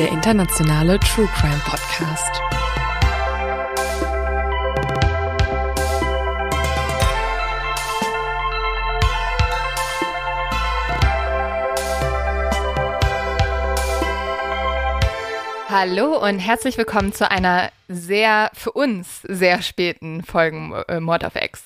Der 0.00 0.08
internationale 0.08 0.98
True 0.98 1.28
Crime 1.34 1.60
Podcast. 1.62 2.40
Hallo 15.68 16.16
und 16.16 16.38
herzlich 16.38 16.78
willkommen 16.78 17.12
zu 17.12 17.30
einer 17.30 17.70
sehr, 17.88 18.50
für 18.54 18.72
uns 18.72 19.20
sehr 19.28 19.60
späten 19.60 20.22
Folgen 20.22 20.72
äh, 20.88 20.98
Mord 21.00 21.26
auf 21.26 21.34
X. 21.36 21.62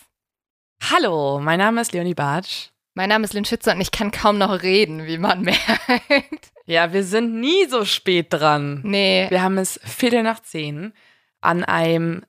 Hallo, 0.90 1.38
mein 1.38 1.60
Name 1.60 1.80
ist 1.82 1.92
Leonie 1.92 2.14
Bartsch. 2.14 2.73
Mein 2.94 3.08
Name 3.08 3.24
ist 3.24 3.32
Lynn 3.34 3.44
Schütze 3.44 3.72
und 3.72 3.80
ich 3.80 3.90
kann 3.90 4.10
kaum 4.12 4.38
noch 4.38 4.62
reden, 4.62 5.06
wie 5.06 5.18
man 5.18 5.42
merkt. 5.42 6.52
Ja, 6.66 6.92
wir 6.92 7.02
sind 7.04 7.40
nie 7.40 7.66
so 7.68 7.84
spät 7.84 8.28
dran. 8.32 8.80
Nee, 8.84 9.26
Wir 9.30 9.42
haben 9.42 9.58
es 9.58 9.80
Viertel 9.84 10.22
nach 10.22 10.40
zehn 10.40 10.92
an 11.40 11.64
einem 11.64 12.24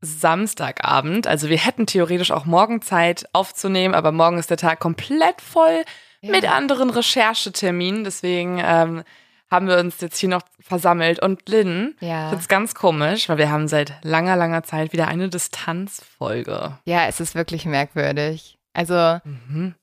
Samstagabend. 0.00 1.26
Also 1.26 1.48
wir 1.48 1.58
hätten 1.58 1.86
theoretisch 1.86 2.30
auch 2.30 2.44
morgen 2.44 2.80
Zeit 2.82 3.26
aufzunehmen, 3.32 3.94
aber 3.94 4.12
morgen 4.12 4.38
ist 4.38 4.50
der 4.50 4.56
Tag 4.56 4.80
komplett 4.80 5.40
voll 5.40 5.84
Ja. 6.20 6.30
mit 6.30 6.48
anderen 6.50 6.90
Rechercheterminen. 6.90 8.04
Deswegen 8.04 8.60
ähm, 8.64 9.02
haben 9.50 9.66
wir 9.68 9.78
uns 9.78 10.00
jetzt 10.00 10.18
hier 10.18 10.28
noch 10.28 10.42
versammelt. 10.60 11.20
Und 11.20 11.48
Lynn, 11.48 11.96
Ja. 12.00 12.24
ich 12.26 12.30
find's 12.30 12.48
ganz 12.48 12.74
komisch, 12.74 13.28
weil 13.28 13.38
wir 13.38 13.50
haben 13.50 13.68
seit 13.68 13.94
langer, 14.02 14.36
langer 14.36 14.62
Zeit 14.62 14.92
wieder 14.92 15.08
eine 15.08 15.28
Distanzfolge. 15.28 16.78
ja, 16.84 17.06
es 17.06 17.20
ist 17.20 17.34
wirklich 17.34 17.64
merkwürdig. 17.66 18.58
Also, 18.72 19.18
Mhm. 19.24 19.74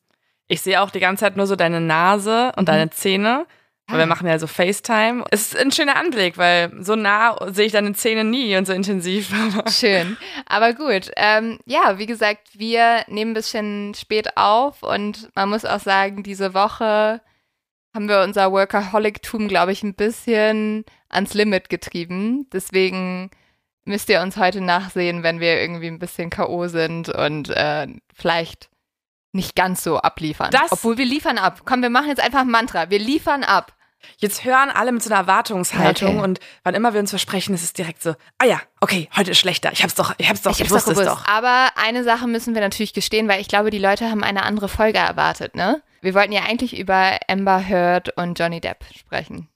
Ich 0.52 0.62
sehe 0.62 0.82
auch 0.82 0.90
die 0.92 1.00
ganze 1.00 1.22
Zeit 1.22 1.38
nur 1.38 1.48
so 1.48 1.56
deine 1.56 1.80
Nase 1.80 2.52
und 2.58 2.68
deine 2.68 2.90
Zähne. 2.90 3.46
Weil 3.88 3.98
wir 4.00 4.04
Ah. 4.04 4.08
machen 4.08 4.28
ja 4.28 4.38
so 4.40 4.48
FaceTime. 4.48 5.24
Es 5.32 5.48
ist 5.54 5.58
ein 5.58 5.72
schöner 5.72 5.96
Anblick, 5.98 6.38
weil 6.38 6.72
so 6.82 6.96
nah 6.96 7.36
sehe 7.52 7.66
ich 7.66 7.72
deine 7.72 7.94
Zähne 7.94 8.24
nie 8.24 8.56
und 8.58 8.66
so 8.66 8.74
intensiv. 8.74 9.34
Schön. 9.70 10.18
Aber 10.46 10.74
gut. 10.74 11.12
Ähm, 11.18 11.60
ja, 11.66 11.98
wie 11.98 12.06
gesagt, 12.06 12.48
wir 12.54 13.04
nehmen 13.08 13.32
ein 13.32 13.34
bisschen 13.34 13.94
spät 13.94 14.38
auf 14.38 14.84
und 14.84 15.30
man 15.36 15.50
muss 15.50 15.66
auch 15.66 15.80
sagen, 15.80 16.24
diese 16.24 16.54
Woche 16.54 17.22
haben 17.94 18.08
wir 18.08 18.22
unser 18.22 18.52
Workaholic-Tum, 18.52 19.48
glaube 19.48 19.72
ich, 19.74 19.84
ein 19.84 19.96
bisschen 19.96 20.86
ans 21.10 21.34
Limit 21.34 21.70
getrieben. 21.70 22.48
Deswegen 22.54 23.30
müsst 23.86 24.10
ihr 24.10 24.22
uns 24.22 24.38
heute 24.38 24.62
nachsehen, 24.62 25.24
wenn 25.24 25.40
wir 25.40 25.60
irgendwie 25.62 25.88
ein 25.88 26.00
bisschen 26.00 26.30
K.O. 26.30 26.68
sind 26.68 27.10
und 27.10 27.50
äh, 27.50 27.88
vielleicht 28.14 28.70
nicht 29.34 29.56
ganz 29.56 29.84
so 29.84 29.98
abliefern. 29.98 30.50
Das- 30.52 30.72
Obwohl 30.72 30.98
wir 30.98 31.06
liefern 31.06 31.38
ab. 31.38 31.62
Komm, 31.66 31.82
wir 31.82 31.90
machen 31.90 32.08
jetzt 32.08 32.22
einfach 32.22 32.42
ein 32.42 32.50
Mantra. 32.52 32.90
Wir 32.90 33.00
liefern 33.00 33.44
ab. 33.44 33.74
Jetzt 34.18 34.44
hören 34.46 34.70
alle 34.72 34.92
mit 34.92 35.04
so 35.04 35.12
einer 35.12 35.20
Erwartungshaltung 35.20 36.18
Okay. 36.18 36.24
und 36.24 36.40
wann 36.64 36.74
immer 36.74 36.94
wir 36.94 37.00
uns 37.00 37.12
versprechen, 37.12 37.54
ist 37.54 37.64
es 37.64 37.74
direkt 37.74 38.02
so, 38.02 38.16
ah 38.40 38.46
ja, 38.46 38.60
okay, 38.80 39.08
heute 39.16 39.30
ist 39.32 39.38
schlechter. 39.38 39.72
Ich 39.74 39.84
hab's 39.84 39.94
doch, 39.94 40.16
ich 40.18 40.28
hab's 40.28 40.42
doch, 40.42 40.52
ich, 40.52 40.62
hab's 40.62 40.72
wusste 40.72 40.94
doch 40.96 41.02
es 41.02 41.08
doch. 41.08 41.28
Aber 41.28 41.70
eine 41.76 42.04
Sache 42.04 42.28
müssen 42.28 42.56
wir 42.56 42.62
natürlich 42.62 42.94
gestehen, 42.94 43.28
weil 43.28 43.40
ich 43.42 43.48
glaube, 43.48 43.70
die 43.70 43.78
Leute 43.78 44.10
haben 44.10 44.24
eine 44.24 44.42
andere 44.44 44.70
Folge 44.70 44.98
erwartet, 44.98 45.56
ne? 45.56 45.84
Wir 46.02 46.16
wollten 46.16 46.32
ja 46.32 46.42
eigentlich 46.42 46.80
über 46.80 47.20
Amber 47.28 47.60
Heard 47.68 48.18
und 48.18 48.40
Johnny 48.40 48.60
Depp 48.60 48.84
sprechen. 48.98 49.50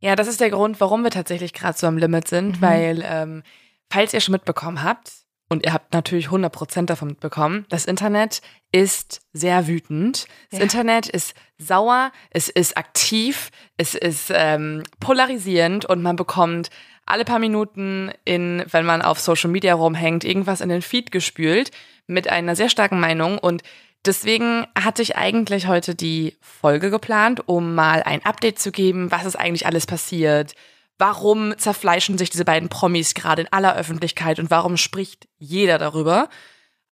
Ja, 0.00 0.16
das 0.16 0.26
ist 0.26 0.40
der 0.40 0.48
Grund, 0.50 0.80
warum 0.80 1.04
wir 1.04 1.10
tatsächlich 1.10 1.52
gerade 1.52 1.76
so 1.76 1.86
am 1.86 1.98
Limit 1.98 2.28
sind, 2.28 2.56
Mhm. 2.56 2.62
weil, 2.62 3.04
ähm, 3.06 3.42
falls 3.90 4.14
ihr 4.14 4.20
schon 4.22 4.32
mitbekommen 4.32 4.82
habt, 4.82 5.12
und 5.52 5.64
ihr 5.64 5.72
habt 5.72 5.92
natürlich 5.92 6.28
100% 6.28 6.86
davon 6.86 7.08
mitbekommen, 7.08 7.66
das 7.68 7.84
Internet 7.84 8.40
ist 8.72 9.20
sehr 9.32 9.68
wütend. 9.68 10.26
Das 10.50 10.58
Ja. 10.58 10.64
Internet 10.64 11.08
ist 11.08 11.34
sauer, 11.58 12.10
es 12.30 12.48
ist 12.48 12.76
aktiv, 12.76 13.50
es 13.76 13.94
ist 13.94 14.32
ähm, 14.34 14.82
polarisierend 14.98 15.84
und 15.84 16.02
man 16.02 16.16
bekommt 16.16 16.70
alle 17.04 17.24
paar 17.24 17.38
Minuten 17.38 18.10
in, 18.24 18.64
wenn 18.70 18.86
man 18.86 19.02
auf 19.02 19.20
Social 19.20 19.50
Media 19.50 19.74
rumhängt, 19.74 20.24
irgendwas 20.24 20.60
in 20.60 20.70
den 20.70 20.82
Feed 20.82 21.12
gespült 21.12 21.70
mit 22.06 22.28
einer 22.28 22.56
sehr 22.56 22.68
starken 22.68 22.98
Meinung 22.98 23.38
und 23.38 23.62
Deswegen 24.04 24.66
hatte 24.76 25.00
ich 25.00 25.14
eigentlich 25.14 25.68
heute 25.68 25.94
die 25.94 26.36
Folge 26.40 26.90
geplant, 26.90 27.46
um 27.46 27.76
mal 27.76 28.02
ein 28.02 28.24
Update 28.24 28.58
zu 28.58 28.72
geben, 28.72 29.12
was 29.12 29.24
ist 29.24 29.36
eigentlich 29.36 29.64
alles 29.64 29.86
passiert, 29.86 30.56
warum 31.02 31.58
zerfleischen 31.58 32.16
sich 32.16 32.30
diese 32.30 32.44
beiden 32.44 32.68
Promis 32.68 33.14
gerade 33.14 33.42
in 33.42 33.48
aller 33.52 33.74
Öffentlichkeit 33.74 34.38
und 34.38 34.52
warum 34.52 34.76
spricht 34.76 35.26
jeder 35.36 35.76
darüber. 35.78 36.28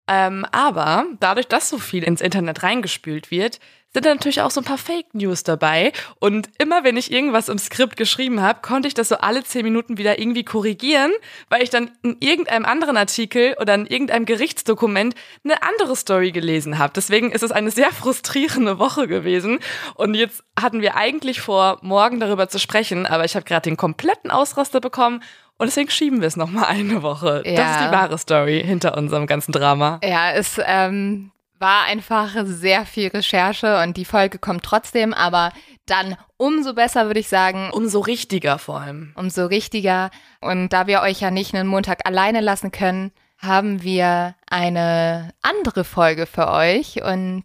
Ähm, 0.08 0.44
aber 0.50 1.04
dadurch, 1.20 1.46
dass 1.46 1.68
so 1.68 1.78
viel 1.78 2.02
ins 2.02 2.20
Internet 2.20 2.64
reingespült 2.64 3.30
wird, 3.30 3.60
sind 3.92 4.06
da 4.06 4.10
natürlich 4.14 4.40
auch 4.40 4.50
so 4.52 4.60
ein 4.60 4.64
paar 4.64 4.78
Fake 4.78 5.14
News 5.14 5.42
dabei. 5.42 5.92
Und 6.20 6.48
immer 6.58 6.84
wenn 6.84 6.96
ich 6.96 7.10
irgendwas 7.10 7.48
im 7.48 7.58
Skript 7.58 7.96
geschrieben 7.96 8.40
habe, 8.40 8.60
konnte 8.62 8.86
ich 8.86 8.94
das 8.94 9.08
so 9.08 9.16
alle 9.16 9.42
zehn 9.42 9.64
Minuten 9.64 9.98
wieder 9.98 10.18
irgendwie 10.20 10.44
korrigieren, 10.44 11.10
weil 11.48 11.62
ich 11.62 11.70
dann 11.70 11.90
in 12.02 12.16
irgendeinem 12.20 12.64
anderen 12.64 12.96
Artikel 12.96 13.56
oder 13.60 13.74
in 13.74 13.86
irgendeinem 13.86 14.26
Gerichtsdokument 14.26 15.14
eine 15.44 15.62
andere 15.62 15.96
Story 15.96 16.30
gelesen 16.30 16.78
habe. 16.78 16.92
Deswegen 16.94 17.32
ist 17.32 17.42
es 17.42 17.50
eine 17.52 17.70
sehr 17.72 17.90
frustrierende 17.92 18.78
Woche 18.78 19.08
gewesen. 19.08 19.58
Und 19.94 20.14
jetzt 20.14 20.44
hatten 20.60 20.82
wir 20.82 20.96
eigentlich 20.96 21.40
vor, 21.40 21.78
morgen 21.82 22.20
darüber 22.20 22.48
zu 22.48 22.58
sprechen, 22.60 23.06
aber 23.06 23.24
ich 23.24 23.34
habe 23.34 23.44
gerade 23.44 23.68
den 23.68 23.76
kompletten 23.76 24.30
Ausraster 24.30 24.80
bekommen. 24.80 25.22
Und 25.58 25.66
deswegen 25.66 25.90
schieben 25.90 26.20
wir 26.20 26.28
es 26.28 26.36
nochmal 26.36 26.64
eine 26.66 27.02
Woche. 27.02 27.42
Das 27.44 27.52
Ja. 27.52 27.72
ist 27.72 27.88
die 27.88 27.92
wahre 27.92 28.16
Story 28.18 28.62
hinter 28.64 28.96
unserem 28.96 29.26
ganzen 29.26 29.52
Drama. 29.52 30.00
Ja, 30.02 30.30
es 30.32 30.58
ähm, 30.64 31.32
war 31.60 31.84
einfach 31.84 32.34
sehr 32.44 32.86
viel 32.86 33.08
Recherche 33.08 33.82
und 33.82 33.96
die 33.96 34.04
Folge 34.06 34.38
kommt 34.38 34.64
trotzdem, 34.64 35.12
aber 35.12 35.52
dann 35.86 36.16
umso 36.36 36.74
besser, 36.74 37.06
würde 37.06 37.20
ich 37.20 37.28
sagen, 37.28 37.70
Umso 37.72 38.00
richtiger 38.00 38.58
vor 38.58 38.80
allem. 38.80 39.12
umso 39.14 39.46
richtiger. 39.46 40.10
Und 40.40 40.70
da 40.70 40.86
wir 40.86 41.02
euch 41.02 41.20
ja 41.20 41.30
nicht 41.30 41.54
einen 41.54 41.68
Montag 41.68 42.06
alleine 42.06 42.40
lassen 42.40 42.72
können, 42.72 43.12
haben 43.38 43.82
wir 43.82 44.34
eine 44.48 45.34
andere 45.42 45.84
Folge 45.84 46.26
für 46.26 46.48
euch. 46.48 47.02
Und 47.02 47.44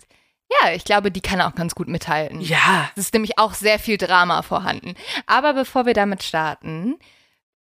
ja, 0.49 0.71
ich 0.71 0.85
glaube, 0.85 1.11
die 1.11 1.21
kann 1.21 1.41
auch 1.41 1.55
ganz 1.55 1.75
gut 1.75 1.87
mithalten. 1.87 2.39
Ja. 2.39 2.89
Es 2.95 3.03
ist 3.05 3.13
nämlich 3.13 3.37
auch 3.37 3.53
sehr 3.53 3.79
viel 3.79 3.97
Drama 3.97 4.41
vorhanden. 4.43 4.95
Aber 5.25 5.53
bevor 5.53 5.85
wir 5.85 5.93
damit 5.93 6.23
starten, 6.23 6.95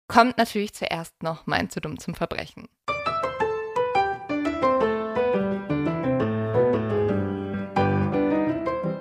kommt 0.06 0.38
natürlich 0.38 0.74
zuerst 0.74 1.22
noch 1.22 1.46
mein 1.46 1.70
zu 1.70 1.80
dumm 1.80 1.98
zum 1.98 2.14
Verbrechen. 2.14 2.68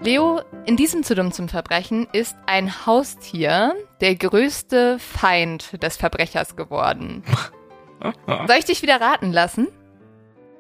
Leo, 0.07 0.39
in 0.65 0.77
diesem 0.77 1.03
zu 1.03 1.15
dumm 1.15 1.33
zum 1.33 1.49
Verbrechen 1.49 2.07
ist 2.13 2.37
ein 2.45 2.85
Haustier 2.85 3.75
der 3.99 4.15
größte 4.15 4.99
Feind 4.99 5.83
des 5.83 5.97
Verbrechers 5.97 6.55
geworden. 6.55 7.25
Soll 8.25 8.55
ich 8.57 8.63
dich 8.63 8.81
wieder 8.81 9.01
raten 9.01 9.33
lassen? 9.33 9.67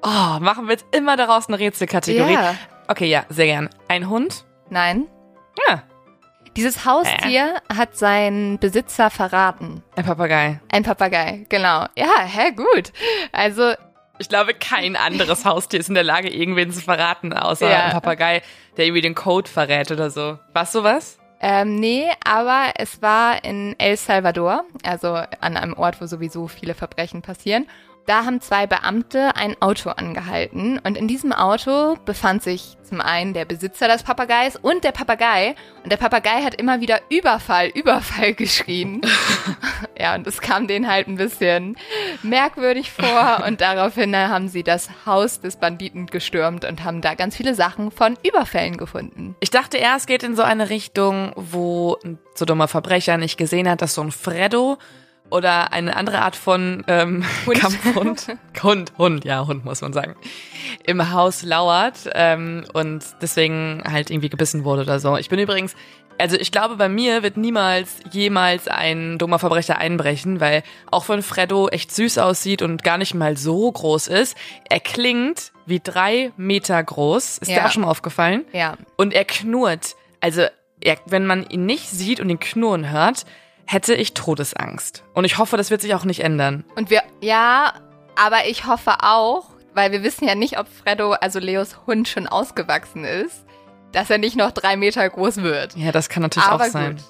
Oh, 0.03 0.39
machen 0.41 0.65
wir 0.65 0.73
jetzt 0.73 0.85
immer 0.93 1.15
daraus 1.15 1.47
eine 1.47 1.59
Rätselkategorie? 1.59 2.33
Ja. 2.33 2.55
Okay, 2.89 3.05
ja, 3.05 3.25
sehr 3.29 3.45
gern. 3.45 3.69
Ein 3.87 4.09
Hund? 4.09 4.43
Nein. 4.69 5.07
Ja. 5.69 5.81
Dieses 6.57 6.83
Haustier 6.83 7.61
hat 7.73 7.95
seinen 7.95 8.59
Besitzer 8.59 9.09
verraten. 9.09 9.81
Ein 9.95 10.03
Papagei. 10.03 10.59
Ein 10.73 10.83
Papagei, 10.83 11.45
genau. 11.47 11.85
Ja, 11.95 12.19
hä, 12.25 12.51
gut. 12.51 12.91
Also, 13.31 13.75
Ich 14.19 14.29
glaube, 14.29 14.53
kein 14.53 14.95
anderes 14.95 15.45
Haustier 15.45 15.79
ist 15.79 15.89
in 15.89 15.95
der 15.95 16.03
Lage, 16.03 16.29
irgendwen 16.29 16.71
zu 16.71 16.81
verraten, 16.81 17.33
außer 17.33 17.69
Ja. 17.69 17.85
ein 17.85 17.91
Papagei, 17.91 18.41
der 18.77 18.85
irgendwie 18.85 19.01
den 19.01 19.15
Code 19.15 19.49
verrät 19.49 19.91
oder 19.91 20.09
so. 20.09 20.39
Was 20.53 20.71
sowas? 20.71 21.17
Ähm, 21.39 21.75
nee, 21.75 22.09
aber 22.25 22.71
es 22.77 23.01
war 23.01 23.43
in 23.43 23.75
El 23.77 23.95
Salvador, 23.95 24.63
also 24.83 25.13
an 25.13 25.55
einem 25.55 25.73
Ort, 25.73 26.01
wo 26.01 26.07
sowieso 26.07 26.47
viele 26.47 26.73
Verbrechen 26.73 27.21
passieren. 27.21 27.67
Da 28.07 28.23
haben 28.23 28.39
zwei 28.39 28.67
Beamte 28.67 29.35
ein 29.35 29.61
Auto 29.61 29.89
angehalten 29.89 30.79
und 30.81 30.97
in 30.97 31.09
diesem 31.09 31.33
Auto 31.33 31.97
befand 32.05 32.41
sich 32.41 32.77
zum 32.81 33.01
einen 33.01 33.33
der 33.33 33.43
Besitzer 33.43 33.89
des 33.89 34.03
Papageis 34.03 34.55
und 34.55 34.85
der 34.85 34.93
Papagei. 34.93 35.55
Und 35.83 35.91
der 35.91 35.97
Papagei 35.97 36.41
hat 36.41 36.55
immer 36.55 36.79
wieder 36.79 37.01
Überfall, 37.09 37.67
Überfall 37.67 38.33
geschrien. 38.33 39.01
ja, 39.99 40.15
und 40.15 40.25
es 40.25 40.39
kam 40.39 40.67
denen 40.67 40.87
halt 40.87 41.09
ein 41.09 41.17
bisschen 41.17 41.75
merkwürdig 42.23 42.93
vor 42.93 43.43
und 43.45 43.59
daraufhin 43.61 44.15
haben 44.15 44.47
sie 44.47 44.63
das 44.63 44.89
Haus 45.05 45.41
des 45.41 45.57
Banditen 45.57 46.05
gestürmt 46.05 46.63
und 46.63 46.85
haben 46.85 47.01
da 47.01 47.13
ganz 47.13 47.35
viele 47.35 47.55
Sachen 47.55 47.91
von 47.91 48.17
Überfällen 48.25 48.77
gefunden. 48.77 49.35
Ich 49.41 49.49
dachte 49.49 49.75
erst, 49.75 49.97
es 49.97 50.05
geht 50.07 50.23
in 50.23 50.37
so 50.37 50.43
eine 50.43 50.69
Richtung, 50.69 51.33
wo 51.35 51.97
ein 52.05 52.19
so 52.35 52.45
dummer 52.45 52.69
Verbrecher 52.69 53.17
nicht 53.17 53.37
gesehen 53.37 53.67
hat, 53.67 53.81
dass 53.81 53.95
so 53.95 54.01
ein 54.01 54.11
Freddo 54.11 54.77
oder 55.29 55.73
eine 55.73 55.95
andere 55.95 56.19
Art 56.21 56.35
von 56.35 56.83
ähm, 56.87 57.25
Hund. 57.45 57.59
Kampfhund, 57.59 58.27
Hund, 58.63 58.93
Hund, 58.97 59.25
ja, 59.25 59.45
Hund 59.45 59.65
muss 59.65 59.81
man 59.81 59.93
sagen, 59.93 60.15
im 60.85 61.11
Haus 61.11 61.43
lauert 61.43 62.09
ähm, 62.13 62.63
und 62.73 63.03
deswegen 63.21 63.83
halt 63.89 64.09
irgendwie 64.09 64.29
gebissen 64.29 64.63
wurde 64.63 64.83
oder 64.83 64.99
so. 64.99 65.17
Ich 65.17 65.29
bin 65.29 65.39
übrigens, 65.39 65.75
also 66.19 66.35
ich 66.37 66.51
glaube, 66.51 66.77
bei 66.77 66.89
mir 66.89 67.21
wird 67.23 67.37
niemals 67.37 67.97
jemals 68.11 68.67
ein 68.67 69.17
dummer 69.19 69.37
Verbrecher 69.37 69.77
einbrechen, 69.77 70.39
weil 70.39 70.63
auch 70.89 71.07
wenn 71.09 71.21
Freddo 71.21 71.67
echt 71.69 71.91
süß 71.93 72.17
aussieht 72.17 72.61
und 72.63 72.83
gar 72.83 72.97
nicht 72.97 73.13
mal 73.13 73.37
so 73.37 73.71
groß 73.71 74.07
ist, 74.07 74.35
er 74.69 74.79
klingt 74.79 75.51
wie 75.67 75.79
drei 75.79 76.31
Meter 76.37 76.81
groß. 76.83 77.37
Ist 77.39 77.47
dir 77.51 77.57
Ja. 77.57 77.65
auch 77.67 77.71
schon 77.71 77.83
mal 77.83 77.89
aufgefallen? 77.89 78.45
Ja. 78.53 78.77
Und 78.95 79.13
er 79.13 79.25
knurrt. 79.25 79.95
Also, 80.21 80.43
er, 80.81 80.97
wenn 81.05 81.25
man 81.27 81.47
ihn 81.49 81.65
nicht 81.67 81.89
sieht 81.89 82.19
und 82.19 82.29
ihn 82.29 82.39
knurren 82.39 82.89
hört, 82.89 83.25
hätte 83.67 83.93
ich 83.93 84.13
Todesangst. 84.13 85.03
Und 85.13 85.25
ich 85.25 85.37
hoffe, 85.37 85.57
das 85.57 85.69
wird 85.69 85.81
sich 85.81 85.93
auch 85.93 86.05
nicht 86.05 86.21
ändern. 86.21 86.63
Und 86.75 86.89
wir, 86.89 87.03
ja, 87.21 87.73
aber 88.15 88.47
ich 88.47 88.65
hoffe 88.65 89.03
auch, 89.03 89.49
weil 89.73 89.91
wir 89.91 90.03
wissen 90.03 90.27
ja 90.27 90.35
nicht, 90.35 90.57
ob 90.57 90.67
Freddo, 90.67 91.11
also 91.11 91.39
Leos 91.39 91.85
Hund, 91.85 92.07
schon 92.07 92.27
ausgewachsen 92.27 93.03
ist, 93.03 93.45
dass 93.91 94.09
er 94.09 94.17
nicht 94.17 94.35
noch 94.35 94.51
drei 94.51 94.77
Meter 94.77 95.07
groß 95.07 95.37
wird. 95.37 95.75
Ja, 95.75 95.91
das 95.91 96.09
kann 96.09 96.23
natürlich 96.23 96.47
aber 96.47 96.65
auch 96.65 96.69
sein. 96.69 96.95
gut. 96.95 97.03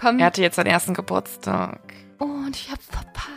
Komm. 0.00 0.18
Er 0.20 0.26
hatte 0.26 0.42
jetzt 0.42 0.56
seinen 0.56 0.68
ersten 0.68 0.94
Geburtstag. 0.94 1.80
oh, 2.20 2.24
und 2.24 2.56
ich 2.56 2.70
hab's 2.70 2.86
verpasst. 2.86 3.28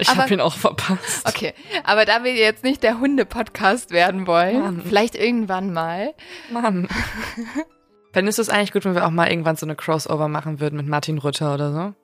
Ich 0.00 0.08
habe 0.08 0.34
ihn 0.34 0.40
auch 0.40 0.54
verpasst. 0.54 1.26
Okay, 1.26 1.54
aber 1.84 2.04
da 2.04 2.24
wir 2.24 2.34
jetzt 2.34 2.64
nicht 2.64 2.82
der 2.82 2.98
Hunde-Podcast 2.98 3.92
werden 3.92 4.26
wollen, 4.26 4.60
Mann. 4.60 4.82
vielleicht 4.84 5.14
irgendwann 5.14 5.72
mal. 5.72 6.14
Mann. 6.50 6.88
Fändest 8.14 8.38
du 8.38 8.42
es 8.42 8.48
eigentlich 8.48 8.72
gut, 8.72 8.84
wenn 8.86 8.94
wir 8.94 9.04
auch 9.06 9.10
mal 9.10 9.28
irgendwann 9.28 9.56
so 9.56 9.66
eine 9.66 9.76
Crossover 9.76 10.28
machen 10.28 10.60
würden 10.60 10.76
mit 10.76 10.86
Martin 10.86 11.18
Rütter 11.18 11.52
oder 11.52 11.72
so? 11.72 11.94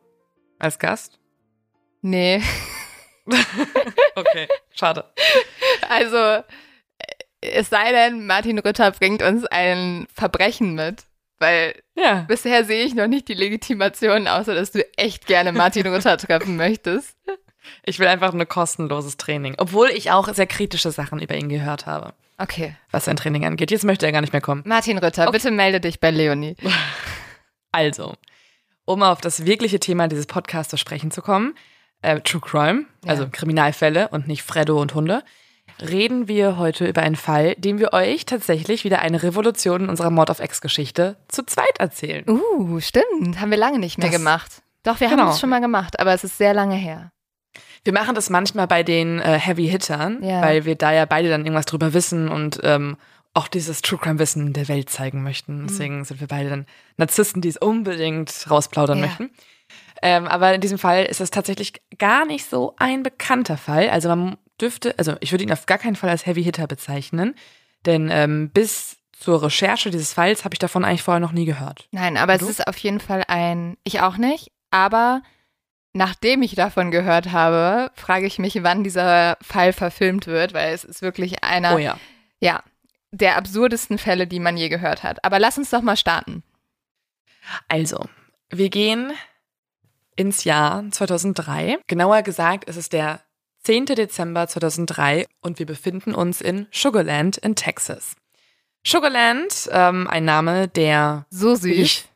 Als 0.58 0.78
Gast? 0.78 1.18
Nee, 2.02 2.42
Okay, 4.16 4.48
schade. 4.74 5.04
also 5.88 6.42
es 7.40 7.70
sei 7.70 7.92
denn, 7.92 8.26
Martin 8.26 8.58
Rütter 8.58 8.90
bringt 8.90 9.22
uns 9.22 9.44
ein 9.46 10.06
Verbrechen 10.14 10.74
mit. 10.74 11.04
Weil 11.38 11.74
Ja. 11.94 12.24
bisher 12.28 12.64
sehe 12.66 12.84
ich 12.84 12.94
noch 12.94 13.06
nicht 13.06 13.28
die 13.28 13.34
Legitimation, 13.34 14.28
außer 14.28 14.54
dass 14.54 14.72
du 14.72 14.84
echt 14.98 15.26
gerne 15.26 15.52
Martin 15.52 15.86
Rütter 15.86 16.18
treffen 16.18 16.56
möchtest. 16.56 17.16
Ich 17.84 17.98
will 17.98 18.08
einfach 18.08 18.32
nur 18.34 18.44
kostenloses 18.46 19.16
Training. 19.16 19.54
Obwohl 19.56 19.88
ich 19.90 20.10
auch 20.10 20.28
sehr 20.34 20.46
kritische 20.46 20.90
Sachen 20.90 21.18
über 21.20 21.36
ihn 21.36 21.48
gehört 21.48 21.86
habe, 21.86 22.12
Okay. 22.40 22.74
was 22.90 23.04
sein 23.04 23.16
Training 23.16 23.44
angeht. 23.44 23.70
Jetzt 23.70 23.84
möchte 23.84 24.06
er 24.06 24.12
gar 24.12 24.20
nicht 24.22 24.32
mehr 24.32 24.40
kommen. 24.42 24.62
Martin 24.66 24.98
Rütter, 24.98 25.24
Okay. 25.28 25.32
bitte 25.32 25.50
melde 25.50 25.80
dich 25.80 26.00
bei 26.00 26.10
Leonie. 26.10 26.56
Also, 27.72 28.14
um 28.84 29.02
auf 29.02 29.20
das 29.20 29.46
wirkliche 29.46 29.78
Thema 29.78 30.08
dieses 30.08 30.26
Podcasts 30.26 30.70
zu 30.70 30.76
sprechen 30.76 31.10
zu 31.10 31.22
kommen, 31.22 31.54
äh, 32.02 32.20
True 32.20 32.40
Crime, 32.40 32.86
Ja. 33.04 33.10
also 33.10 33.28
Kriminalfälle 33.30 34.08
und 34.08 34.26
nicht 34.26 34.42
Freddo 34.42 34.80
und 34.80 34.94
Hunde, 34.94 35.22
reden 35.80 36.26
wir 36.28 36.56
heute 36.58 36.86
über 36.88 37.02
einen 37.02 37.14
Fall, 37.16 37.54
dem 37.56 37.78
wir 37.78 37.92
euch 37.92 38.26
tatsächlich 38.26 38.82
wieder 38.84 39.00
eine 39.00 39.22
Revolution 39.22 39.82
in 39.82 39.88
unserer 39.88 40.10
Mord 40.10 40.30
of 40.30 40.40
X-Geschichte 40.40 41.16
zu 41.28 41.44
zweit 41.44 41.78
erzählen. 41.78 42.28
Uh, 42.28 42.80
stimmt. 42.80 43.40
Haben 43.40 43.50
wir 43.52 43.58
lange 43.58 43.78
nicht 43.78 43.98
mehr 43.98 44.08
Das- 44.08 44.16
gemacht. 44.18 44.62
Doch, 44.82 44.98
wir 44.98 45.08
Genau. 45.08 45.22
haben 45.24 45.30
es 45.30 45.38
schon 45.40 45.50
mal 45.50 45.60
gemacht, 45.60 46.00
aber 46.00 46.12
es 46.12 46.24
ist 46.24 46.38
sehr 46.38 46.54
lange 46.54 46.74
her. 46.74 47.12
Wir 47.84 47.92
machen 47.92 48.14
das 48.14 48.28
manchmal 48.30 48.66
bei 48.66 48.82
den 48.82 49.20
äh, 49.20 49.38
Heavy 49.38 49.66
Hittern, 49.68 50.22
Ja. 50.22 50.42
weil 50.42 50.64
wir 50.64 50.74
da 50.76 50.92
ja 50.92 51.04
beide 51.06 51.28
dann 51.30 51.42
irgendwas 51.44 51.66
drüber 51.66 51.94
wissen 51.94 52.28
und 52.28 52.60
ähm, 52.62 52.96
auch 53.32 53.48
dieses 53.48 53.80
True 53.82 53.98
Crime 53.98 54.18
Wissen 54.18 54.52
der 54.52 54.68
Welt 54.68 54.90
zeigen 54.90 55.18
Mhm. 55.18 55.24
möchten. 55.24 55.66
Deswegen 55.68 56.04
sind 56.04 56.20
wir 56.20 56.26
beide 56.28 56.50
dann 56.50 56.66
Narzissten, 56.96 57.40
die 57.42 57.48
es 57.48 57.56
unbedingt 57.56 58.50
rausplaudern 58.50 58.98
Ja. 58.98 59.06
möchten. 59.06 59.30
Ähm, 60.02 60.26
aber 60.26 60.54
in 60.54 60.60
diesem 60.60 60.78
Fall 60.78 61.04
ist 61.04 61.20
es 61.20 61.30
tatsächlich 61.30 61.74
gar 61.98 62.24
nicht 62.26 62.48
so 62.48 62.74
ein 62.78 63.02
bekannter 63.02 63.56
Fall. 63.56 63.88
Also 63.90 64.08
man 64.08 64.36
dürfte, 64.60 64.94
also 64.98 65.14
ich 65.20 65.30
würde 65.32 65.44
ihn 65.44 65.52
auf 65.52 65.66
gar 65.66 65.78
keinen 65.78 65.96
Fall 65.96 66.10
als 66.10 66.26
Heavy 66.26 66.42
Hitter 66.42 66.66
bezeichnen, 66.66 67.34
denn 67.86 68.08
ähm, 68.10 68.50
bis 68.50 68.96
zur 69.12 69.42
Recherche 69.42 69.90
dieses 69.90 70.12
Falls 70.14 70.44
habe 70.44 70.54
ich 70.54 70.58
davon 70.58 70.84
eigentlich 70.84 71.02
vorher 71.02 71.20
noch 71.20 71.32
nie 71.32 71.44
gehört. 71.44 71.86
Nein, 71.92 72.16
aber 72.16 72.34
es 72.34 72.42
ist 72.42 72.66
auf 72.66 72.78
jeden 72.78 73.00
Fall 73.00 73.22
ein, 73.28 73.76
ich 73.84 74.00
auch 74.00 74.16
nicht, 74.16 74.50
aber 74.70 75.22
nachdem 75.92 76.42
ich 76.42 76.54
davon 76.54 76.90
gehört 76.90 77.32
habe, 77.32 77.90
frage 77.94 78.26
ich 78.26 78.38
mich, 78.38 78.62
wann 78.62 78.84
dieser 78.84 79.36
Fall 79.42 79.72
verfilmt 79.72 80.26
wird, 80.26 80.54
weil 80.54 80.74
es 80.74 80.84
ist 80.84 81.02
wirklich 81.02 81.42
einer 81.42 81.74
Oh 81.74 81.78
ja. 81.78 81.98
ja, 82.40 82.62
der 83.10 83.36
absurdesten 83.36 83.98
Fälle, 83.98 84.26
die 84.26 84.40
man 84.40 84.56
je 84.56 84.68
gehört 84.68 85.02
hat. 85.02 85.24
Aber 85.24 85.38
lass 85.38 85.58
uns 85.58 85.70
doch 85.70 85.82
mal 85.82 85.96
starten. 85.96 86.42
Also, 87.68 88.06
wir 88.50 88.68
gehen 88.68 89.12
ins 90.16 90.44
Jahr 90.44 90.84
2003. 90.90 91.78
Genauer 91.86 92.22
gesagt, 92.22 92.68
es 92.68 92.76
ist 92.76 92.92
der 92.92 93.20
10. 93.62 93.86
Dezember 93.86 94.46
2003 94.46 95.26
und 95.40 95.58
wir 95.58 95.66
befinden 95.66 96.14
uns 96.14 96.40
in 96.40 96.66
Sugarland 96.70 97.36
in 97.36 97.56
Texas. 97.56 98.16
Sugarland, 98.86 99.68
ähm, 99.72 100.06
ein 100.08 100.24
Name, 100.24 100.68
der 100.68 101.26
So 101.30 101.54
süß. 101.54 102.09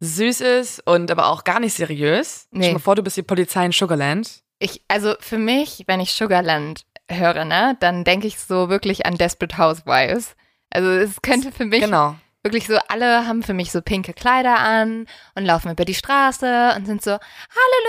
Süß 0.00 0.40
ist 0.42 0.86
und 0.86 1.10
aber 1.10 1.26
auch 1.28 1.44
gar 1.44 1.60
nicht 1.60 1.74
seriös. 1.74 2.46
Nee. 2.50 2.58
Stell 2.60 2.68
dir 2.70 2.74
mal 2.74 2.80
vor, 2.80 2.94
du 2.96 3.02
bist 3.02 3.16
die 3.16 3.22
Polizei 3.22 3.64
in 3.64 3.72
Sugarland. 3.72 4.42
Ich, 4.58 4.82
also 4.88 5.14
für 5.20 5.38
mich, 5.38 5.84
wenn 5.86 6.00
ich 6.00 6.12
Sugarland 6.12 6.82
höre, 7.10 7.44
ne, 7.44 7.76
dann 7.80 8.04
denke 8.04 8.26
ich 8.26 8.38
so 8.38 8.68
wirklich 8.68 9.06
an 9.06 9.16
Desperate 9.16 9.58
Housewives. 9.58 10.34
Also 10.70 10.88
es 10.90 11.22
könnte 11.22 11.52
für 11.52 11.64
mich 11.64 11.80
Genau. 11.82 12.16
wirklich 12.42 12.66
so, 12.66 12.76
alle 12.88 13.26
haben 13.26 13.42
für 13.42 13.54
mich 13.54 13.70
so 13.70 13.80
pinke 13.82 14.12
Kleider 14.12 14.58
an 14.58 15.06
und 15.34 15.44
laufen 15.44 15.70
über 15.70 15.84
die 15.84 15.94
Straße 15.94 16.74
und 16.76 16.86
sind 16.86 17.02
so, 17.02 17.10
hallo 17.12 17.20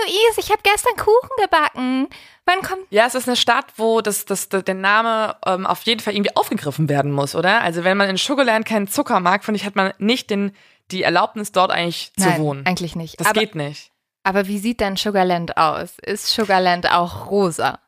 Luis, 0.04 0.38
ich 0.44 0.50
habe 0.50 0.60
gestern 0.62 0.96
Kuchen 0.96 1.30
gebacken. 1.42 2.08
Wann 2.46 2.62
kommt 2.62 2.86
Ja, 2.90 3.06
es 3.06 3.14
ist 3.14 3.28
eine 3.28 3.36
Stadt, 3.36 3.66
wo 3.76 4.00
das, 4.00 4.24
das, 4.24 4.48
der 4.48 4.74
Name 4.74 5.36
ähm, 5.46 5.66
auf 5.66 5.82
jeden 5.82 6.00
Fall 6.00 6.14
irgendwie 6.14 6.36
aufgegriffen 6.36 6.88
werden 6.88 7.12
muss, 7.12 7.34
oder? 7.34 7.60
Also 7.62 7.84
wenn 7.84 7.96
man 7.96 8.08
in 8.08 8.16
Sugarland 8.16 8.64
keinen 8.66 8.88
Zucker 8.88 9.20
mag, 9.20 9.44
finde 9.44 9.58
ich, 9.58 9.66
hat 9.66 9.76
man 9.76 9.92
nicht 9.98 10.30
den, 10.30 10.52
die 10.90 11.02
Erlaubnis, 11.02 11.52
dort 11.52 11.70
eigentlich 11.70 12.12
zu 12.16 12.28
Nein, 12.28 12.40
wohnen. 12.40 12.66
eigentlich 12.66 12.96
nicht. 12.96 13.20
Das 13.20 13.28
aber, 13.28 13.40
geht 13.40 13.54
nicht. 13.54 13.90
aber 14.24 14.46
wie 14.46 14.58
sieht 14.58 14.80
denn 14.80 14.96
Sugarland 14.96 15.56
aus? 15.56 15.98
Ist 16.00 16.28
Sugarland 16.28 16.90
auch 16.90 17.30
rosa? 17.30 17.78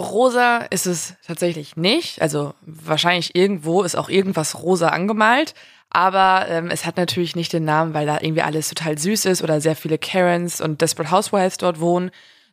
Rosa 0.00 0.58
ist 0.70 0.86
es 0.86 1.14
tatsächlich 1.26 1.76
nicht. 1.76 2.22
Also 2.22 2.54
wahrscheinlich 2.62 3.34
irgendwo 3.34 3.82
ist 3.82 3.96
auch 3.96 4.08
irgendwas 4.08 4.62
rosa 4.62 4.88
angemalt. 4.88 5.54
Aber 5.90 6.46
ähm, 6.48 6.68
es 6.70 6.84
hat 6.84 6.96
natürlich 6.96 7.34
nicht 7.34 7.52
den 7.52 7.64
Namen, 7.64 7.94
weil 7.94 8.06
da 8.06 8.18
irgendwie 8.20 8.42
alles 8.42 8.68
total 8.68 8.98
süß 8.98 9.24
ist 9.24 9.42
oder 9.42 9.60
sehr 9.60 9.74
viele 9.74 9.98
Karens 9.98 10.60
und 10.60 10.80
Desperate 10.82 11.10
Housewives 11.10 11.56
dort 11.56 11.80
wohnen, 11.80 12.10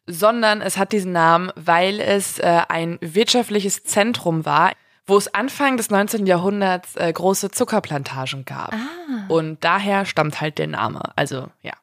sondern 0.08 0.62
es 0.62 0.78
hat 0.78 0.94
diesen 0.94 1.12
Namen, 1.12 1.52
weil 1.56 2.00
es 2.00 2.40
äh, 2.40 2.62
ein 2.70 2.98
wirtschaftliches 3.02 3.84
Zentrum 3.84 4.46
war, 4.46 4.72
wo 5.08 5.18
es 5.18 5.34
Anfang 5.34 5.78
des 5.78 5.90
19. 5.90 6.26
Jahrhunderts 6.26 6.96
äh, 6.96 7.12
große 7.12 7.52
Zuckerplantagen 7.52 8.46
gab. 8.46 8.74
Ah. 8.74 9.26
Und 9.28 9.64
daher 9.64 10.06
stammt 10.06 10.42
halt 10.42 10.58
der 10.58 10.68
Name. 10.68 11.02
Also 11.16 11.48
ja. 11.62 11.74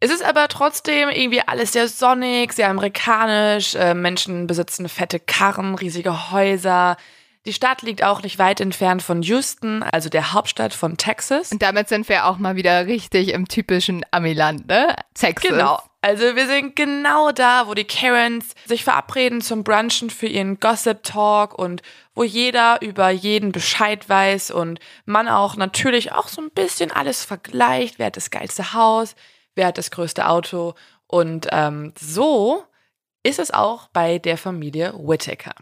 Es 0.00 0.10
ist 0.10 0.24
aber 0.24 0.48
trotzdem 0.48 1.10
irgendwie 1.10 1.42
alles 1.46 1.72
sehr 1.72 1.86
sonnig, 1.86 2.52
sehr 2.52 2.68
amerikanisch. 2.68 3.74
Äh, 3.74 3.94
Menschen 3.94 4.46
besitzen 4.46 4.88
fette 4.88 5.20
Karren, 5.20 5.74
riesige 5.76 6.32
Häuser. 6.32 6.96
Die 7.44 7.52
Stadt 7.52 7.82
liegt 7.82 8.04
auch 8.04 8.22
nicht 8.22 8.38
weit 8.38 8.60
entfernt 8.60 9.02
von 9.02 9.22
Houston, 9.22 9.82
also 9.82 10.08
der 10.08 10.32
Hauptstadt 10.32 10.72
von 10.72 10.96
Texas. 10.96 11.50
Und 11.50 11.60
damit 11.60 11.88
sind 11.88 12.08
wir 12.08 12.26
auch 12.26 12.38
mal 12.38 12.54
wieder 12.54 12.86
richtig 12.86 13.32
im 13.32 13.48
typischen 13.48 14.04
Amiland, 14.12 14.68
ne? 14.68 14.94
Texas. 15.14 15.50
Genau. 15.50 15.82
Also 16.02 16.36
wir 16.36 16.46
sind 16.46 16.74
genau 16.76 17.30
da, 17.30 17.68
wo 17.68 17.74
die 17.74 17.84
Karens 17.84 18.54
sich 18.66 18.84
verabreden 18.84 19.40
zum 19.40 19.62
Brunchen 19.64 20.10
für 20.10 20.26
ihren 20.26 20.58
Gossip 20.58 21.02
Talk 21.02 21.56
und 21.56 21.82
wo 22.14 22.24
jeder 22.24 22.80
über 22.82 23.10
jeden 23.10 23.52
Bescheid 23.52 24.08
weiß 24.08 24.50
und 24.50 24.80
man 25.04 25.28
auch 25.28 25.56
natürlich 25.56 26.12
auch 26.12 26.28
so 26.28 26.42
ein 26.42 26.50
bisschen 26.50 26.90
alles 26.90 27.24
vergleicht. 27.24 27.98
Wer 27.98 28.06
hat 28.06 28.16
das 28.16 28.30
geilste 28.30 28.72
Haus? 28.72 29.14
Wer 29.54 29.68
hat 29.68 29.78
das 29.78 29.90
größte 29.92 30.28
Auto? 30.28 30.74
Und 31.06 31.48
ähm, 31.52 31.92
so 31.98 32.64
ist 33.22 33.38
es 33.38 33.52
auch 33.52 33.88
bei 33.88 34.18
der 34.18 34.38
Familie 34.38 34.94
Whittaker. 34.96 35.54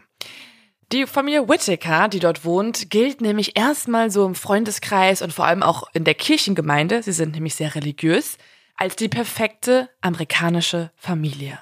Die 0.91 1.07
Familie 1.07 1.47
Whittaker, 1.47 2.09
die 2.09 2.19
dort 2.19 2.43
wohnt, 2.43 2.89
gilt 2.89 3.21
nämlich 3.21 3.57
erstmal 3.57 4.11
so 4.11 4.25
im 4.25 4.35
Freundeskreis 4.35 5.21
und 5.21 5.31
vor 5.31 5.45
allem 5.45 5.63
auch 5.63 5.83
in 5.93 6.03
der 6.03 6.15
Kirchengemeinde, 6.15 7.01
sie 7.01 7.13
sind 7.13 7.33
nämlich 7.33 7.55
sehr 7.55 7.75
religiös, 7.75 8.37
als 8.75 8.97
die 8.97 9.07
perfekte 9.07 9.89
amerikanische 10.01 10.91
Familie. 10.97 11.57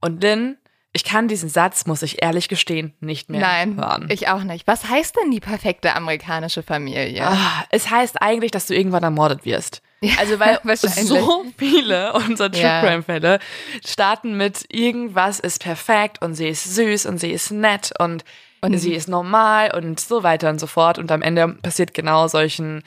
Und 0.00 0.22
Lynn, 0.22 0.56
ich 0.94 1.04
kann 1.04 1.28
diesen 1.28 1.50
Satz, 1.50 1.84
muss 1.84 2.00
ich 2.02 2.22
ehrlich 2.22 2.48
gestehen, 2.48 2.94
nicht 3.00 3.28
mehr 3.28 3.40
Nein, 3.42 3.76
hören. 3.76 4.08
ich 4.10 4.28
auch 4.28 4.42
nicht. 4.42 4.66
Was 4.66 4.88
heißt 4.88 5.16
denn 5.22 5.30
die 5.30 5.40
perfekte 5.40 5.94
amerikanische 5.94 6.62
Familie? 6.62 7.26
Ah, 7.26 7.64
es 7.70 7.90
heißt 7.90 8.22
eigentlich, 8.22 8.52
dass 8.52 8.66
du 8.66 8.74
irgendwann 8.74 9.02
ermordet 9.02 9.44
wirst. 9.44 9.82
Also 10.18 10.40
weil 10.40 10.58
so 10.76 11.44
viele 11.56 12.12
unserer 12.14 12.50
True 12.50 12.60
Ja. 12.60 12.80
Crime 12.80 13.04
Fälle 13.04 13.38
starten 13.86 14.36
mit 14.36 14.64
irgendwas 14.68 15.38
ist 15.38 15.62
perfekt 15.62 16.20
und 16.22 16.34
sie 16.34 16.48
ist 16.48 16.74
süß 16.74 17.06
und 17.06 17.18
sie 17.18 17.30
ist 17.30 17.52
nett 17.52 17.92
und, 18.00 18.24
Und- 18.64 18.78
sie 18.78 18.94
ist 18.94 19.08
normal 19.08 19.74
und 19.74 19.98
so 20.00 20.22
weiter 20.22 20.48
und 20.50 20.58
so 20.60 20.66
fort 20.66 20.98
und 20.98 21.10
am 21.10 21.22
Ende 21.22 21.48
passiert 21.48 21.94
genau 21.94 22.28
solchen 22.28 22.82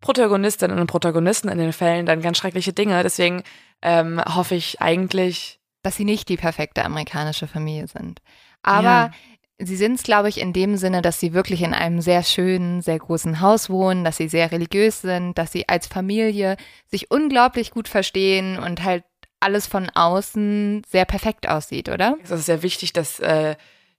Protagonistinnen 0.00 0.78
und 0.78 0.86
Protagonisten 0.86 1.48
in 1.48 1.58
den 1.58 1.72
Fällen 1.72 2.06
dann 2.06 2.22
ganz 2.22 2.38
schreckliche 2.38 2.72
Dinge. 2.72 3.02
Deswegen 3.02 3.42
ähm, 3.82 4.20
hoffe 4.24 4.54
ich 4.54 4.80
eigentlich, 4.80 5.58
Dass 5.82 5.96
sie 5.96 6.04
nicht 6.04 6.28
die 6.28 6.36
perfekte 6.36 6.84
amerikanische 6.84 7.46
Familie 7.46 7.86
sind. 7.86 8.20
Aber 8.62 8.82
Ja. 8.82 9.10
sie 9.58 9.76
sind 9.76 9.94
es, 9.94 10.02
glaube 10.02 10.28
ich, 10.28 10.40
in 10.40 10.52
dem 10.52 10.76
Sinne, 10.76 11.00
dass 11.02 11.20
sie 11.20 11.32
wirklich 11.32 11.62
in 11.62 11.74
einem 11.74 12.00
sehr 12.00 12.22
schönen, 12.24 12.82
sehr 12.82 12.98
großen 12.98 13.40
Haus 13.40 13.70
wohnen, 13.70 14.02
dass 14.04 14.16
sie 14.16 14.28
sehr 14.28 14.50
religiös 14.50 15.00
sind, 15.02 15.38
dass 15.38 15.52
sie 15.52 15.68
als 15.68 15.86
Familie 15.86 16.56
sich 16.90 17.10
unglaublich 17.10 17.70
gut 17.70 17.86
verstehen 17.88 18.58
und 18.58 18.82
halt 18.82 19.04
alles 19.40 19.66
von 19.66 19.88
außen 19.90 20.82
sehr 20.88 21.04
perfekt 21.04 21.48
aussieht, 21.48 21.88
oder? 21.88 22.16
es 22.22 22.30
ist 22.30 22.46
sehr 22.46 22.62
wichtig, 22.62 22.92
dass 22.92 23.20
äh, 23.20 23.54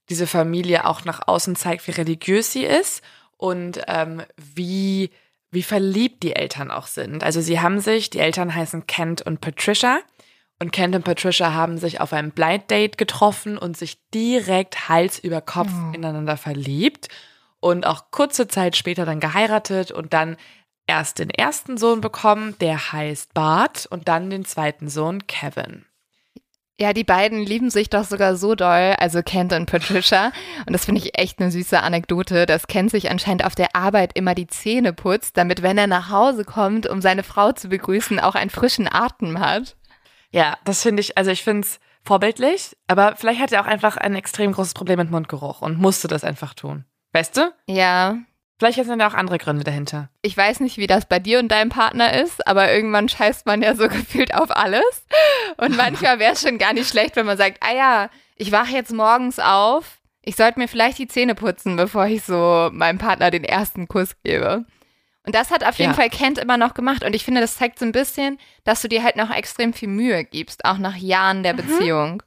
diese 0.08 0.26
Familie 0.26 0.86
auch 0.86 1.04
nach 1.04 1.26
außen 1.26 1.56
zeigt, 1.56 1.86
wie 1.86 1.92
religiös 1.92 2.52
sie 2.52 2.64
ist 2.64 3.02
und 3.36 3.80
ähm, 3.88 4.22
wie, 4.36 5.10
wie 5.50 5.62
verliebt 5.62 6.22
die 6.22 6.34
Eltern 6.36 6.70
auch 6.70 6.86
sind. 6.86 7.22
Also 7.24 7.40
sie 7.40 7.60
haben 7.60 7.80
sich, 7.80 8.10
die 8.10 8.18
Eltern 8.18 8.54
heißen 8.54 8.86
Kent 8.86 9.22
und 9.22 9.40
Patricia. 9.40 10.00
Und 10.60 10.72
Kent 10.72 10.96
und 10.96 11.04
Patricia 11.04 11.52
haben 11.52 11.78
sich 11.78 12.00
auf 12.00 12.12
einem 12.12 12.32
Blind 12.32 12.68
Date 12.70 12.98
getroffen 12.98 13.58
und 13.58 13.76
sich 13.76 13.98
direkt 14.12 14.88
Hals 14.88 15.18
über 15.20 15.40
Kopf 15.40 15.70
Oh. 15.70 15.94
ineinander 15.94 16.36
verliebt 16.36 17.08
und 17.60 17.86
auch 17.86 18.10
kurze 18.10 18.48
Zeit 18.48 18.76
später 18.76 19.06
dann 19.06 19.20
geheiratet 19.20 19.92
und 19.92 20.12
dann 20.12 20.36
erst 20.86 21.18
den 21.18 21.30
ersten 21.30 21.76
Sohn 21.76 22.00
bekommen, 22.00 22.56
der 22.60 22.92
heißt 22.92 23.34
Bart 23.34 23.86
und 23.86 24.08
dann 24.08 24.30
den 24.30 24.44
zweiten 24.44 24.88
Sohn 24.88 25.26
Kevin. 25.26 25.84
Ja, 26.80 26.92
die 26.92 27.02
beiden 27.02 27.44
lieben 27.44 27.70
sich 27.70 27.90
doch 27.90 28.04
sogar 28.04 28.36
so 28.36 28.54
doll, 28.54 28.94
also 28.98 29.20
Kent 29.24 29.52
und 29.52 29.66
Patricia. 29.66 30.30
Und 30.64 30.72
das 30.72 30.84
finde 30.84 31.00
ich 31.00 31.18
echt 31.18 31.40
eine 31.40 31.50
süße 31.50 31.80
Anekdote, 31.80 32.46
dass 32.46 32.68
Kent 32.68 32.92
sich 32.92 33.10
anscheinend 33.10 33.44
auf 33.44 33.56
der 33.56 33.74
Arbeit 33.74 34.12
immer 34.14 34.36
die 34.36 34.46
Zähne 34.46 34.92
putzt, 34.92 35.36
damit, 35.36 35.62
wenn 35.62 35.76
er 35.76 35.88
nach 35.88 36.10
Hause 36.10 36.44
kommt, 36.44 36.86
um 36.86 37.00
seine 37.00 37.24
Frau 37.24 37.50
zu 37.50 37.68
begrüßen, 37.68 38.20
auch 38.20 38.36
einen 38.36 38.50
frischen 38.50 38.88
Atem 38.88 39.40
hat. 39.40 39.76
Ja, 40.30 40.56
das 40.64 40.82
finde 40.82 41.00
ich, 41.00 41.18
also 41.18 41.32
ich 41.32 41.42
finde 41.42 41.66
es 41.66 41.80
vorbildlich, 42.04 42.76
aber 42.86 43.16
vielleicht 43.16 43.40
hat 43.40 43.52
er 43.52 43.62
auch 43.62 43.66
einfach 43.66 43.96
ein 43.96 44.14
extrem 44.14 44.52
großes 44.52 44.74
Problem 44.74 44.98
mit 44.98 45.10
Mundgeruch 45.10 45.62
und 45.62 45.78
musste 45.78 46.06
das 46.06 46.22
einfach 46.22 46.54
tun. 46.54 46.84
Weißt 47.12 47.36
du? 47.36 47.52
Ja, 47.66 48.18
Vielleicht 48.58 48.82
sind 48.84 48.98
da 48.98 49.06
auch 49.08 49.14
andere 49.14 49.38
Gründe 49.38 49.62
dahinter. 49.64 50.08
ich 50.22 50.36
weiß 50.36 50.60
nicht, 50.60 50.78
wie 50.78 50.86
das 50.88 51.06
bei 51.06 51.18
dir 51.20 51.38
und 51.38 51.48
deinem 51.48 51.68
Partner 51.70 52.12
ist, 52.20 52.44
aber 52.46 52.72
irgendwann 52.72 53.08
scheißt 53.08 53.46
man 53.46 53.62
ja 53.62 53.74
so 53.76 53.88
gefühlt 53.88 54.34
auf 54.34 54.50
alles. 54.56 55.06
Und 55.58 55.76
manchmal 55.76 56.18
wäre 56.18 56.32
es 56.32 56.42
schon 56.42 56.58
gar 56.58 56.72
nicht 56.72 56.88
schlecht, 56.88 57.14
wenn 57.16 57.26
man 57.26 57.38
sagt, 57.38 57.58
ah 57.60 57.72
ja, 57.74 58.10
ich 58.36 58.50
wache 58.52 58.72
jetzt 58.72 58.92
morgens 58.92 59.38
auf, 59.38 59.98
ich 60.22 60.36
sollte 60.36 60.58
mir 60.58 60.68
vielleicht 60.68 60.98
die 60.98 61.06
Zähne 61.08 61.34
putzen, 61.34 61.76
bevor 61.76 62.06
ich 62.06 62.22
so 62.24 62.68
meinem 62.72 62.98
Partner 62.98 63.30
den 63.30 63.44
ersten 63.44 63.86
Kuss 63.88 64.16
gebe. 64.24 64.64
Und 65.24 65.34
das 65.34 65.50
hat 65.50 65.62
auf 65.62 65.78
jeden 65.78 65.90
Ja. 65.90 65.96
Fall 65.96 66.10
Kent 66.10 66.38
immer 66.38 66.56
noch 66.56 66.74
gemacht. 66.74 67.04
Und 67.04 67.14
ich 67.14 67.24
finde, 67.24 67.40
das 67.40 67.56
zeigt 67.58 67.78
so 67.78 67.84
ein 67.84 67.92
bisschen, 67.92 68.38
dass 68.64 68.80
du 68.82 68.88
dir 68.88 69.02
halt 69.04 69.16
noch 69.16 69.30
extrem 69.30 69.72
viel 69.72 69.88
Mühe 69.88 70.24
gibst, 70.24 70.64
auch 70.64 70.78
nach 70.78 70.96
Jahren 70.96 71.42
der 71.42 71.52
Beziehung. 71.52 72.22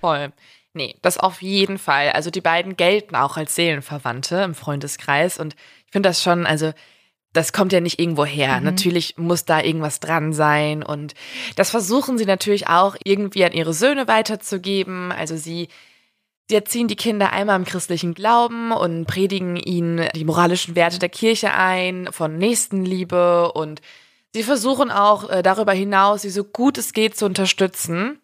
Voll. 0.00 0.32
Nee, 0.72 0.96
das 1.02 1.18
auf 1.18 1.42
jeden 1.42 1.78
Fall. 1.78 2.10
Also 2.10 2.30
die 2.30 2.40
beiden 2.40 2.76
gelten 2.76 3.16
auch 3.16 3.36
als 3.36 3.54
Seelenverwandte 3.54 4.42
im 4.42 4.54
Freundeskreis 4.54 5.38
und 5.38 5.54
ich 5.86 5.92
finde 5.92 6.08
das 6.08 6.22
schon, 6.22 6.46
also 6.46 6.72
das 7.32 7.52
kommt 7.52 7.72
ja 7.72 7.80
nicht 7.80 7.98
irgendwo 7.98 8.24
her. 8.24 8.58
Mhm. 8.58 8.64
Natürlich 8.64 9.16
muss 9.16 9.44
da 9.44 9.60
irgendwas 9.62 10.00
dran 10.00 10.32
sein 10.32 10.82
und 10.82 11.14
das 11.56 11.70
versuchen 11.70 12.18
sie 12.18 12.26
natürlich 12.26 12.68
auch 12.68 12.96
irgendwie 13.04 13.44
an 13.44 13.52
ihre 13.52 13.72
Söhne 13.72 14.08
weiterzugeben. 14.08 15.12
Also 15.12 15.36
sie 15.36 15.68
Sie 16.50 16.56
erziehen 16.56 16.88
die 16.88 16.96
Kinder 16.96 17.32
einmal 17.32 17.54
im 17.54 17.64
christlichen 17.64 18.12
Glauben 18.12 18.72
und 18.72 19.06
predigen 19.06 19.54
ihnen 19.54 20.08
die 20.16 20.24
moralischen 20.24 20.74
Werte 20.74 20.98
der 20.98 21.08
Kirche 21.08 21.54
ein, 21.54 22.08
von 22.10 22.38
Nächstenliebe 22.38 23.52
und 23.52 23.80
sie 24.34 24.42
versuchen 24.42 24.90
auch 24.90 25.30
äh, 25.30 25.44
darüber 25.44 25.72
hinaus, 25.72 26.22
sie 26.22 26.30
so 26.30 26.42
gut 26.42 26.76
es 26.76 26.92
geht 26.92 27.16
zu 27.16 27.24
unterstützen. 27.24 28.19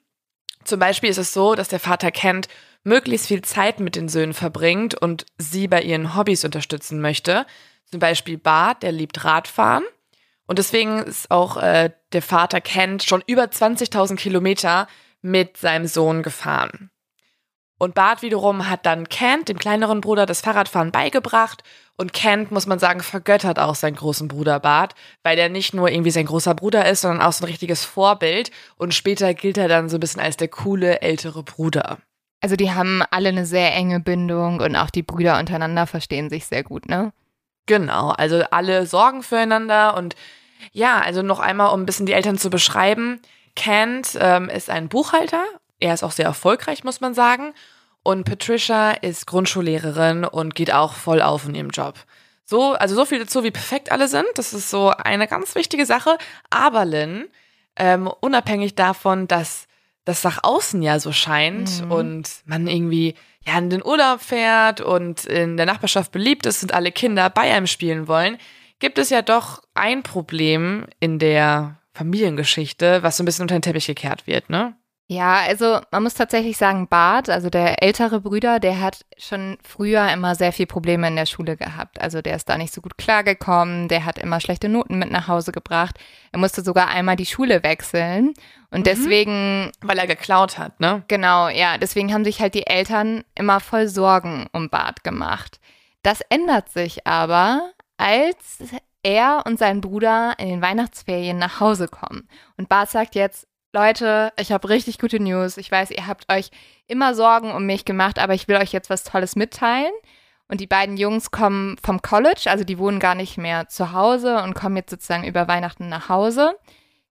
Zum 0.66 0.80
Beispiel 0.80 1.10
ist 1.10 1.18
es 1.18 1.32
so, 1.32 1.54
dass 1.54 1.68
der 1.68 1.80
Vater 1.80 2.10
Kent 2.10 2.48
möglichst 2.82 3.28
viel 3.28 3.42
Zeit 3.42 3.80
mit 3.80 3.96
den 3.96 4.08
Söhnen 4.08 4.34
verbringt 4.34 4.94
und 4.94 5.26
sie 5.38 5.68
bei 5.68 5.82
ihren 5.82 6.16
Hobbys 6.16 6.44
unterstützen 6.44 7.00
möchte. 7.00 7.46
Zum 7.84 8.00
Beispiel 8.00 8.36
Bart, 8.36 8.82
der 8.82 8.92
liebt 8.92 9.24
Radfahren. 9.24 9.84
Und 10.46 10.58
deswegen 10.58 10.98
ist 10.98 11.30
auch 11.30 11.56
äh, 11.56 11.90
der 12.12 12.22
Vater 12.22 12.60
Kent 12.60 13.04
schon 13.04 13.22
über 13.26 13.44
20.000 13.44 14.16
Kilometer 14.16 14.88
mit 15.22 15.56
seinem 15.56 15.86
Sohn 15.86 16.22
gefahren. 16.22 16.90
Und 17.78 17.94
Bart 17.94 18.22
wiederum 18.22 18.68
hat 18.68 18.86
dann 18.86 19.08
Kent, 19.08 19.48
dem 19.48 19.58
kleineren 19.58 20.00
Bruder, 20.00 20.26
das 20.26 20.40
Fahrradfahren 20.40 20.92
beigebracht. 20.92 21.62
Und 21.96 22.12
Kent, 22.12 22.50
muss 22.50 22.66
man 22.66 22.78
sagen, 22.78 23.00
vergöttert 23.00 23.58
auch 23.58 23.74
seinen 23.74 23.96
großen 23.96 24.28
Bruder 24.28 24.60
Bart, 24.60 24.94
weil 25.22 25.34
der 25.36 25.48
nicht 25.48 25.72
nur 25.72 25.90
irgendwie 25.90 26.10
sein 26.10 26.26
großer 26.26 26.54
Bruder 26.54 26.86
ist, 26.88 27.00
sondern 27.00 27.22
auch 27.22 27.32
so 27.32 27.44
ein 27.44 27.48
richtiges 27.48 27.84
Vorbild. 27.84 28.50
Und 28.76 28.94
später 28.94 29.32
gilt 29.32 29.56
er 29.56 29.68
dann 29.68 29.88
so 29.88 29.96
ein 29.96 30.00
bisschen 30.00 30.20
als 30.20 30.36
der 30.36 30.48
coole 30.48 31.00
ältere 31.00 31.42
Bruder. 31.42 31.98
Also 32.40 32.56
die 32.56 32.72
haben 32.72 33.02
alle 33.10 33.30
eine 33.30 33.46
sehr 33.46 33.74
enge 33.74 33.98
Bindung 33.98 34.60
und 34.60 34.76
auch 34.76 34.90
die 34.90 35.02
Brüder 35.02 35.38
untereinander 35.38 35.86
verstehen 35.86 36.28
sich 36.28 36.46
sehr 36.46 36.62
gut, 36.62 36.86
ne? 36.86 37.12
Genau, 37.64 38.10
also 38.10 38.42
alle 38.50 38.86
sorgen 38.86 39.22
füreinander 39.22 39.96
und 39.96 40.14
ja, 40.72 41.00
also 41.00 41.22
noch 41.22 41.40
einmal, 41.40 41.72
um 41.72 41.82
ein 41.82 41.86
bisschen 41.86 42.06
die 42.06 42.12
Eltern 42.12 42.38
zu 42.38 42.50
beschreiben. 42.50 43.20
Kent 43.56 44.16
ähm, 44.20 44.48
ist 44.48 44.70
ein 44.70 44.88
Buchhalter, 44.88 45.44
er 45.80 45.94
ist 45.94 46.04
auch 46.04 46.12
sehr 46.12 46.26
erfolgreich, 46.26 46.84
muss 46.84 47.00
man 47.00 47.14
sagen. 47.14 47.54
Und 48.06 48.22
Patricia 48.24 48.92
ist 48.92 49.26
Grundschullehrerin 49.26 50.24
und 50.24 50.54
geht 50.54 50.72
auch 50.72 50.92
voll 50.92 51.20
auf 51.20 51.46
in 51.48 51.56
ihrem 51.56 51.70
Job. 51.70 51.94
So, 52.44 52.74
also 52.74 52.94
so 52.94 53.04
viel 53.04 53.18
dazu, 53.18 53.42
wie 53.42 53.50
perfekt 53.50 53.90
alle 53.90 54.06
sind. 54.06 54.26
Das 54.36 54.54
ist 54.54 54.70
so 54.70 54.90
eine 54.90 55.26
ganz 55.26 55.56
wichtige 55.56 55.84
Sache. 55.86 56.16
Aber 56.48 56.84
Lynn, 56.84 57.26
ähm, 57.74 58.06
unabhängig 58.20 58.76
davon, 58.76 59.26
dass 59.26 59.66
das 60.04 60.22
nach 60.22 60.38
außen 60.44 60.80
ja 60.82 61.00
so 61.00 61.10
scheint 61.10 61.82
Mhm. 61.82 61.90
und 61.90 62.30
man 62.44 62.68
irgendwie 62.68 63.16
ja 63.44 63.58
in 63.58 63.70
den 63.70 63.84
Urlaub 63.84 64.20
fährt 64.20 64.80
und 64.80 65.24
in 65.24 65.56
der 65.56 65.66
Nachbarschaft 65.66 66.12
beliebt 66.12 66.46
ist 66.46 66.62
und 66.62 66.72
alle 66.72 66.92
Kinder 66.92 67.28
bei 67.28 67.52
einem 67.52 67.66
spielen 67.66 68.06
wollen, 68.06 68.38
gibt 68.78 68.98
es 68.98 69.10
ja 69.10 69.22
doch 69.22 69.62
ein 69.74 70.04
Problem 70.04 70.86
in 71.00 71.18
der 71.18 71.80
Familiengeschichte, 71.92 73.02
was 73.02 73.16
so 73.16 73.24
ein 73.24 73.26
bisschen 73.26 73.42
unter 73.42 73.56
den 73.58 73.62
Teppich 73.62 73.86
gekehrt 73.86 74.28
wird, 74.28 74.48
ne? 74.48 74.76
Ja, 75.08 75.36
also 75.46 75.78
man 75.92 76.02
muss 76.02 76.14
tatsächlich 76.14 76.56
sagen, 76.56 76.88
Bart, 76.88 77.30
also 77.30 77.48
der 77.48 77.80
ältere 77.80 78.20
Bruder, 78.20 78.58
der 78.58 78.80
hat 78.80 79.04
schon 79.16 79.56
früher 79.62 80.10
immer 80.12 80.34
sehr 80.34 80.52
viel 80.52 80.66
Probleme 80.66 81.06
in 81.06 81.14
der 81.14 81.26
Schule 81.26 81.56
gehabt. 81.56 82.00
Also 82.00 82.22
der 82.22 82.34
ist 82.34 82.48
da 82.48 82.58
nicht 82.58 82.74
so 82.74 82.80
gut 82.80 82.98
klargekommen, 82.98 83.86
der 83.86 84.04
hat 84.04 84.18
immer 84.18 84.40
schlechte 84.40 84.68
Noten 84.68 84.98
mit 84.98 85.12
nach 85.12 85.28
Hause 85.28 85.52
gebracht. 85.52 85.96
Er 86.32 86.40
musste 86.40 86.62
sogar 86.62 86.88
einmal 86.88 87.14
die 87.14 87.26
Schule 87.26 87.62
wechseln. 87.62 88.34
Und 88.72 88.88
deswegen, 88.88 89.70
Weil 89.80 89.98
er 89.98 90.08
geklaut 90.08 90.58
hat, 90.58 90.80
ne? 90.80 91.04
genau, 91.06 91.48
ja, 91.48 91.78
deswegen 91.78 92.12
haben 92.12 92.24
sich 92.24 92.40
halt 92.40 92.54
die 92.54 92.66
Eltern 92.66 93.22
immer 93.36 93.60
voll 93.60 93.86
Sorgen 93.86 94.48
um 94.52 94.70
Bart 94.70 95.04
gemacht. 95.04 95.60
Das 96.02 96.20
ändert 96.30 96.68
sich 96.70 97.06
aber, 97.06 97.70
als 97.96 98.58
er 99.04 99.44
und 99.46 99.60
sein 99.60 99.80
Bruder 99.80 100.34
in 100.38 100.48
den 100.48 100.62
Weihnachtsferien 100.62 101.38
nach 101.38 101.60
Hause 101.60 101.86
kommen. 101.86 102.28
Und 102.56 102.68
Bart 102.68 102.90
sagt 102.90 103.14
jetzt, 103.14 103.46
Leute, 103.76 104.32
ich 104.40 104.52
habe 104.52 104.70
richtig 104.70 104.98
gute 104.98 105.20
News. 105.20 105.58
Ich 105.58 105.70
weiß, 105.70 105.90
ihr 105.90 106.06
habt 106.06 106.32
euch 106.32 106.48
immer 106.86 107.14
Sorgen 107.14 107.52
um 107.52 107.66
mich 107.66 107.84
gemacht, 107.84 108.18
aber 108.18 108.32
ich 108.32 108.48
will 108.48 108.56
euch 108.56 108.72
jetzt 108.72 108.88
was 108.88 109.04
Tolles 109.04 109.36
mitteilen. 109.36 109.92
Und 110.48 110.62
die 110.62 110.66
beiden 110.66 110.96
Jungs 110.96 111.30
kommen 111.30 111.76
vom 111.84 112.00
College, 112.00 112.44
also 112.46 112.64
die 112.64 112.78
wohnen 112.78 113.00
gar 113.00 113.14
nicht 113.14 113.36
mehr 113.36 113.68
zu 113.68 113.92
Hause 113.92 114.42
und 114.42 114.54
kommen 114.54 114.76
jetzt 114.76 114.88
sozusagen 114.88 115.24
über 115.24 115.46
Weihnachten 115.46 115.90
nach 115.90 116.08
Hause. 116.08 116.54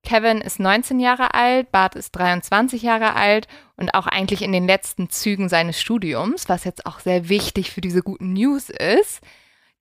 Kevin 0.03 0.41
ist 0.41 0.60
19 0.60 1.00
Jahre 1.00 1.36
alt, 1.36 1.72
Bart 1.72 1.93
ist 1.93 2.13
23 2.13 2.81
Jahre 2.81 3.15
alt 3.15 3.48
und 3.77 3.93
auch 3.93 4.07
eigentlich 4.07 4.41
in 4.41 4.51
den 4.51 4.65
letzten 4.65 5.12
Zügen 5.12 5.50
seines 5.50 5.79
Studiums, 5.79 6.50
was 6.50 6.63
jetzt 6.63 6.88
auch 6.88 7.00
sehr 7.00 7.29
wichtig 7.29 7.69
für 7.69 7.81
diese 7.81 8.01
guten 8.01 8.34
News 8.34 8.72
ist, 8.72 9.22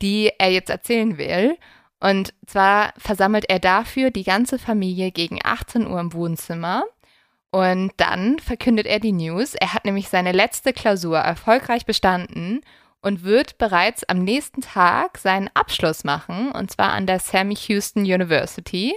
die 0.03 0.33
er 0.38 0.50
jetzt 0.50 0.69
erzählen 0.69 1.17
will. 1.17 1.57
Und 2.04 2.34
zwar 2.46 2.92
versammelt 2.99 3.46
er 3.49 3.58
dafür 3.58 4.11
die 4.11 4.25
ganze 4.25 4.58
Familie 4.58 5.11
gegen 5.11 5.38
18 5.42 5.87
Uhr 5.87 5.99
im 5.99 6.12
Wohnzimmer. 6.12 6.84
Und 7.50 7.92
dann 7.96 8.38
verkündet 8.40 8.87
er 8.87 9.00
die 9.00 9.12
News. 9.12 9.54
Er 9.54 9.73
hat 9.73 9.87
nämlich 9.87 10.11
seine 10.11 10.32
letzte 10.32 10.75
Klausur 10.75 11.16
erfolgreich 11.16 11.87
bestanden 11.87 12.61
und 13.00 13.25
wird 13.25 13.56
bereits 13.56 14.04
am 14.04 14.18
nächsten 14.18 14.61
Tag 14.61 15.16
seinen 15.16 15.49
Abschluss 15.54 16.04
machen, 16.04 16.52
und 16.52 16.70
zwar 16.70 16.92
an 16.92 17.06
der 17.06 17.20
Sammy 17.20 17.54
Houston 17.68 18.00
University. 18.00 18.94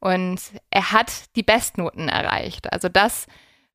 Und 0.00 0.40
er 0.70 0.92
hat 0.92 1.36
die 1.36 1.42
Bestnoten 1.42 2.08
erreicht. 2.08 2.72
Also 2.72 2.88
das, 2.88 3.26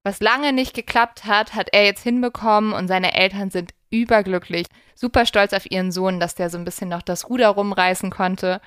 was 0.03 0.19
lange 0.19 0.53
nicht 0.53 0.73
geklappt 0.73 1.25
hat, 1.25 1.55
hat 1.55 1.69
er 1.71 1.85
jetzt 1.85 2.03
hinbekommen 2.03 2.73
und 2.73 2.87
seine 2.87 3.13
Eltern 3.15 3.49
sind 3.49 3.73
überglücklich, 3.89 4.67
super 4.95 5.25
stolz 5.25 5.53
auf 5.53 5.69
ihren 5.69 5.91
Sohn, 5.91 6.19
dass 6.19 6.35
der 6.35 6.49
so 6.49 6.57
ein 6.57 6.65
bisschen 6.65 6.89
noch 6.89 7.01
das 7.01 7.29
Ruder 7.29 7.49
rumreißen 7.49 8.09
konnte. 8.09 8.59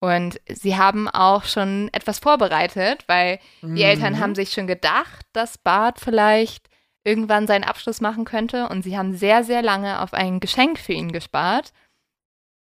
Und 0.00 0.40
sie 0.48 0.76
haben 0.76 1.08
auch 1.08 1.44
schon 1.44 1.88
etwas 1.92 2.18
vorbereitet, 2.18 3.04
weil 3.06 3.38
mhm. 3.62 3.76
die 3.76 3.84
Eltern 3.84 4.18
haben 4.18 4.34
sich 4.34 4.52
schon 4.52 4.66
gedacht, 4.66 5.24
dass 5.32 5.58
Bart 5.58 6.00
vielleicht 6.00 6.68
irgendwann 7.04 7.46
seinen 7.46 7.64
Abschluss 7.64 8.00
machen 8.00 8.24
könnte. 8.24 8.68
Und 8.68 8.82
sie 8.82 8.98
haben 8.98 9.14
sehr, 9.16 9.44
sehr 9.44 9.62
lange 9.62 10.00
auf 10.00 10.12
ein 10.12 10.40
Geschenk 10.40 10.78
für 10.78 10.92
ihn 10.92 11.12
gespart. 11.12 11.72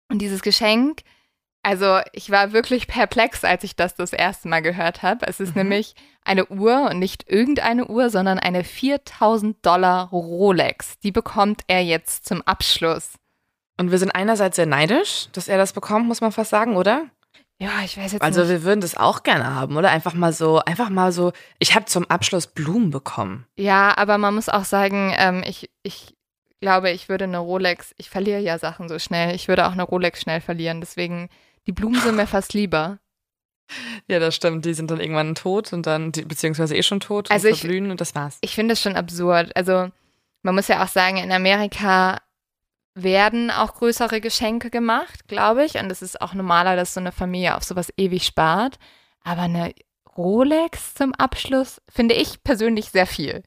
Und 0.10 0.20
dieses 0.20 0.42
Geschenk, 0.42 1.02
also 1.64 2.00
ich 2.14 2.32
war 2.32 2.54
wirklich 2.54 2.88
perplex, 2.88 3.44
als 3.44 3.64
ich 3.64 3.76
das 3.76 3.96
das 3.96 4.14
erste 4.14 4.48
Mal 4.48 4.62
gehört 4.62 5.04
habe. 5.04 5.28
Es 5.28 5.40
ist 5.40 5.56
mhm. 5.56 5.64
nämlich 5.64 5.96
eine 6.24 6.46
Uhr 6.48 6.90
und 6.90 7.00
nicht 7.00 7.30
irgendeine 7.30 7.88
Uhr, 7.88 8.10
sondern 8.10 8.40
eine 8.40 8.64
4000 8.64 9.66
Dollar 9.66 10.10
Rolex. 10.10 11.00
Die 11.00 11.12
bekommt 11.12 11.62
er 11.68 11.84
jetzt 11.84 12.26
zum 12.26 12.42
Abschluss. 12.44 13.14
Und 13.80 13.92
wir 13.92 14.00
sind 14.00 14.12
einerseits 14.12 14.56
sehr 14.56 14.66
neidisch, 14.66 15.28
dass 15.34 15.48
er 15.48 15.58
das 15.58 15.74
bekommt, 15.74 16.08
muss 16.08 16.22
man 16.22 16.32
fast 16.32 16.50
sagen, 16.50 16.76
oder? 16.76 17.06
Ja, 17.60 17.82
ich 17.84 17.98
weiß 17.98 18.14
jetzt 18.14 18.22
also 18.22 18.42
nicht. 18.42 18.50
wir 18.50 18.64
würden 18.64 18.82
das 18.82 18.98
auch 18.98 19.24
gerne 19.24 19.56
haben, 19.56 19.78
oder? 19.78 19.90
Einfach 19.90 20.14
mal 20.14 20.32
so, 20.32 20.60
einfach 20.60 20.90
mal 20.90 21.12
so. 21.12 21.32
Ich 21.58 21.76
habe 21.76 21.86
zum 21.86 22.06
Abschluss 22.10 22.48
Blumen 22.48 22.92
bekommen. 22.92 23.46
Ja, 23.56 23.98
aber 23.98 24.18
man 24.18 24.36
muss 24.36 24.50
auch 24.50 24.64
sagen, 24.64 25.14
ähm, 25.18 25.44
ich, 25.46 25.70
ich 25.82 26.16
glaube, 26.62 26.92
ich 26.92 27.10
würde 27.10 27.26
eine 27.26 27.40
Rolex, 27.40 27.96
ich 27.98 28.10
verliere 28.10 28.42
ja 28.42 28.60
Sachen 28.60 28.90
so 28.90 29.00
schnell. 29.00 29.34
Ich 29.36 29.48
würde 29.48 29.68
auch 29.68 29.72
eine 29.72 29.84
Rolex 29.84 30.22
schnell 30.22 30.42
verlieren. 30.42 30.82
Deswegen, 30.82 31.30
die 31.68 31.74
Blumen 31.74 32.02
sind 32.02 32.16
mir 32.16 32.28
fast 32.28 32.54
lieber. 32.54 33.00
Ja, 34.08 34.20
das 34.20 34.36
stimmt. 34.36 34.66
Die 34.66 34.74
sind 34.74 34.90
dann 34.90 35.00
irgendwann 35.00 35.36
tot 35.36 35.74
und 35.74 35.86
dann, 35.86 36.12
beziehungsweise 36.12 36.76
eh 36.76 36.84
schon 36.84 37.02
tot 37.02 37.30
also 37.30 37.50
und 37.50 37.58
verblühen 37.58 37.92
und 37.92 38.02
das 38.02 38.16
war's. 38.16 38.38
Ich 38.42 38.56
finde 38.56 38.74
es 38.74 38.82
schon 38.82 38.96
absurd. 38.96 39.56
Also 39.56 39.90
man 40.42 40.56
muss 40.56 40.70
ja 40.70 40.84
auch 40.84 40.88
sagen, 40.88 41.18
in 41.18 41.32
Amerika 41.32 42.22
werden 42.96 43.52
auch 43.52 43.76
größere 43.76 44.22
Geschenke 44.22 44.70
gemacht, 44.70 45.28
glaube 45.28 45.66
ich. 45.66 45.76
Und 45.76 45.92
es 45.92 46.02
ist 46.02 46.22
auch 46.22 46.34
normaler, 46.34 46.76
dass 46.76 46.94
so 46.94 47.00
eine 47.00 47.12
Familie 47.12 47.56
auf 47.56 47.64
sowas 47.64 47.92
ewig 47.98 48.24
spart. 48.26 48.80
Aber 49.24 49.42
eine 49.42 49.74
Rolex 50.16 50.96
zum 50.96 51.14
Abschluss 51.14 51.82
finde 51.90 52.16
ich 52.16 52.44
persönlich 52.44 52.90
sehr 52.90 53.06
viel. 53.06 53.44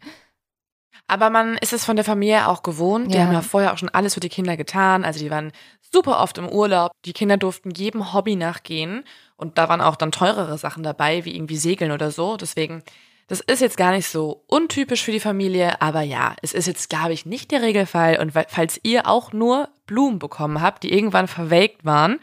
Aber 1.11 1.29
man 1.29 1.57
ist 1.59 1.73
es 1.73 1.85
von 1.85 1.97
der 1.97 2.05
Familie 2.05 2.47
auch 2.47 2.63
gewohnt. 2.63 3.13
Die 3.13 3.17
ja. 3.17 3.25
haben 3.25 3.33
ja 3.33 3.43
vorher 3.43 3.73
auch 3.73 3.79
schon 3.79 3.89
alles 3.89 4.15
für 4.15 4.21
die 4.21 4.29
Kinder 4.29 4.57
getan. 4.57 5.05
Also 5.05 5.19
die 5.19 5.31
waren 5.31 5.53
super 5.93 6.21
oft 6.21 6.39
im 6.39 6.49
Urlaub. 6.49 6.93
Die 7.05 7.13
Kinder 7.13 7.37
durften 7.37 7.71
jedem 7.71 8.13
Hobby 8.13 8.37
nachgehen. 8.37 9.05
Und 9.37 9.59
da 9.59 9.69
waren 9.69 9.81
auch 9.81 9.97
dann 9.97 10.13
teurere 10.13 10.57
Sachen 10.57 10.83
dabei, 10.83 11.25
wie 11.25 11.35
irgendwie 11.35 11.57
Segeln 11.57 11.91
oder 11.91 12.11
so. 12.11 12.37
Deswegen 12.37 12.85
das 13.31 13.39
ist 13.39 13.61
jetzt 13.61 13.77
gar 13.77 13.93
nicht 13.93 14.09
so 14.09 14.43
untypisch 14.49 15.05
für 15.05 15.13
die 15.13 15.21
Familie, 15.21 15.81
aber 15.81 16.01
ja, 16.01 16.35
es 16.43 16.53
ist 16.53 16.67
jetzt, 16.67 16.91
glaube 16.91 17.13
ich, 17.13 17.27
nicht 17.27 17.53
der 17.53 17.63
Regelfall. 17.63 18.19
Und 18.19 18.33
falls 18.33 18.81
ihr 18.83 19.07
auch 19.07 19.33
nur 19.33 19.69
Blumen 19.87 20.19
bekommen 20.19 20.61
habt, 20.61 20.83
die 20.83 20.93
irgendwann 20.93 21.29
verwelkt 21.29 21.85
waren, 21.85 22.19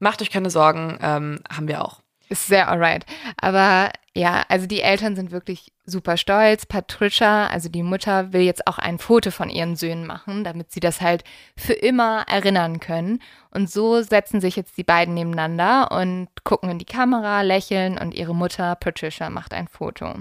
macht 0.00 0.20
euch 0.20 0.30
keine 0.30 0.50
Sorgen, 0.50 0.98
ähm, 1.00 1.38
haben 1.48 1.68
wir 1.68 1.84
auch. 1.84 2.00
Ist 2.28 2.48
sehr 2.48 2.68
alright. 2.68 3.06
Aber 3.40 3.90
ja, 4.18 4.44
also 4.48 4.66
die 4.66 4.80
Eltern 4.80 5.14
sind 5.14 5.30
wirklich 5.30 5.72
super 5.86 6.16
stolz. 6.16 6.66
Patricia, 6.66 7.46
also 7.46 7.68
die 7.68 7.84
Mutter, 7.84 8.32
will 8.32 8.40
jetzt 8.40 8.66
auch 8.66 8.78
ein 8.78 8.98
Foto 8.98 9.30
von 9.30 9.48
ihren 9.48 9.76
Söhnen 9.76 10.08
machen, 10.08 10.42
damit 10.42 10.72
sie 10.72 10.80
das 10.80 11.00
halt 11.00 11.22
für 11.56 11.74
immer 11.74 12.24
erinnern 12.26 12.80
können. 12.80 13.20
Und 13.52 13.70
so 13.70 14.02
setzen 14.02 14.40
sich 14.40 14.56
jetzt 14.56 14.76
die 14.76 14.82
beiden 14.82 15.14
nebeneinander 15.14 15.92
und 15.92 16.26
gucken 16.42 16.68
in 16.68 16.80
die 16.80 16.84
Kamera, 16.84 17.42
lächeln 17.42 17.96
und 17.96 18.12
ihre 18.12 18.34
Mutter, 18.34 18.74
Patricia, 18.74 19.30
macht 19.30 19.54
ein 19.54 19.68
Foto. 19.68 20.12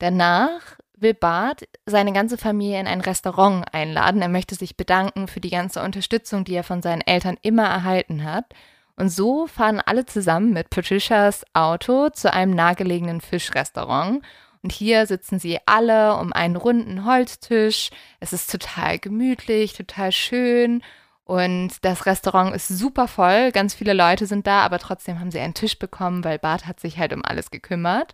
Danach 0.00 0.76
will 0.94 1.14
Bart 1.14 1.66
seine 1.86 2.12
ganze 2.12 2.36
Familie 2.36 2.78
in 2.78 2.86
ein 2.86 3.00
Restaurant 3.00 3.72
einladen. 3.72 4.20
Er 4.20 4.28
möchte 4.28 4.54
sich 4.54 4.76
bedanken 4.76 5.28
für 5.28 5.40
die 5.40 5.48
ganze 5.48 5.82
Unterstützung, 5.82 6.44
die 6.44 6.54
er 6.54 6.64
von 6.64 6.82
seinen 6.82 7.00
Eltern 7.00 7.38
immer 7.40 7.64
erhalten 7.64 8.22
hat. 8.22 8.52
Und 9.00 9.08
so 9.08 9.46
fahren 9.46 9.80
alle 9.80 10.04
zusammen 10.04 10.52
mit 10.52 10.68
Patricias 10.68 11.46
Auto 11.54 12.10
zu 12.10 12.30
einem 12.34 12.54
nahegelegenen 12.54 13.22
Fischrestaurant. 13.22 14.22
Und 14.62 14.72
hier 14.72 15.06
sitzen 15.06 15.38
sie 15.38 15.58
alle 15.64 16.16
um 16.16 16.34
einen 16.34 16.56
runden 16.56 17.06
Holztisch. 17.06 17.88
Es 18.20 18.34
ist 18.34 18.50
total 18.50 18.98
gemütlich, 18.98 19.72
total 19.72 20.12
schön. 20.12 20.82
Und 21.24 21.82
das 21.82 22.04
Restaurant 22.04 22.54
ist 22.54 22.68
super 22.68 23.08
voll. 23.08 23.52
Ganz 23.52 23.72
viele 23.72 23.94
Leute 23.94 24.26
sind 24.26 24.46
da, 24.46 24.60
aber 24.60 24.78
trotzdem 24.78 25.18
haben 25.18 25.30
sie 25.30 25.40
einen 25.40 25.54
Tisch 25.54 25.78
bekommen, 25.78 26.22
weil 26.22 26.38
Bart 26.38 26.66
hat 26.66 26.78
sich 26.78 26.98
halt 26.98 27.14
um 27.14 27.24
alles 27.24 27.50
gekümmert. 27.50 28.12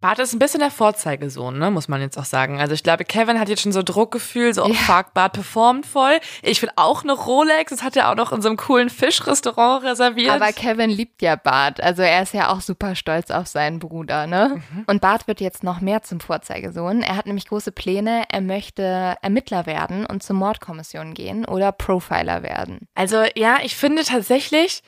Bart 0.00 0.20
ist 0.20 0.32
ein 0.32 0.38
bisschen 0.38 0.60
der 0.60 0.70
Vorzeigesohn, 0.70 1.58
ne, 1.58 1.72
muss 1.72 1.88
man 1.88 2.00
jetzt 2.00 2.16
auch 2.16 2.24
sagen. 2.24 2.60
Also 2.60 2.72
ich 2.72 2.84
glaube, 2.84 3.04
Kevin 3.04 3.40
hat 3.40 3.48
jetzt 3.48 3.62
schon 3.62 3.72
so 3.72 3.82
Druckgefühl, 3.82 4.54
so, 4.54 4.64
oh 4.64 4.68
ja. 4.68 4.74
fuck, 4.74 5.12
Bart 5.12 5.32
performt 5.32 5.86
voll. 5.86 6.20
Ich 6.42 6.62
will 6.62 6.70
auch 6.76 7.02
eine 7.02 7.14
Rolex, 7.14 7.70
das 7.70 7.82
hat 7.82 7.96
er 7.96 8.10
auch 8.10 8.14
noch 8.14 8.30
in 8.30 8.40
so 8.40 8.48
einem 8.48 8.56
coolen 8.56 8.90
Fischrestaurant 8.90 9.84
reserviert. 9.84 10.30
Aber 10.30 10.52
Kevin 10.52 10.90
liebt 10.90 11.20
ja 11.20 11.34
Bart, 11.34 11.80
also 11.80 12.02
er 12.02 12.22
ist 12.22 12.32
ja 12.32 12.52
auch 12.52 12.60
super 12.60 12.94
stolz 12.94 13.32
auf 13.32 13.48
seinen 13.48 13.80
Bruder, 13.80 14.28
ne? 14.28 14.62
Mhm. 14.70 14.84
Und 14.86 15.00
Bart 15.00 15.26
wird 15.26 15.40
jetzt 15.40 15.64
noch 15.64 15.80
mehr 15.80 16.02
zum 16.02 16.20
Vorzeigesohn. 16.20 17.02
Er 17.02 17.16
hat 17.16 17.26
nämlich 17.26 17.48
große 17.48 17.72
Pläne, 17.72 18.22
er 18.30 18.40
möchte 18.40 19.16
Ermittler 19.20 19.66
werden 19.66 20.06
und 20.06 20.22
zur 20.22 20.36
Mordkommission 20.36 21.12
gehen 21.14 21.44
oder 21.44 21.72
Profiler 21.72 22.44
werden. 22.44 22.86
Also 22.94 23.24
ja, 23.34 23.58
ich 23.64 23.74
finde 23.74 24.04
tatsächlich, 24.04 24.82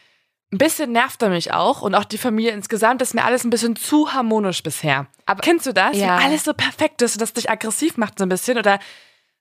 ein 0.52 0.58
bisschen 0.58 0.92
nervt 0.92 1.22
er 1.22 1.28
mich 1.28 1.52
auch 1.52 1.82
und 1.82 1.94
auch 1.94 2.04
die 2.04 2.18
Familie 2.18 2.52
insgesamt. 2.52 3.00
Das 3.00 3.10
ist 3.10 3.14
mir 3.14 3.24
alles 3.24 3.44
ein 3.44 3.50
bisschen 3.50 3.76
zu 3.76 4.12
harmonisch 4.12 4.62
bisher. 4.62 5.06
Aber 5.26 5.42
kennst 5.42 5.66
du 5.66 5.72
das? 5.72 5.96
Ja. 5.96 6.18
Wie 6.18 6.24
alles 6.24 6.44
so 6.44 6.54
perfekt 6.54 7.02
ist 7.02 7.14
und 7.14 7.22
das 7.22 7.32
dich 7.32 7.48
aggressiv 7.48 7.96
macht 7.96 8.18
so 8.18 8.24
ein 8.24 8.28
bisschen 8.28 8.58
oder 8.58 8.80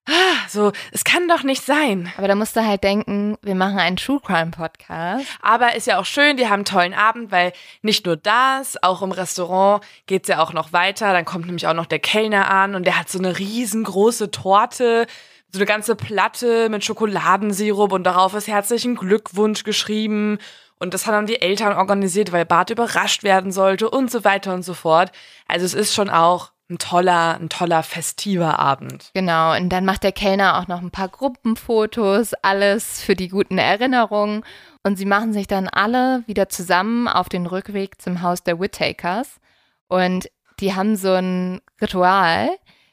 ah, 0.08 0.48
so, 0.48 0.72
es 0.92 1.04
kann 1.04 1.28
doch 1.28 1.42
nicht 1.42 1.66
sein. 1.66 2.12
Aber 2.18 2.28
da 2.28 2.36
musst 2.36 2.56
du 2.56 2.64
halt 2.66 2.84
denken, 2.84 3.38
wir 3.42 3.56
machen 3.56 3.80
einen 3.80 3.98
True 3.98 4.20
Crime 4.24 4.52
Podcast. 4.52 5.26
Aber 5.42 5.76
ist 5.76 5.88
ja 5.88 6.00
auch 6.00 6.06
schön, 6.06 6.38
die 6.38 6.46
haben 6.46 6.60
einen 6.60 6.66
tollen 6.66 6.94
Abend, 6.94 7.32
weil 7.32 7.54
nicht 7.82 8.06
nur 8.06 8.16
das, 8.16 8.82
auch 8.84 9.02
im 9.02 9.12
Restaurant 9.12 9.84
geht's 10.06 10.30
ja 10.30 10.44
auch 10.44 10.54
noch 10.54 10.74
weiter. 10.74 11.12
Dann 11.14 11.26
kommt 11.26 11.48
nämlich 11.48 11.66
auch 11.66 11.74
noch 11.74 11.88
der 11.88 12.00
Kellner 12.00 12.52
an 12.52 12.76
und 12.76 12.86
der 12.86 13.00
hat 13.00 13.10
so 13.10 13.18
eine 13.18 13.40
riesengroße 13.40 14.30
Torte 14.30 15.08
so 15.52 15.58
eine 15.58 15.66
ganze 15.66 15.96
Platte 15.96 16.70
mit 16.70 16.86
Schokoladensirup 16.86 17.92
und 17.92 18.04
darauf 18.04 18.36
ist 18.36 18.48
herzlichen 18.48 18.96
Glückwunsch 18.96 19.64
geschrieben 19.64 20.38
und 20.80 20.94
das 20.94 21.06
haben 21.06 21.14
dann 21.14 21.26
die 21.28 21.42
Eltern 21.42 21.74
organisiert, 21.74 22.32
weil 22.32 22.46
Bart 22.46 22.70
überrascht 22.70 23.24
werden 23.24 23.52
sollte 23.52 23.90
und 23.90 24.10
so 24.10 24.24
weiter 24.24 24.54
und 24.54 24.64
so 24.64 24.74
fort. 24.74 25.12
Also 25.48 25.66
es 25.66 25.74
ist 25.74 25.94
schon 25.94 26.10
auch 26.10 26.52
ein 26.70 26.78
toller, 26.78 27.38
ein 27.40 27.50
toller 27.50 27.84
festiver 27.84 28.60
Abend. 28.60 29.12
Genau, 29.14 29.56
und 29.56 29.70
dann 29.70 29.86
macht 29.86 30.04
der 30.04 30.12
Kellner 30.12 30.60
auch 30.60 30.68
noch 30.68 30.82
ein 30.82 30.92
paar 30.92 31.10
Gruppenfotos, 31.10 32.34
alles 32.36 33.02
für 33.02 33.16
die 33.16 33.28
guten 33.28 33.58
Erinnerungen. 33.58 34.44
Und 34.84 34.98
sie 34.98 35.06
machen 35.06 35.34
sich 35.34 35.48
dann 35.48 35.68
alle 35.68 36.24
wieder 36.28 36.48
zusammen 36.48 37.08
auf 37.08 37.28
den 37.28 37.46
Rückweg 37.46 38.02
zum 38.02 38.22
Haus 38.22 38.44
der 38.44 38.60
Whittakers. 38.60 39.40
Und 39.88 40.30
die 40.60 40.76
haben 40.76 40.96
so 40.96 41.14
ein 41.14 41.60
Ritual, 41.82 42.50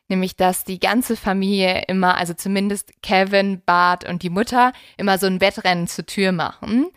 nämlich 0.08 0.36
dass 0.36 0.64
die 0.64 0.80
ganze 0.80 1.16
Familie 1.16 1.82
immer, 1.86 2.16
also 2.16 2.32
zumindest 2.32 2.92
Kevin, 3.02 3.62
Bart 3.64 4.08
und 4.08 4.22
die 4.22 4.30
Mutter, 4.30 4.72
immer 4.96 5.18
so 5.18 5.26
ein 5.26 5.40
Wettrennen 5.40 5.86
zur 5.86 6.06
Tür 6.06 6.32
machen. 6.32 6.88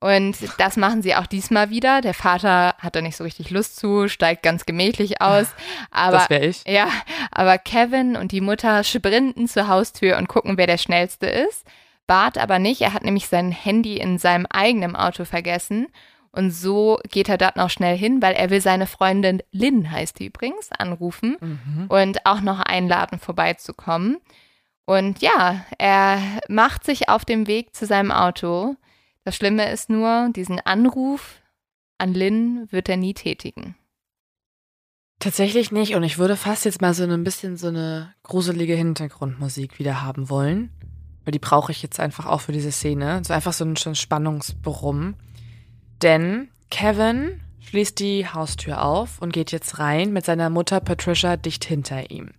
Und 0.00 0.36
das 0.58 0.78
machen 0.78 1.02
sie 1.02 1.14
auch 1.14 1.26
diesmal 1.26 1.68
wieder. 1.68 2.00
Der 2.00 2.14
Vater 2.14 2.74
hat 2.78 2.96
da 2.96 3.02
nicht 3.02 3.16
so 3.16 3.24
richtig 3.24 3.50
Lust 3.50 3.76
zu, 3.76 4.08
steigt 4.08 4.42
ganz 4.42 4.64
gemächlich 4.64 5.20
aus. 5.20 5.48
Aber, 5.90 6.18
das 6.18 6.30
wäre 6.30 6.46
ich. 6.46 6.64
Ja, 6.66 6.88
aber 7.30 7.58
Kevin 7.58 8.16
und 8.16 8.32
die 8.32 8.40
Mutter 8.40 8.82
sprinten 8.82 9.46
zur 9.46 9.68
Haustür 9.68 10.16
und 10.16 10.26
gucken, 10.26 10.56
wer 10.56 10.66
der 10.66 10.78
Schnellste 10.78 11.26
ist. 11.26 11.66
Bart 12.06 12.38
aber 12.38 12.58
nicht. 12.58 12.80
Er 12.80 12.94
hat 12.94 13.04
nämlich 13.04 13.28
sein 13.28 13.52
Handy 13.52 13.98
in 13.98 14.16
seinem 14.16 14.46
eigenen 14.46 14.96
Auto 14.96 15.26
vergessen. 15.26 15.86
Und 16.32 16.50
so 16.50 16.98
geht 17.10 17.28
er 17.28 17.36
dort 17.38 17.56
noch 17.56 17.70
schnell 17.70 17.96
hin, 17.96 18.22
weil 18.22 18.34
er 18.34 18.50
will 18.50 18.60
seine 18.60 18.86
Freundin 18.86 19.42
Lynn, 19.52 19.90
heißt 19.90 20.18
die 20.18 20.26
übrigens, 20.26 20.70
anrufen 20.78 21.36
mhm. 21.40 21.86
und 21.88 22.24
auch 22.24 22.40
noch 22.40 22.60
einladen, 22.60 23.18
vorbeizukommen. 23.18 24.18
Und 24.86 25.20
ja, 25.20 25.64
er 25.76 26.20
macht 26.48 26.84
sich 26.84 27.08
auf 27.08 27.24
dem 27.24 27.46
Weg 27.46 27.74
zu 27.74 27.84
seinem 27.84 28.12
Auto 28.12 28.76
das 29.24 29.36
Schlimme 29.36 29.70
ist 29.70 29.90
nur, 29.90 30.30
diesen 30.34 30.60
Anruf 30.60 31.40
an 31.98 32.14
Lynn 32.14 32.66
wird 32.70 32.88
er 32.88 32.96
nie 32.96 33.14
tätigen. 33.14 33.76
Tatsächlich 35.18 35.70
nicht. 35.70 35.94
Und 35.94 36.02
ich 36.02 36.16
würde 36.16 36.36
fast 36.36 36.64
jetzt 36.64 36.80
mal 36.80 36.94
so 36.94 37.04
ein 37.04 37.24
bisschen 37.24 37.58
so 37.58 37.68
eine 37.68 38.14
gruselige 38.22 38.74
Hintergrundmusik 38.74 39.78
wieder 39.78 40.02
haben 40.02 40.30
wollen. 40.30 40.70
Weil 41.24 41.32
die 41.32 41.38
brauche 41.38 41.72
ich 41.72 41.82
jetzt 41.82 42.00
einfach 42.00 42.24
auch 42.24 42.40
für 42.40 42.52
diese 42.52 42.72
Szene. 42.72 43.20
So 43.24 43.34
einfach 43.34 43.52
so 43.52 43.64
ein, 43.64 43.76
ein 43.84 43.94
Spannungsbrumm. 43.94 45.16
Denn 46.00 46.48
Kevin 46.70 47.40
schließt 47.60 48.00
die 48.00 48.26
Haustür 48.26 48.82
auf 48.82 49.20
und 49.20 49.34
geht 49.34 49.52
jetzt 49.52 49.78
rein 49.78 50.14
mit 50.14 50.24
seiner 50.24 50.48
Mutter 50.48 50.80
Patricia 50.80 51.36
dicht 51.36 51.66
hinter 51.66 52.10
ihm. 52.10 52.30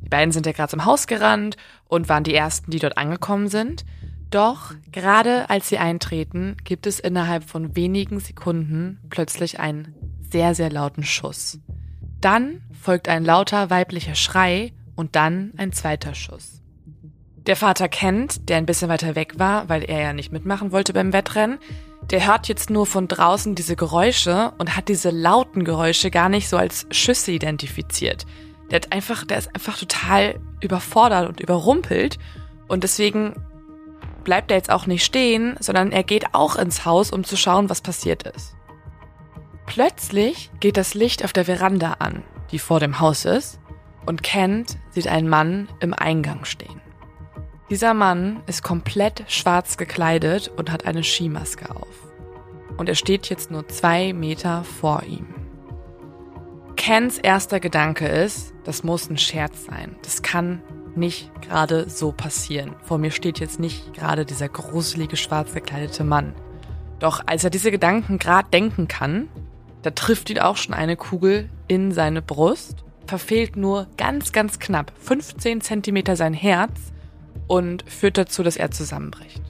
Die 0.00 0.08
beiden 0.08 0.32
sind 0.32 0.46
ja 0.46 0.52
gerade 0.52 0.70
zum 0.70 0.86
Haus 0.86 1.06
gerannt 1.06 1.58
und 1.84 2.08
waren 2.08 2.24
die 2.24 2.34
ersten, 2.34 2.70
die 2.70 2.78
dort 2.78 2.96
angekommen 2.96 3.48
sind. 3.48 3.84
Doch 4.30 4.74
gerade 4.92 5.50
als 5.50 5.68
sie 5.68 5.78
eintreten, 5.78 6.56
gibt 6.62 6.86
es 6.86 7.00
innerhalb 7.00 7.44
von 7.44 7.74
wenigen 7.74 8.20
Sekunden 8.20 9.00
plötzlich 9.10 9.58
einen 9.58 9.94
sehr, 10.30 10.54
sehr 10.54 10.70
lauten 10.70 11.02
Schuss. 11.02 11.58
Dann 12.20 12.60
folgt 12.80 13.08
ein 13.08 13.24
lauter 13.24 13.70
weiblicher 13.70 14.14
Schrei 14.14 14.72
und 14.94 15.16
dann 15.16 15.52
ein 15.56 15.72
zweiter 15.72 16.14
Schuss. 16.14 16.62
Der 17.46 17.56
Vater 17.56 17.88
kennt, 17.88 18.48
der 18.48 18.58
ein 18.58 18.66
bisschen 18.66 18.88
weiter 18.88 19.16
weg 19.16 19.38
war, 19.38 19.68
weil 19.68 19.82
er 19.82 20.00
ja 20.00 20.12
nicht 20.12 20.30
mitmachen 20.30 20.70
wollte 20.70 20.92
beim 20.92 21.12
Wettrennen, 21.12 21.58
der 22.10 22.26
hört 22.26 22.48
jetzt 22.48 22.70
nur 22.70 22.86
von 22.86 23.08
draußen 23.08 23.54
diese 23.54 23.76
Geräusche 23.76 24.52
und 24.58 24.76
hat 24.76 24.88
diese 24.88 25.10
lauten 25.10 25.64
Geräusche 25.64 26.10
gar 26.10 26.28
nicht 26.28 26.48
so 26.48 26.56
als 26.56 26.86
Schüsse 26.90 27.32
identifiziert. 27.32 28.26
Der 28.70 28.76
hat 28.76 28.92
einfach, 28.92 29.24
der 29.24 29.38
ist 29.38 29.54
einfach 29.54 29.78
total 29.78 30.38
überfordert 30.60 31.28
und 31.28 31.40
überrumpelt 31.40 32.18
und 32.68 32.84
deswegen 32.84 33.34
bleibt 34.24 34.50
er 34.50 34.56
jetzt 34.56 34.70
auch 34.70 34.86
nicht 34.86 35.04
stehen, 35.04 35.56
sondern 35.60 35.92
er 35.92 36.02
geht 36.02 36.34
auch 36.34 36.56
ins 36.56 36.84
Haus, 36.84 37.10
um 37.10 37.24
zu 37.24 37.36
schauen, 37.36 37.70
was 37.70 37.80
passiert 37.80 38.24
ist. 38.24 38.54
Plötzlich 39.66 40.50
geht 40.60 40.76
das 40.76 40.94
Licht 40.94 41.24
auf 41.24 41.32
der 41.32 41.44
Veranda 41.44 41.96
an, 41.98 42.22
die 42.50 42.58
vor 42.58 42.80
dem 42.80 43.00
Haus 43.00 43.24
ist, 43.24 43.60
und 44.06 44.22
Kent 44.22 44.78
sieht 44.90 45.06
einen 45.06 45.28
Mann 45.28 45.68
im 45.80 45.94
Eingang 45.94 46.44
stehen. 46.44 46.80
Dieser 47.70 47.94
Mann 47.94 48.42
ist 48.46 48.64
komplett 48.64 49.24
schwarz 49.28 49.76
gekleidet 49.76 50.48
und 50.56 50.72
hat 50.72 50.86
eine 50.86 51.04
Skimaske 51.04 51.70
auf. 51.70 52.12
Und 52.76 52.88
er 52.88 52.96
steht 52.96 53.28
jetzt 53.28 53.50
nur 53.52 53.68
zwei 53.68 54.12
Meter 54.12 54.64
vor 54.64 55.04
ihm. 55.04 55.28
Kens 56.74 57.18
erster 57.18 57.60
Gedanke 57.60 58.08
ist, 58.08 58.54
das 58.64 58.82
muss 58.82 59.08
ein 59.08 59.18
Scherz 59.18 59.66
sein. 59.66 59.94
Das 60.02 60.22
kann 60.22 60.62
nicht 60.96 61.30
gerade 61.42 61.88
so 61.88 62.12
passieren. 62.12 62.74
Vor 62.82 62.98
mir 62.98 63.10
steht 63.10 63.40
jetzt 63.40 63.60
nicht 63.60 63.94
gerade 63.94 64.24
dieser 64.24 64.48
gruselige 64.48 65.16
schwarz 65.16 65.52
gekleidete 65.52 66.04
Mann. 66.04 66.34
Doch 66.98 67.22
als 67.26 67.44
er 67.44 67.50
diese 67.50 67.70
Gedanken 67.70 68.18
gerade 68.18 68.48
denken 68.50 68.88
kann, 68.88 69.28
da 69.82 69.90
trifft 69.90 70.30
ihn 70.30 70.38
auch 70.38 70.56
schon 70.56 70.74
eine 70.74 70.96
Kugel 70.96 71.48
in 71.66 71.92
seine 71.92 72.20
Brust, 72.20 72.84
verfehlt 73.06 73.56
nur 73.56 73.86
ganz, 73.96 74.32
ganz 74.32 74.58
knapp 74.58 74.92
15 75.00 75.60
Zentimeter 75.62 76.16
sein 76.16 76.34
Herz 76.34 76.92
und 77.46 77.84
führt 77.90 78.18
dazu, 78.18 78.42
dass 78.42 78.56
er 78.56 78.70
zusammenbricht. 78.70 79.42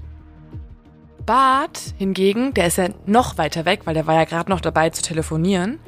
Bart 1.26 1.94
hingegen, 1.98 2.54
der 2.54 2.66
ist 2.66 2.78
ja 2.78 2.88
noch 3.06 3.38
weiter 3.38 3.64
weg, 3.64 3.82
weil 3.84 3.94
der 3.94 4.06
war 4.06 4.14
ja 4.14 4.24
gerade 4.24 4.50
noch 4.50 4.60
dabei 4.60 4.90
zu 4.90 5.02
telefonieren. 5.02 5.78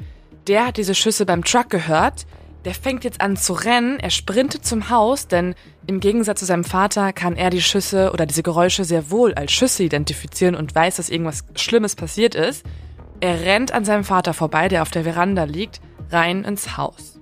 Der 0.47 0.67
hat 0.67 0.77
diese 0.77 0.95
Schüsse 0.95 1.25
beim 1.25 1.43
Truck 1.43 1.69
gehört. 1.69 2.25
Der 2.65 2.73
fängt 2.73 3.03
jetzt 3.03 3.19
an 3.19 3.35
zu 3.35 3.53
rennen. 3.53 3.99
Er 3.99 4.09
sprintet 4.09 4.65
zum 4.65 4.89
Haus, 4.89 5.27
denn 5.27 5.53
im 5.85 5.99
Gegensatz 5.99 6.39
zu 6.39 6.45
seinem 6.45 6.63
Vater 6.63 7.11
kann 7.11 7.35
er 7.35 7.49
die 7.49 7.61
Schüsse 7.61 8.11
oder 8.13 8.25
diese 8.25 8.43
Geräusche 8.43 8.85
sehr 8.85 9.11
wohl 9.11 9.33
als 9.33 9.51
Schüsse 9.51 9.83
identifizieren 9.83 10.55
und 10.55 10.73
weiß, 10.73 10.95
dass 10.95 11.09
irgendwas 11.09 11.43
Schlimmes 11.55 11.95
passiert 11.95 12.35
ist. 12.35 12.65
Er 13.19 13.41
rennt 13.41 13.73
an 13.73 13.85
seinem 13.85 14.03
Vater 14.03 14.33
vorbei, 14.33 14.69
der 14.69 14.81
auf 14.81 14.91
der 14.91 15.03
Veranda 15.03 15.43
liegt, 15.43 15.81
rein 16.09 16.43
ins 16.43 16.77
Haus. 16.77 17.19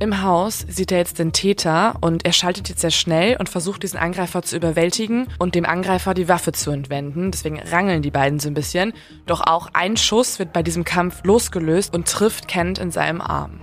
Im 0.00 0.22
Haus 0.22 0.64
sieht 0.68 0.92
er 0.92 0.98
jetzt 0.98 1.18
den 1.18 1.32
Täter 1.32 1.96
und 2.00 2.24
er 2.24 2.32
schaltet 2.32 2.68
jetzt 2.68 2.82
sehr 2.82 2.92
schnell 2.92 3.36
und 3.36 3.48
versucht 3.48 3.82
diesen 3.82 3.98
Angreifer 3.98 4.42
zu 4.42 4.56
überwältigen 4.56 5.26
und 5.40 5.56
dem 5.56 5.66
Angreifer 5.66 6.14
die 6.14 6.28
Waffe 6.28 6.52
zu 6.52 6.70
entwenden. 6.70 7.32
Deswegen 7.32 7.58
rangeln 7.58 8.02
die 8.02 8.12
beiden 8.12 8.38
so 8.38 8.48
ein 8.48 8.54
bisschen. 8.54 8.92
Doch 9.26 9.40
auch 9.40 9.70
ein 9.72 9.96
Schuss 9.96 10.38
wird 10.38 10.52
bei 10.52 10.62
diesem 10.62 10.84
Kampf 10.84 11.24
losgelöst 11.24 11.96
und 11.96 12.06
trifft 12.06 12.46
Kent 12.46 12.78
in 12.78 12.92
seinem 12.92 13.20
Arm. 13.20 13.58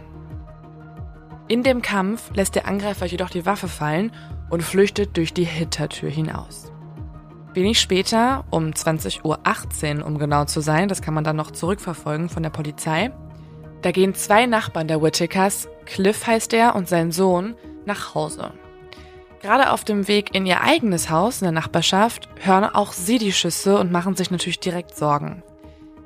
In 1.48 1.62
dem 1.62 1.84
Kampf 1.84 2.32
lässt 2.34 2.56
der 2.56 2.68
Angreifer 2.68 3.06
jedoch 3.06 3.30
die 3.30 3.46
Waffe 3.46 3.68
fallen 3.68 4.12
und 4.50 4.64
flüchtet 4.64 5.16
durch 5.16 5.32
die 5.32 5.44
Hintertür 5.44 6.10
hinaus. 6.10 6.72
Wenig 7.54 7.80
später, 7.80 8.46
um 8.50 8.72
20.18 8.72 10.00
Uhr, 10.00 10.06
um 10.06 10.18
genau 10.18 10.46
zu 10.46 10.62
sein, 10.62 10.88
das 10.88 11.04
kann 11.04 11.14
man 11.14 11.24
dann 11.24 11.36
noch 11.36 11.52
zurückverfolgen 11.52 12.30
von 12.30 12.42
der 12.42 12.50
Polizei, 12.50 13.12
da 13.84 13.92
gehen 13.92 14.16
zwei 14.16 14.48
Nachbarn 14.48 14.88
der 14.88 15.04
Whittakers, 15.04 15.68
Cliff 15.86 16.26
heißt 16.26 16.54
er 16.54 16.76
und 16.76 16.90
sein 16.90 17.12
Sohn, 17.12 17.54
nach 17.86 18.16
Hause. 18.16 18.52
Gerade 19.44 19.72
auf 19.72 19.84
dem 19.84 20.08
Weg 20.08 20.34
in 20.34 20.48
ihr 20.48 20.62
eigenes 20.62 21.12
Haus 21.12 21.42
in 21.42 21.46
der 21.46 21.52
Nachbarschaft 21.52 22.28
hören 22.40 22.64
auch 22.64 22.94
sie 22.94 23.20
die 23.20 23.32
Schüsse 23.32 23.78
und 23.78 23.92
machen 23.92 24.16
sich 24.16 24.32
natürlich 24.32 24.60
direkt 24.60 24.96
Sorgen. 24.96 25.44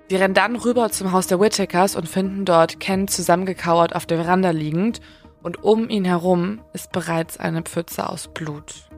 Sie 0.09 0.17
rennen 0.17 0.33
dann 0.33 0.57
rüber 0.57 0.89
zum 0.89 1.13
Haus 1.13 1.27
der 1.27 1.39
Whittakers 1.39 1.95
und 1.95 2.09
finden 2.09 2.43
dort 2.43 2.81
Ken 2.81 3.07
zusammengekauert 3.07 3.95
auf 3.95 4.05
der 4.05 4.17
Veranda 4.21 4.49
liegend 4.49 4.99
und 5.41 5.63
um 5.63 5.89
ihn 5.89 6.05
herum 6.05 6.61
ist 6.73 6.91
bereits 6.91 7.37
eine 7.37 7.61
Pfütze 7.61 8.09
aus 8.09 8.27
Blut. 8.33 8.89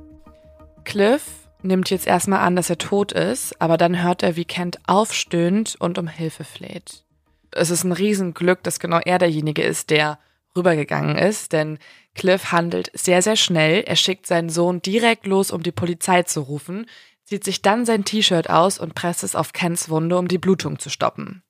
Cliff 0.84 1.24
nimmt 1.62 1.90
jetzt 1.90 2.08
erstmal 2.08 2.40
an, 2.40 2.56
dass 2.56 2.70
er 2.70 2.78
tot 2.78 3.12
ist, 3.12 3.60
aber 3.62 3.78
dann 3.78 4.02
hört 4.02 4.24
er, 4.24 4.36
wie 4.36 4.46
Kent 4.46 4.80
aufstöhnt 4.88 5.76
und 5.80 5.98
um 5.98 6.08
Hilfe 6.08 6.44
fleht. 6.44 7.04
Es 7.52 7.70
ist 7.70 7.84
ein 7.84 7.92
Riesenglück, 7.92 8.64
dass 8.64 8.80
genau 8.80 9.00
er 9.00 9.20
derjenige 9.20 9.62
ist, 9.62 9.90
der 9.90 10.20
rübergegangen 10.56 11.18
ist, 11.18 11.54
denn 11.54 11.78
Cliff 12.16 12.52
handelt 12.52 12.92
sehr, 12.94 13.22
sehr 13.22 13.36
schnell. 13.36 13.84
Er 13.86 13.96
schickt 13.96 14.28
seinen 14.28 14.50
Sohn 14.50 14.82
direkt 14.82 15.26
los, 15.26 15.52
um 15.52 15.64
die 15.64 15.72
Polizei 15.72 16.24
zu 16.24 16.42
rufen, 16.42 16.88
zieht 17.24 17.44
sich 17.44 17.62
dann 17.62 17.86
sein 17.86 18.04
T-Shirt 18.04 18.50
aus 18.50 18.78
und 18.80 18.96
presst 18.96 19.24
es 19.24 19.36
auf 19.36 19.54
Kens 19.54 19.90
Wunde, 19.90 20.18
um 20.18 20.28
die 20.28 20.38
Blutung 20.38 20.80
zu 20.80 20.90
stoppen. 20.90 21.44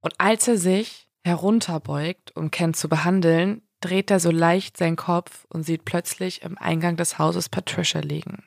Und 0.00 0.14
als 0.18 0.48
er 0.48 0.56
sich 0.56 1.08
herunterbeugt, 1.24 2.34
um 2.36 2.50
Ken 2.50 2.74
zu 2.74 2.88
behandeln, 2.88 3.62
dreht 3.80 4.10
er 4.10 4.20
so 4.20 4.30
leicht 4.30 4.76
seinen 4.76 4.96
Kopf 4.96 5.46
und 5.48 5.62
sieht 5.62 5.84
plötzlich 5.84 6.42
im 6.42 6.58
Eingang 6.58 6.96
des 6.96 7.18
Hauses 7.18 7.48
Patricia 7.48 8.00
liegen. 8.00 8.44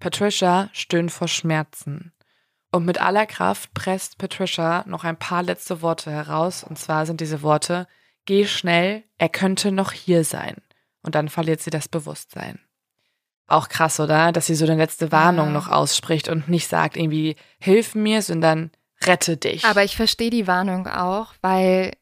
Patricia 0.00 0.70
stöhnt 0.72 1.12
vor 1.12 1.28
Schmerzen. 1.28 2.12
Und 2.72 2.84
mit 2.84 3.00
aller 3.00 3.26
Kraft 3.26 3.74
presst 3.74 4.18
Patricia 4.18 4.84
noch 4.86 5.04
ein 5.04 5.18
paar 5.18 5.42
letzte 5.42 5.82
Worte 5.82 6.10
heraus. 6.10 6.64
Und 6.64 6.78
zwar 6.78 7.04
sind 7.04 7.20
diese 7.20 7.42
Worte, 7.42 7.86
geh 8.26 8.46
schnell, 8.46 9.02
er 9.18 9.28
könnte 9.28 9.72
noch 9.72 9.92
hier 9.92 10.24
sein. 10.24 10.56
Und 11.02 11.14
dann 11.14 11.28
verliert 11.28 11.60
sie 11.60 11.70
das 11.70 11.88
Bewusstsein. 11.88 12.60
Auch 13.46 13.68
krass, 13.68 13.98
oder? 13.98 14.30
Dass 14.30 14.46
sie 14.46 14.54
so 14.54 14.64
eine 14.64 14.76
letzte 14.76 15.10
Warnung 15.10 15.48
ja. 15.48 15.52
noch 15.52 15.68
ausspricht 15.68 16.28
und 16.28 16.48
nicht 16.48 16.68
sagt 16.68 16.96
irgendwie, 16.96 17.34
hilf 17.58 17.96
mir, 17.96 18.22
sondern 18.22 18.70
rette 19.04 19.36
dich. 19.36 19.64
Aber 19.64 19.82
ich 19.82 19.96
verstehe 19.96 20.30
die 20.30 20.46
Warnung 20.46 20.86
auch, 20.86 21.34
weil, 21.40 21.92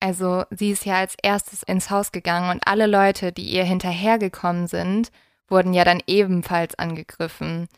also, 0.00 0.44
sie 0.50 0.70
ist 0.70 0.86
ja 0.86 0.96
als 0.96 1.14
erstes 1.22 1.62
ins 1.62 1.90
Haus 1.90 2.10
gegangen 2.10 2.50
und 2.50 2.66
alle 2.66 2.86
Leute, 2.86 3.32
die 3.32 3.44
ihr 3.44 3.64
hinterhergekommen 3.64 4.66
sind, 4.66 5.12
wurden 5.48 5.74
ja 5.74 5.84
dann 5.84 6.02
ebenfalls 6.06 6.78
angegriffen. 6.78 7.68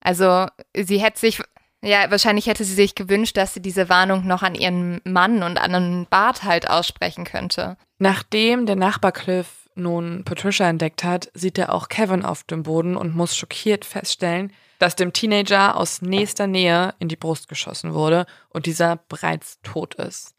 Also 0.00 0.46
sie 0.76 0.98
hätte 0.98 1.18
sich, 1.18 1.40
ja, 1.82 2.10
wahrscheinlich 2.10 2.46
hätte 2.46 2.64
sie 2.64 2.74
sich 2.74 2.94
gewünscht, 2.94 3.36
dass 3.36 3.54
sie 3.54 3.62
diese 3.62 3.88
Warnung 3.88 4.26
noch 4.26 4.42
an 4.42 4.54
ihren 4.54 5.00
Mann 5.04 5.42
und 5.42 5.58
an 5.58 5.74
einen 5.74 6.06
Bart 6.06 6.42
halt 6.42 6.68
aussprechen 6.68 7.24
könnte. 7.24 7.76
Nachdem 7.98 8.66
der 8.66 8.76
Nachbar 8.76 9.12
Cliff 9.12 9.68
nun 9.74 10.24
Patricia 10.24 10.68
entdeckt 10.68 11.04
hat, 11.04 11.30
sieht 11.32 11.56
er 11.56 11.72
auch 11.72 11.88
Kevin 11.88 12.24
auf 12.24 12.44
dem 12.44 12.64
Boden 12.64 12.96
und 12.96 13.14
muss 13.14 13.36
schockiert 13.36 13.84
feststellen, 13.84 14.52
dass 14.78 14.96
dem 14.96 15.12
Teenager 15.12 15.76
aus 15.76 16.02
nächster 16.02 16.46
Nähe 16.46 16.94
in 16.98 17.08
die 17.08 17.16
Brust 17.16 17.48
geschossen 17.48 17.94
wurde 17.94 18.26
und 18.48 18.66
dieser 18.66 18.96
bereits 19.08 19.60
tot 19.62 19.94
ist. 19.94 20.34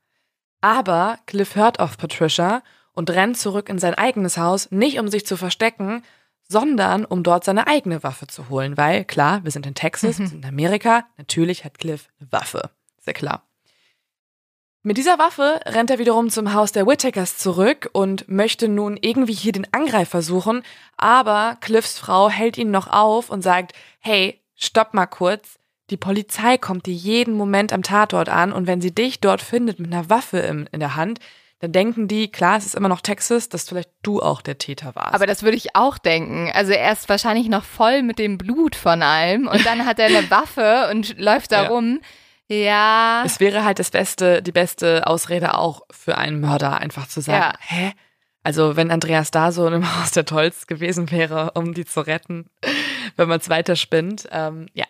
Aber 0.61 1.19
Cliff 1.25 1.55
hört 1.55 1.79
auf 1.79 1.97
Patricia 1.97 2.63
und 2.93 3.09
rennt 3.09 3.37
zurück 3.37 3.69
in 3.69 3.79
sein 3.79 3.95
eigenes 3.95 4.37
Haus, 4.37 4.69
nicht 4.71 4.99
um 4.99 5.07
sich 5.07 5.25
zu 5.25 5.37
verstecken, 5.37 6.03
sondern 6.47 7.05
um 7.05 7.23
dort 7.23 7.43
seine 7.43 7.67
eigene 7.67 8.03
Waffe 8.03 8.27
zu 8.27 8.49
holen, 8.49 8.77
weil 8.77 9.05
klar, 9.05 9.43
wir 9.43 9.51
sind 9.51 9.65
in 9.65 9.73
Texas, 9.73 10.19
wir 10.19 10.27
sind 10.27 10.43
in 10.43 10.49
Amerika, 10.49 11.05
natürlich 11.17 11.63
hat 11.63 11.79
Cliff 11.79 12.09
eine 12.19 12.31
Waffe. 12.31 12.69
Sehr 12.99 13.13
klar. 13.13 13.43
Mit 14.83 14.97
dieser 14.97 15.19
Waffe 15.19 15.61
rennt 15.65 15.91
er 15.91 15.99
wiederum 15.99 16.29
zum 16.29 16.53
Haus 16.53 16.71
der 16.71 16.87
Whittakers 16.87 17.37
zurück 17.37 17.89
und 17.93 18.27
möchte 18.27 18.67
nun 18.67 18.97
irgendwie 18.99 19.33
hier 19.33 19.51
den 19.51 19.71
Angreifer 19.73 20.21
suchen, 20.21 20.63
aber 20.97 21.57
Cliffs 21.61 21.99
Frau 21.99 22.29
hält 22.29 22.57
ihn 22.57 22.71
noch 22.71 22.87
auf 22.87 23.29
und 23.29 23.43
sagt, 23.43 23.73
hey, 23.99 24.41
stopp 24.55 24.93
mal 24.93 25.05
kurz, 25.05 25.59
die 25.91 25.97
Polizei 25.97 26.57
kommt 26.57 26.85
dir 26.85 26.93
jeden 26.93 27.35
Moment 27.35 27.73
am 27.73 27.83
Tatort 27.83 28.29
an 28.29 28.53
und 28.53 28.65
wenn 28.65 28.81
sie 28.81 28.95
dich 28.95 29.19
dort 29.19 29.41
findet 29.41 29.79
mit 29.79 29.91
einer 29.91 30.09
Waffe 30.09 30.39
in, 30.39 30.67
in 30.71 30.79
der 30.79 30.95
Hand, 30.95 31.19
dann 31.59 31.71
denken 31.71 32.07
die, 32.07 32.31
klar, 32.31 32.57
es 32.57 32.65
ist 32.65 32.73
immer 32.73 32.89
noch 32.89 33.01
Texas, 33.01 33.47
dass 33.47 33.69
vielleicht 33.69 33.91
du 34.01 34.19
auch 34.19 34.41
der 34.41 34.57
Täter 34.57 34.95
warst. 34.95 35.13
Aber 35.13 35.27
das 35.27 35.43
würde 35.43 35.57
ich 35.57 35.75
auch 35.75 35.99
denken. 35.99 36.49
Also 36.53 36.71
er 36.71 36.91
ist 36.91 37.07
wahrscheinlich 37.07 37.49
noch 37.49 37.63
voll 37.63 38.01
mit 38.01 38.17
dem 38.17 38.39
Blut 38.39 38.75
von 38.75 39.03
allem 39.03 39.47
und 39.47 39.63
dann 39.65 39.85
hat 39.85 39.99
er 39.99 40.07
eine 40.07 40.31
Waffe 40.31 40.89
und 40.89 41.19
läuft 41.19 41.51
da 41.51 41.63
ja. 41.63 41.69
rum. 41.69 41.99
Ja. 42.47 43.23
Es 43.25 43.39
wäre 43.39 43.63
halt 43.63 43.79
das 43.79 43.91
beste, 43.91 44.41
die 44.41 44.51
beste 44.51 45.05
Ausrede 45.05 45.55
auch 45.55 45.81
für 45.91 46.17
einen 46.17 46.39
Mörder, 46.39 46.77
einfach 46.77 47.07
zu 47.07 47.21
sagen, 47.21 47.53
ja. 47.53 47.53
hä? 47.59 47.93
Also 48.43 48.75
wenn 48.75 48.89
Andreas 48.89 49.29
da 49.29 49.51
so 49.51 49.67
im 49.67 49.95
Haus 49.99 50.11
der 50.11 50.25
Tolls 50.25 50.67
gewesen 50.67 51.11
wäre, 51.11 51.51
um 51.53 51.73
die 51.73 51.85
zu 51.85 52.01
retten, 52.01 52.49
wenn 53.17 53.29
man 53.29 53.39
es 53.39 53.49
weiter 53.49 53.75
spinnt, 53.75 54.27
ähm, 54.31 54.67
ja. 54.73 54.85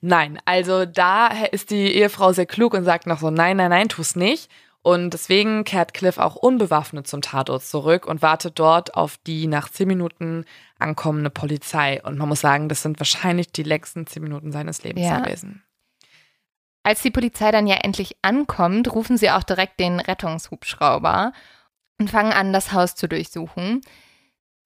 Nein, 0.00 0.38
also 0.44 0.84
da 0.84 1.28
ist 1.28 1.70
die 1.70 1.94
Ehefrau 1.94 2.32
sehr 2.32 2.46
klug 2.46 2.74
und 2.74 2.84
sagt 2.84 3.06
noch 3.06 3.20
so, 3.20 3.30
nein, 3.30 3.56
nein, 3.56 3.70
nein, 3.70 3.88
tu's 3.88 4.16
nicht. 4.16 4.50
Und 4.82 5.10
deswegen 5.10 5.62
kehrt 5.62 5.94
Cliff 5.94 6.18
auch 6.18 6.34
unbewaffnet 6.34 7.06
zum 7.06 7.22
Tatort 7.22 7.62
zurück 7.62 8.04
und 8.04 8.20
wartet 8.20 8.58
dort 8.58 8.94
auf 8.96 9.16
die 9.26 9.46
nach 9.46 9.68
zehn 9.68 9.86
Minuten 9.86 10.44
ankommende 10.78 11.30
Polizei. 11.30 12.02
Und 12.02 12.18
man 12.18 12.28
muss 12.28 12.40
sagen, 12.40 12.68
das 12.68 12.82
sind 12.82 12.98
wahrscheinlich 12.98 13.52
die 13.52 13.62
letzten 13.62 14.06
zehn 14.08 14.24
Minuten 14.24 14.50
seines 14.50 14.82
Lebens 14.82 15.06
Ja. 15.06 15.20
gewesen. 15.20 15.62
Als 16.82 17.00
die 17.02 17.12
Polizei 17.12 17.52
dann 17.52 17.68
ja 17.68 17.76
endlich 17.76 18.16
ankommt, 18.22 18.92
rufen 18.92 19.16
sie 19.16 19.30
auch 19.30 19.44
direkt 19.44 19.78
den 19.78 20.00
Rettungshubschrauber 20.00 21.32
und 22.00 22.10
fangen 22.10 22.32
an, 22.32 22.52
das 22.52 22.72
Haus 22.72 22.96
zu 22.96 23.06
durchsuchen. 23.08 23.82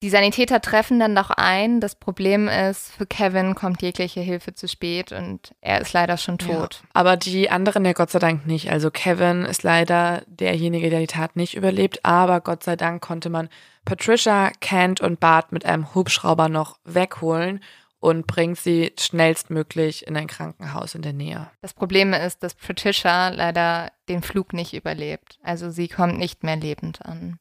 Die 0.03 0.11
Sanitäter 0.11 0.61
treffen 0.61 0.99
dann 0.99 1.15
doch 1.15 1.31
ein. 1.31 1.79
Das 1.79 1.95
Problem 1.95 2.47
ist, 2.47 2.91
für 2.91 3.07
Kevin 3.07 3.55
kommt 3.55 3.81
jegliche 3.81 4.19
Hilfe 4.19 4.53
zu 4.53 4.67
spät 4.67 5.11
und 5.11 5.55
er 5.59 5.81
ist 5.81 5.93
leider 5.93 6.17
schon 6.17 6.37
tot. 6.37 6.81
Ja. 6.83 6.89
Aber 6.93 7.17
die 7.17 7.49
anderen 7.49 7.83
ja 7.83 7.93
Gott 7.93 8.11
sei 8.11 8.19
Dank 8.19 8.45
nicht. 8.45 8.71
Also 8.71 8.91
Kevin 8.91 9.43
ist 9.43 9.63
leider 9.63 10.21
derjenige, 10.27 10.91
der 10.91 10.99
die 10.99 11.07
Tat 11.07 11.35
nicht 11.35 11.55
überlebt. 11.55 12.05
Aber 12.05 12.41
Gott 12.41 12.63
sei 12.63 12.75
Dank 12.75 13.01
konnte 13.01 13.29
man 13.29 13.49
Patricia, 13.85 14.51
Kent 14.59 15.01
und 15.01 15.19
Bart 15.19 15.51
mit 15.51 15.65
einem 15.65 15.95
Hubschrauber 15.95 16.47
noch 16.47 16.77
wegholen 16.83 17.63
und 17.99 18.27
bringt 18.27 18.59
sie 18.59 18.93
schnellstmöglich 18.99 20.05
in 20.05 20.15
ein 20.15 20.27
Krankenhaus 20.27 20.93
in 20.93 21.01
der 21.01 21.13
Nähe. 21.13 21.49
Das 21.61 21.73
Problem 21.73 22.13
ist, 22.13 22.43
dass 22.43 22.53
Patricia 22.53 23.29
leider 23.29 23.91
den 24.07 24.21
Flug 24.21 24.53
nicht 24.53 24.73
überlebt. 24.73 25.39
Also 25.41 25.71
sie 25.71 25.87
kommt 25.87 26.19
nicht 26.19 26.43
mehr 26.43 26.55
lebend 26.55 27.03
an. 27.03 27.39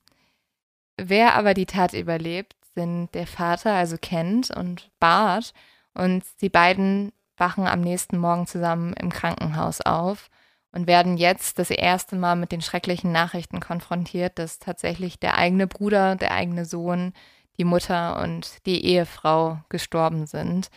Wer 0.96 1.34
aber 1.34 1.54
die 1.54 1.66
Tat 1.66 1.92
überlebt, 1.92 2.56
sind 2.74 3.14
der 3.14 3.26
Vater, 3.26 3.72
also 3.72 3.96
Kent 4.00 4.50
und 4.50 4.90
Bart. 4.98 5.52
Und 5.94 6.24
die 6.40 6.48
beiden 6.48 7.12
wachen 7.36 7.66
am 7.66 7.80
nächsten 7.80 8.18
Morgen 8.18 8.46
zusammen 8.46 8.92
im 8.94 9.10
Krankenhaus 9.10 9.80
auf 9.80 10.30
und 10.72 10.86
werden 10.86 11.16
jetzt 11.16 11.58
das 11.58 11.70
erste 11.70 12.16
Mal 12.16 12.36
mit 12.36 12.52
den 12.52 12.60
schrecklichen 12.60 13.12
Nachrichten 13.12 13.60
konfrontiert, 13.60 14.38
dass 14.38 14.58
tatsächlich 14.58 15.18
der 15.18 15.38
eigene 15.38 15.66
Bruder, 15.66 16.16
der 16.16 16.32
eigene 16.32 16.64
Sohn, 16.64 17.12
die 17.58 17.64
Mutter 17.64 18.22
und 18.22 18.66
die 18.66 18.84
Ehefrau 18.84 19.58
gestorben 19.70 20.26
sind. 20.26 20.68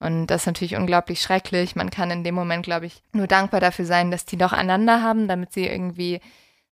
Und 0.00 0.26
das 0.26 0.42
ist 0.42 0.46
natürlich 0.46 0.76
unglaublich 0.76 1.22
schrecklich. 1.22 1.76
Man 1.76 1.90
kann 1.90 2.10
in 2.10 2.24
dem 2.24 2.34
Moment, 2.34 2.64
glaube 2.64 2.86
ich, 2.86 3.02
nur 3.12 3.26
dankbar 3.28 3.60
dafür 3.60 3.84
sein, 3.84 4.10
dass 4.10 4.24
die 4.24 4.36
noch 4.36 4.52
einander 4.52 5.02
haben, 5.02 5.28
damit 5.28 5.52
sie 5.52 5.66
irgendwie 5.66 6.20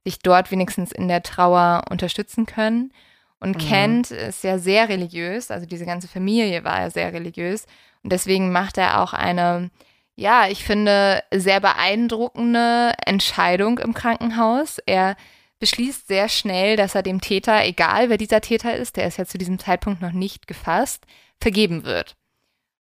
sich 0.04 0.18
dort 0.20 0.50
wenigstens 0.50 0.92
in 0.92 1.08
der 1.08 1.22
Trauer 1.22 1.84
unterstützen 1.90 2.46
können. 2.46 2.92
Und 3.38 3.56
Mhm. 3.56 3.68
Kent 3.68 4.10
ist 4.10 4.44
ja 4.44 4.58
sehr 4.58 4.88
religiös, 4.88 5.50
also 5.50 5.66
diese 5.66 5.86
ganze 5.86 6.08
Familie 6.08 6.64
war 6.64 6.80
ja 6.80 6.90
sehr 6.90 7.12
religiös. 7.12 7.66
Und 8.02 8.12
deswegen 8.12 8.52
macht 8.52 8.78
er 8.78 9.02
auch 9.02 9.12
eine, 9.12 9.70
ja, 10.16 10.48
ich 10.48 10.64
finde, 10.64 11.22
sehr 11.32 11.60
beeindruckende 11.60 12.94
Entscheidung 13.04 13.78
im 13.78 13.94
Krankenhaus. 13.94 14.78
Er 14.86 15.16
beschließt 15.58 16.08
sehr 16.08 16.28
schnell, 16.28 16.76
dass 16.76 16.94
er 16.94 17.02
dem 17.02 17.20
Täter, 17.20 17.64
egal 17.64 18.08
wer 18.08 18.16
dieser 18.16 18.40
Täter 18.40 18.74
ist, 18.76 18.96
der 18.96 19.06
ist 19.06 19.18
ja 19.18 19.26
zu 19.26 19.38
diesem 19.38 19.58
Zeitpunkt 19.58 20.00
noch 20.00 20.12
nicht 20.12 20.46
gefasst, 20.46 21.04
vergeben 21.40 21.84
wird. 21.84 22.16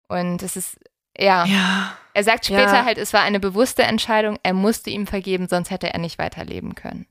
Und 0.09 0.43
es 0.43 0.57
ist, 0.57 0.79
ja, 1.19 1.45
Ja. 1.47 1.97
er 2.15 2.25
sagt 2.25 2.47
später 2.47 2.75
Ja. 2.75 2.85
halt, 2.85 2.99
es 2.99 3.13
war 3.13 3.23
eine 3.23 3.41
bewusste 3.41 3.83
Entscheidung, 3.83 4.39
er 4.43 4.55
musste 4.55 4.91
ihm 4.91 5.07
vergeben, 5.07 5.49
sonst 5.49 5.71
hätte 5.71 5.93
er 5.93 5.99
nicht 5.99 6.19
weiterleben 6.19 6.75
können. 6.75 7.07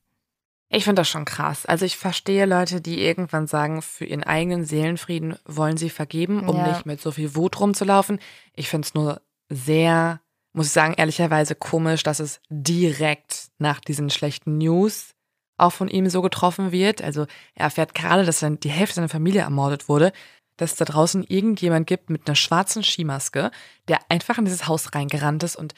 Ich 0.69 0.83
finde 0.83 1.01
das 1.01 1.09
schon 1.09 1.25
krass. 1.25 1.65
Also 1.65 1.85
ich 1.85 1.95
verstehe 1.95 2.45
Leute, 2.45 2.81
die 2.81 2.99
irgendwann 3.05 3.45
sagen, 3.47 3.81
für 3.81 4.03
ihren 4.05 4.23
eigenen 4.23 4.65
Seelenfrieden 4.65 5.37
wollen 5.45 5.77
sie 5.77 5.89
vergeben, 5.91 6.49
um 6.49 6.57
Ja. 6.57 6.69
nicht 6.69 6.85
mit 6.85 6.99
so 6.99 7.11
viel 7.11 7.35
Wut 7.35 7.59
rumzulaufen. 7.59 8.19
Ich 8.55 8.67
finde 8.69 8.85
es 8.87 8.93
nur 8.95 9.21
sehr, 9.47 10.21
muss 10.53 10.65
ich 10.67 10.71
sagen, 10.73 10.95
ehrlicherweise 10.97 11.53
komisch, 11.55 12.01
dass 12.03 12.19
es 12.19 12.41
direkt 12.49 13.49
nach 13.59 13.79
diesen 13.79 14.09
schlechten 14.09 14.57
News 14.57 15.11
auch 15.57 15.71
von 15.71 15.87
ihm 15.87 16.09
so 16.09 16.21
getroffen 16.21 16.71
wird. 16.73 17.01
Also 17.01 17.27
er 17.53 17.65
erfährt 17.65 17.93
gerade, 17.93 18.25
dass 18.25 18.39
dann 18.41 18.59
die 18.59 18.69
Hälfte 18.69 18.95
seiner 18.95 19.07
Familie 19.07 19.41
ermordet 19.41 19.87
wurde, 19.87 20.11
dass 20.57 20.71
es 20.73 20.77
da 20.77 20.85
draußen 20.85 21.23
irgendjemand 21.23 21.87
gibt 21.87 22.09
mit 22.09 22.27
einer 22.27 22.35
schwarzen 22.35 22.83
Skimaske, 22.83 23.51
der 23.87 23.99
einfach 24.09 24.37
in 24.37 24.45
dieses 24.45 24.67
Haus 24.67 24.93
reingerannt 24.95 25.43
ist 25.43 25.55
und 25.55 25.73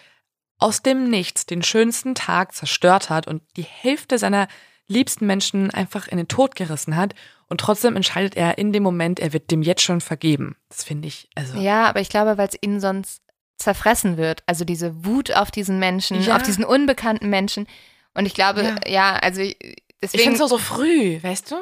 aus 0.60 0.82
dem 0.82 1.10
Nichts 1.10 1.46
den 1.46 1.62
schönsten 1.64 2.16
Tag 2.16 2.54
zerstört 2.54 3.10
hat 3.10 3.28
und 3.28 3.42
die 3.58 3.64
Hälfte 3.64 4.18
seiner 4.18 4.48
liebsten 4.88 5.26
Menschen 5.28 5.70
einfach 5.72 6.08
in 6.08 6.18
den 6.18 6.28
Tod 6.28 6.56
gerissen 6.56 6.96
hat. 6.96 7.14
Und 7.50 7.60
trotzdem 7.62 7.96
entscheidet 7.96 8.36
er 8.36 8.58
in 8.58 8.74
dem 8.74 8.84
Moment, 8.84 9.20
er 9.20 9.34
wird 9.34 9.52
dem 9.52 9.62
jetzt 9.62 9.82
schon 9.84 10.02
vergeben. 10.02 10.56
Das 10.70 10.84
finde 10.84 11.08
ich, 11.08 11.30
also. 11.36 11.60
Ja, 11.60 11.86
aber 11.86 12.02
ich 12.02 12.10
glaube, 12.10 12.38
weil 12.38 12.48
es 12.48 12.58
ihn 12.62 12.80
sonst 12.80 13.22
zerfressen 13.58 14.18
wird. 14.18 14.44
Also 14.48 14.66
diese 14.66 15.06
Wut 15.06 15.32
auf 15.36 15.52
diesen 15.52 15.80
Menschen, 15.80 16.22
Ja. 16.22 16.36
auf 16.36 16.44
diesen 16.44 16.64
unbekannten 16.64 17.30
Menschen. 17.30 17.68
Und 18.14 18.26
ich 18.26 18.34
glaube, 18.34 18.64
Ja. 18.64 18.76
ja, 18.88 19.16
also 19.18 19.42
ich- 19.42 19.58
Ich 19.62 19.76
deswegen. 20.02 20.24
finde 20.24 20.36
es 20.38 20.42
auch 20.42 20.48
so 20.50 20.58
früh, 20.58 21.22
weißt 21.22 21.52
du? 21.52 21.56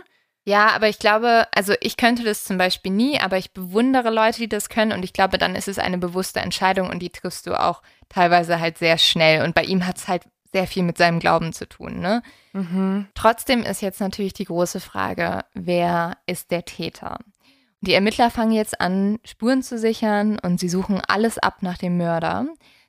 Ja, 0.48 0.70
aber 0.76 0.88
ich 0.88 1.00
glaube, 1.00 1.48
also 1.56 1.74
ich 1.82 1.98
könnte 1.98 2.24
das 2.24 2.44
zum 2.44 2.60
Beispiel 2.60 2.92
nie, 2.92 3.20
aber 3.20 3.38
ich 3.38 3.52
bewundere 3.52 4.12
Leute, 4.12 4.38
die 4.38 4.48
das 4.48 4.70
können 4.70 4.92
und 4.92 5.04
ich 5.04 5.12
glaube, 5.12 5.40
dann 5.40 5.56
ist 5.56 5.68
es 5.68 5.80
eine 5.80 5.98
bewusste 5.98 6.40
Entscheidung 6.40 6.90
und 6.90 7.00
die 7.00 7.10
triffst 7.10 7.48
du 7.48 7.60
auch 7.60 7.82
teilweise 8.10 8.60
halt 8.60 8.78
sehr 8.78 9.00
schnell 9.00 9.44
und 9.44 9.56
bei 9.56 9.64
ihm 9.64 9.88
hat 9.88 9.98
es 9.98 10.08
halt 10.08 10.22
sehr 10.54 10.68
viel 10.68 10.84
mit 10.84 11.00
seinem 11.00 11.20
Glauben 11.20 11.52
zu 11.52 11.68
tun, 11.68 12.00
ne? 12.00 12.22
Mhm. 12.54 13.08
Trotzdem 13.16 13.64
ist 13.64 13.82
jetzt 13.82 14.00
natürlich 14.00 14.34
die 14.34 14.46
große 14.46 14.80
Frage, 14.80 15.44
wer 15.56 16.16
ist 16.28 16.52
der 16.52 16.64
Täter? 16.64 17.18
Die 17.82 17.94
Ermittler 17.94 18.30
fangen 18.30 18.52
jetzt 18.52 18.80
an, 18.80 19.20
Spuren 19.26 19.64
zu 19.64 19.80
sichern 19.80 20.40
und 20.40 20.60
sie 20.60 20.70
suchen 20.70 21.02
alles 21.08 21.40
ab 21.40 21.58
nach 21.62 21.78
dem 21.78 21.98
Mörder. 21.98 22.46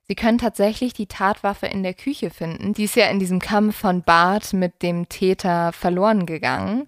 Sie 0.08 0.14
können 0.14 0.38
tatsächlich 0.38 0.92
die 0.92 1.08
Tatwaffe 1.08 1.66
in 1.66 1.82
der 1.82 1.94
Küche 1.94 2.30
finden. 2.30 2.74
Die 2.74 2.84
ist 2.84 2.96
ja 2.96 3.06
in 3.06 3.18
diesem 3.18 3.40
Kampf 3.40 3.76
von 3.76 4.02
Bart 4.02 4.52
mit 4.52 4.82
dem 4.82 5.08
Täter 5.08 5.72
verloren 5.72 6.26
gegangen. 6.26 6.86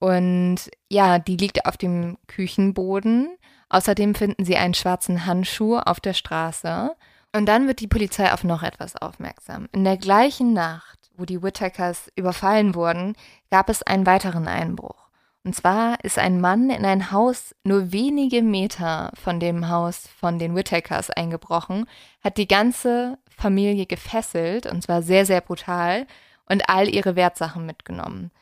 Und 0.00 0.56
ja, 0.88 1.18
die 1.18 1.36
liegt 1.36 1.66
auf 1.66 1.76
dem 1.76 2.18
Küchenboden. 2.26 3.28
Außerdem 3.68 4.16
finden 4.16 4.44
sie 4.44 4.56
einen 4.56 4.74
schwarzen 4.74 5.26
Handschuh 5.26 5.76
auf 5.76 6.00
der 6.00 6.14
Straße. 6.14 6.96
Und 7.32 7.46
dann 7.46 7.68
wird 7.68 7.78
die 7.78 7.86
Polizei 7.86 8.32
auf 8.32 8.42
noch 8.42 8.64
etwas 8.64 8.96
aufmerksam. 8.96 9.68
In 9.72 9.84
der 9.84 9.98
gleichen 9.98 10.52
Nacht, 10.52 10.98
wo 11.16 11.24
die 11.24 11.42
Whittakers 11.42 12.10
überfallen 12.16 12.74
wurden, 12.74 13.14
gab 13.50 13.68
es 13.68 13.82
einen 13.82 14.06
weiteren 14.06 14.48
Einbruch. 14.48 15.10
Und 15.44 15.54
zwar 15.54 16.02
ist 16.02 16.18
ein 16.18 16.40
Mann 16.40 16.70
in 16.70 16.84
ein 16.84 17.12
Haus 17.12 17.54
nur 17.62 17.92
wenige 17.92 18.42
Meter 18.42 19.12
von 19.22 19.38
dem 19.38 19.68
Haus 19.68 20.08
von 20.18 20.38
den 20.38 20.54
Whittakers 20.54 21.10
eingebrochen, 21.10 21.86
hat 22.22 22.36
die 22.36 22.48
ganze 22.48 23.18
Familie 23.34 23.86
gefesselt, 23.86 24.66
und 24.66 24.82
zwar 24.82 25.02
sehr, 25.02 25.24
sehr 25.24 25.40
brutal, 25.40 26.06
und 26.46 26.68
all 26.68 26.88
ihre 26.88 27.16
Wertsachen 27.16 27.64
mitgenommen. 27.64 28.32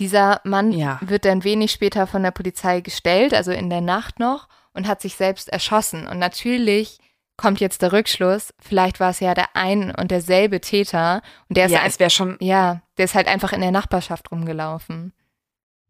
Dieser 0.00 0.40
Mann 0.44 0.72
Ja. 0.72 0.98
wird 1.02 1.24
dann 1.24 1.44
wenig 1.44 1.70
später 1.70 2.06
von 2.08 2.22
der 2.24 2.32
Polizei 2.32 2.80
gestellt, 2.80 3.32
also 3.34 3.52
in 3.52 3.70
der 3.70 3.80
Nacht 3.82 4.18
noch, 4.18 4.48
und 4.74 4.88
hat 4.88 5.00
sich 5.00 5.14
selbst 5.14 5.48
erschossen. 5.50 6.06
Und 6.08 6.18
natürlich 6.18 6.98
kommt 7.36 7.60
jetzt 7.60 7.80
der 7.82 7.92
Rückschluss, 7.92 8.52
vielleicht 8.60 8.98
war 9.00 9.10
es 9.10 9.20
ja 9.20 9.34
der 9.34 9.54
ein 9.54 9.94
und 9.94 10.10
derselbe 10.10 10.60
Täter 10.60 11.22
und 11.48 11.56
der 11.56 11.66
ist 11.66 11.72
Ja, 11.72 11.80
ein- 11.80 11.86
es 11.88 11.98
wäre 12.00 12.10
schon, 12.10 12.36
ja, 12.40 12.82
der 12.98 13.04
ist 13.06 13.14
halt 13.14 13.28
einfach 13.28 13.52
in 13.52 13.60
der 13.62 13.70
Nachbarschaft 13.70 14.30
rumgelaufen. 14.30 15.12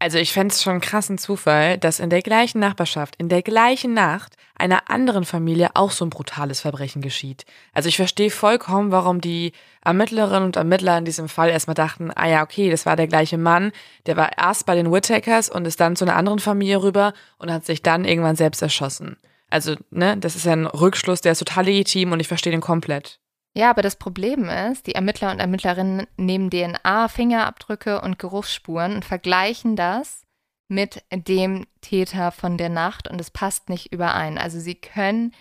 Also 0.00 0.16
ich 0.16 0.32
fände 0.32 0.52
es 0.52 0.62
schon 0.62 0.80
krassen 0.80 1.18
Zufall, 1.18 1.76
dass 1.76 2.00
in 2.00 2.08
der 2.08 2.22
gleichen 2.22 2.58
Nachbarschaft, 2.58 3.16
in 3.18 3.28
der 3.28 3.42
gleichen 3.42 3.92
Nacht 3.92 4.34
einer 4.56 4.88
anderen 4.90 5.26
Familie 5.26 5.70
auch 5.74 5.90
so 5.90 6.06
ein 6.06 6.10
brutales 6.10 6.62
Verbrechen 6.62 7.02
geschieht. 7.02 7.44
Also 7.74 7.90
ich 7.90 7.96
verstehe 7.96 8.30
vollkommen, 8.30 8.92
warum 8.92 9.20
die 9.20 9.52
Ermittlerinnen 9.84 10.44
und 10.44 10.56
Ermittler 10.56 10.96
in 10.96 11.04
diesem 11.04 11.28
Fall 11.28 11.50
erstmal 11.50 11.74
dachten, 11.74 12.10
ah 12.14 12.26
ja, 12.26 12.42
okay, 12.42 12.70
das 12.70 12.86
war 12.86 12.96
der 12.96 13.08
gleiche 13.08 13.36
Mann, 13.36 13.72
der 14.06 14.16
war 14.16 14.30
erst 14.38 14.64
bei 14.64 14.74
den 14.74 14.90
Whittakers 14.90 15.50
und 15.50 15.66
ist 15.66 15.80
dann 15.80 15.96
zu 15.96 16.06
einer 16.06 16.16
anderen 16.16 16.38
Familie 16.38 16.82
rüber 16.82 17.12
und 17.36 17.52
hat 17.52 17.66
sich 17.66 17.82
dann 17.82 18.06
irgendwann 18.06 18.36
selbst 18.36 18.62
erschossen. 18.62 19.18
Also, 19.50 19.76
ne, 19.90 20.16
das 20.16 20.34
ist 20.34 20.46
ja 20.46 20.52
ein 20.52 20.66
Rückschluss, 20.66 21.20
der 21.20 21.32
ist 21.32 21.40
total 21.40 21.66
legitim 21.66 22.12
und 22.12 22.20
ich 22.20 22.28
verstehe 22.28 22.52
den 22.52 22.62
komplett. 22.62 23.19
Ja, 23.54 23.70
aber 23.70 23.82
das 23.82 23.96
Problem 23.96 24.48
ist, 24.48 24.86
die 24.86 24.94
Ermittler 24.94 25.32
und 25.32 25.40
Ermittlerinnen 25.40 26.06
nehmen 26.16 26.50
DNA, 26.50 27.08
Fingerabdrücke 27.08 28.00
und 28.00 28.18
Geruchsspuren 28.18 28.94
und 28.94 29.04
vergleichen 29.04 29.74
das 29.74 30.24
mit 30.68 31.02
dem 31.12 31.66
Täter 31.80 32.30
von 32.30 32.56
der 32.56 32.68
Nacht 32.68 33.08
und 33.08 33.20
es 33.20 33.30
passt 33.30 33.68
nicht 33.68 33.92
überein. 33.92 34.38
Also 34.38 34.60
sie 34.60 34.76
können 34.76 35.34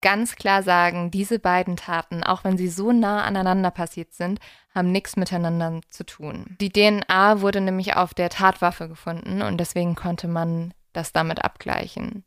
ganz 0.00 0.36
klar 0.36 0.62
sagen, 0.62 1.10
diese 1.10 1.40
beiden 1.40 1.76
Taten, 1.76 2.22
auch 2.22 2.44
wenn 2.44 2.56
sie 2.56 2.68
so 2.68 2.92
nah 2.92 3.24
aneinander 3.24 3.72
passiert 3.72 4.12
sind, 4.14 4.38
haben 4.72 4.92
nichts 4.92 5.16
miteinander 5.16 5.80
zu 5.90 6.04
tun. 6.04 6.56
Die 6.60 6.70
DNA 6.70 7.40
wurde 7.40 7.60
nämlich 7.60 7.96
auf 7.96 8.14
der 8.14 8.28
Tatwaffe 8.28 8.88
gefunden 8.88 9.42
und 9.42 9.58
deswegen 9.58 9.96
konnte 9.96 10.28
man 10.28 10.72
das 10.92 11.12
damit 11.12 11.44
abgleichen. 11.44 12.24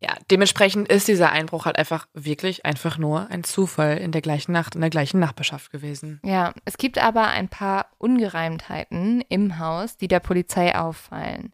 Ja, 0.00 0.16
dementsprechend 0.30 0.88
ist 0.88 1.08
dieser 1.08 1.32
Einbruch 1.32 1.66
halt 1.66 1.76
einfach 1.76 2.06
wirklich 2.14 2.64
einfach 2.64 2.98
nur 2.98 3.28
ein 3.30 3.42
Zufall 3.42 3.98
in 3.98 4.12
der 4.12 4.20
gleichen 4.20 4.52
Nacht, 4.52 4.76
in 4.76 4.80
der 4.80 4.90
gleichen 4.90 5.18
Nachbarschaft 5.18 5.72
gewesen. 5.72 6.20
Ja, 6.24 6.54
es 6.64 6.76
gibt 6.76 6.98
aber 6.98 7.26
ein 7.26 7.48
paar 7.48 7.86
Ungereimtheiten 7.98 9.22
im 9.28 9.58
Haus, 9.58 9.96
die 9.96 10.06
der 10.06 10.20
Polizei 10.20 10.76
auffallen. 10.76 11.52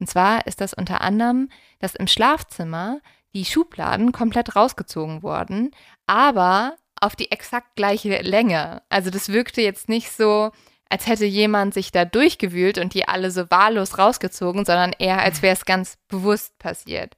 Und 0.00 0.08
zwar 0.08 0.46
ist 0.46 0.62
das 0.62 0.72
unter 0.72 1.02
anderem, 1.02 1.50
dass 1.80 1.94
im 1.94 2.06
Schlafzimmer 2.06 3.00
die 3.34 3.44
Schubladen 3.44 4.12
komplett 4.12 4.56
rausgezogen 4.56 5.22
wurden, 5.22 5.70
aber 6.06 6.76
auf 7.00 7.14
die 7.14 7.30
exakt 7.30 7.76
gleiche 7.76 8.22
Länge. 8.22 8.82
Also 8.88 9.10
das 9.10 9.28
wirkte 9.28 9.60
jetzt 9.60 9.88
nicht 9.88 10.10
so, 10.12 10.50
als 10.88 11.06
hätte 11.06 11.24
jemand 11.24 11.74
sich 11.74 11.90
da 11.90 12.04
durchgewühlt 12.04 12.78
und 12.78 12.94
die 12.94 13.06
alle 13.06 13.30
so 13.30 13.50
wahllos 13.50 13.98
rausgezogen, 13.98 14.64
sondern 14.64 14.92
eher, 14.98 15.20
als 15.20 15.42
wäre 15.42 15.54
es 15.54 15.64
ganz 15.64 15.98
bewusst 16.08 16.58
passiert. 16.58 17.16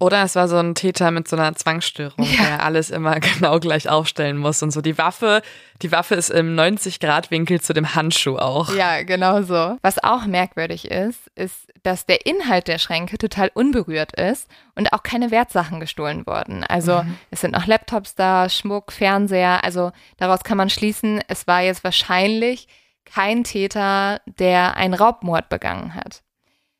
Oder 0.00 0.24
es 0.24 0.34
war 0.34 0.48
so 0.48 0.56
ein 0.56 0.74
Täter 0.74 1.12
mit 1.12 1.28
so 1.28 1.36
einer 1.36 1.54
Zwangsstörung, 1.54 2.26
ja. 2.26 2.42
der 2.42 2.62
alles 2.64 2.90
immer 2.90 3.20
genau 3.20 3.60
gleich 3.60 3.88
aufstellen 3.88 4.36
muss 4.36 4.62
und 4.62 4.72
so. 4.72 4.80
Die 4.80 4.98
Waffe, 4.98 5.40
die 5.82 5.92
Waffe 5.92 6.16
ist 6.16 6.30
im 6.30 6.56
90-Grad-Winkel 6.56 7.60
zu 7.60 7.74
dem 7.74 7.94
Handschuh 7.94 8.36
auch. 8.36 8.74
Ja, 8.74 9.02
genau 9.04 9.42
so. 9.42 9.78
Was 9.82 10.02
auch 10.02 10.26
merkwürdig 10.26 10.90
ist, 10.90 11.30
ist, 11.36 11.72
dass 11.84 12.06
der 12.06 12.26
Inhalt 12.26 12.66
der 12.66 12.78
Schränke 12.78 13.18
total 13.18 13.52
unberührt 13.54 14.18
ist 14.18 14.48
und 14.74 14.92
auch 14.92 15.04
keine 15.04 15.30
Wertsachen 15.30 15.78
gestohlen 15.78 16.26
wurden. 16.26 16.64
Also 16.64 17.04
mhm. 17.04 17.16
es 17.30 17.42
sind 17.42 17.52
noch 17.52 17.66
Laptops 17.66 18.16
da, 18.16 18.48
Schmuck, 18.48 18.90
Fernseher. 18.90 19.62
Also 19.62 19.92
daraus 20.16 20.42
kann 20.42 20.58
man 20.58 20.70
schließen, 20.70 21.20
es 21.28 21.46
war 21.46 21.62
jetzt 21.62 21.84
wahrscheinlich 21.84 22.66
kein 23.04 23.44
Täter, 23.44 24.20
der 24.26 24.76
einen 24.76 24.94
Raubmord 24.94 25.48
begangen 25.48 25.94
hat. 25.94 26.23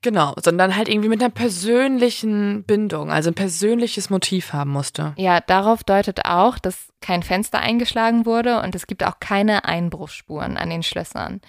Genau, 0.05 0.35
sondern 0.37 0.77
halt 0.77 0.91
irgendwie 0.91 1.09
mit 1.09 1.23
einer 1.23 1.33
persönlichen 1.33 2.65
Bindung, 2.65 3.11
also 3.11 3.31
ein 3.31 3.35
persönliches 3.35 4.11
Motiv 4.11 4.53
haben 4.53 4.71
musste. 4.71 5.15
Ja, 5.17 5.41
darauf 5.41 5.83
deutet 5.83 6.27
auch, 6.27 6.59
dass 6.59 6.93
kein 7.01 7.23
Fenster 7.23 7.61
eingeschlagen 7.61 8.27
wurde 8.27 8.61
und 8.61 8.75
es 8.75 8.87
gibt 8.87 9.03
auch 9.03 9.19
keine 9.19 9.65
Einbruchsspuren 9.65 10.59
an 10.59 10.69
den 10.69 10.83
Schlössern. 10.83 11.41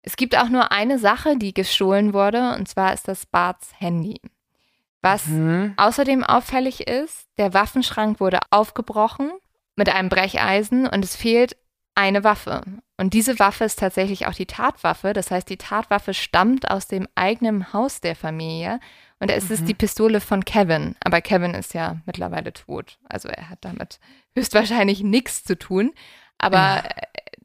Es 0.00 0.16
gibt 0.16 0.38
auch 0.38 0.48
nur 0.48 0.72
eine 0.72 0.98
Sache, 0.98 1.36
die 1.36 1.52
gestohlen 1.52 2.14
wurde, 2.14 2.56
und 2.56 2.66
zwar 2.66 2.94
ist 2.94 3.08
das 3.08 3.26
Barts 3.26 3.68
Handy. 3.78 4.22
Was 5.02 5.26
mhm. 5.26 5.74
außerdem 5.76 6.24
auffällig 6.24 6.88
ist, 6.88 7.28
der 7.36 7.52
Waffenschrank 7.52 8.20
wurde 8.20 8.38
aufgebrochen 8.48 9.30
mit 9.74 9.90
einem 9.90 10.08
Brecheisen 10.08 10.86
und 10.86 11.04
es 11.04 11.14
fehlt 11.14 11.58
eine 11.96 12.22
Waffe. 12.22 12.62
Und 12.98 13.14
diese 13.14 13.38
Waffe 13.38 13.64
ist 13.64 13.78
tatsächlich 13.78 14.26
auch 14.26 14.34
die 14.34 14.46
Tatwaffe. 14.46 15.12
Das 15.12 15.30
heißt, 15.30 15.48
die 15.48 15.56
Tatwaffe 15.56 16.14
stammt 16.14 16.70
aus 16.70 16.86
dem 16.86 17.08
eigenen 17.14 17.72
Haus 17.72 18.00
der 18.00 18.14
Familie. 18.14 18.80
Und 19.18 19.30
es 19.30 19.48
mhm. 19.48 19.54
ist 19.54 19.68
die 19.68 19.74
Pistole 19.74 20.20
von 20.20 20.44
Kevin. 20.44 20.94
Aber 21.00 21.20
Kevin 21.20 21.54
ist 21.54 21.74
ja 21.74 21.96
mittlerweile 22.06 22.52
tot. 22.52 22.98
Also 23.08 23.28
er 23.28 23.48
hat 23.50 23.58
damit 23.62 23.98
höchstwahrscheinlich 24.36 25.02
nichts 25.02 25.42
zu 25.42 25.58
tun. 25.58 25.92
Aber 26.38 26.58
ja. 26.58 26.84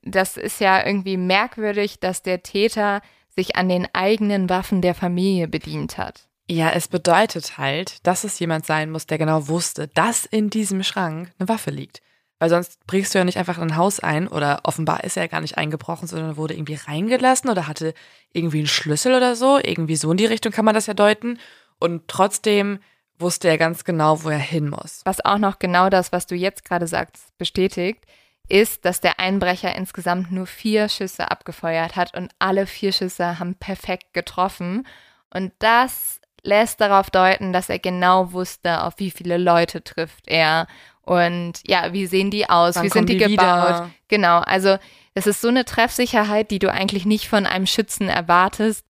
das 0.03 0.37
ist 0.37 0.59
ja 0.59 0.85
irgendwie 0.85 1.17
merkwürdig, 1.17 1.99
dass 1.99 2.21
der 2.21 2.43
Täter 2.43 3.01
sich 3.35 3.55
an 3.55 3.69
den 3.69 3.87
eigenen 3.93 4.49
Waffen 4.49 4.81
der 4.81 4.95
Familie 4.95 5.47
bedient 5.47 5.97
hat. 5.97 6.27
Ja, 6.49 6.71
es 6.71 6.89
bedeutet 6.89 7.57
halt, 7.57 8.05
dass 8.05 8.25
es 8.25 8.37
jemand 8.39 8.65
sein 8.65 8.91
muss, 8.91 9.07
der 9.07 9.17
genau 9.17 9.47
wusste, 9.47 9.87
dass 9.87 10.25
in 10.25 10.49
diesem 10.49 10.83
Schrank 10.83 11.31
eine 11.39 11.47
Waffe 11.47 11.71
liegt. 11.71 12.01
Weil 12.41 12.49
sonst 12.49 12.83
brichst 12.87 13.13
du 13.13 13.19
ja 13.19 13.23
nicht 13.23 13.37
einfach 13.37 13.59
in 13.59 13.65
ein 13.65 13.77
Haus 13.77 13.99
ein 13.99 14.27
oder 14.27 14.61
offenbar 14.63 15.03
ist 15.03 15.15
er 15.15 15.25
ja 15.25 15.27
gar 15.27 15.41
nicht 15.41 15.59
eingebrochen, 15.59 16.07
sondern 16.07 16.37
wurde 16.37 16.55
irgendwie 16.55 16.73
reingelassen 16.73 17.51
oder 17.51 17.67
hatte 17.67 17.93
irgendwie 18.33 18.57
einen 18.57 18.67
Schlüssel 18.67 19.13
oder 19.13 19.35
so. 19.35 19.59
Irgendwie 19.63 19.95
so 19.95 20.09
in 20.09 20.17
die 20.17 20.25
Richtung 20.25 20.51
kann 20.51 20.65
man 20.65 20.73
das 20.73 20.87
ja 20.87 20.95
deuten. 20.95 21.37
Und 21.77 22.07
trotzdem 22.07 22.79
wusste 23.19 23.47
er 23.47 23.59
ganz 23.59 23.83
genau, 23.83 24.23
wo 24.23 24.29
er 24.29 24.39
hin 24.39 24.71
muss. 24.71 25.01
Was 25.05 25.23
auch 25.23 25.37
noch 25.37 25.59
genau 25.59 25.91
das, 25.91 26.11
was 26.11 26.25
du 26.25 26.33
jetzt 26.33 26.65
gerade 26.65 26.87
sagst, 26.87 27.37
bestätigt, 27.37 28.07
ist, 28.49 28.85
dass 28.85 29.01
der 29.01 29.19
Einbrecher 29.19 29.75
insgesamt 29.75 30.31
nur 30.31 30.47
vier 30.47 30.89
Schüsse 30.89 31.29
abgefeuert 31.29 31.95
hat 31.95 32.17
und 32.17 32.31
alle 32.39 32.65
vier 32.65 32.91
Schüsse 32.91 33.37
haben 33.37 33.53
perfekt 33.53 34.15
getroffen. 34.15 34.87
Und 35.29 35.53
das 35.59 36.19
lässt 36.41 36.81
darauf 36.81 37.11
deuten, 37.11 37.53
dass 37.53 37.69
er 37.69 37.77
genau 37.77 38.33
wusste, 38.33 38.83
auf 38.83 38.95
wie 38.97 39.11
viele 39.11 39.37
Leute 39.37 39.83
trifft 39.83 40.27
er 40.27 40.65
und 41.03 41.53
ja, 41.65 41.93
wie 41.93 42.05
sehen 42.05 42.31
die 42.31 42.49
aus? 42.49 42.75
Wann 42.75 42.85
wie 42.85 42.89
sind 42.89 43.09
die, 43.09 43.17
die 43.17 43.35
gebaut? 43.35 43.67
Wieder? 43.67 43.91
Genau, 44.07 44.39
also 44.39 44.77
es 45.13 45.27
ist 45.27 45.41
so 45.41 45.47
eine 45.47 45.65
Treffsicherheit, 45.65 46.51
die 46.51 46.59
du 46.59 46.71
eigentlich 46.71 47.05
nicht 47.05 47.27
von 47.27 47.45
einem 47.45 47.65
Schützen 47.65 48.07
erwartest. 48.07 48.85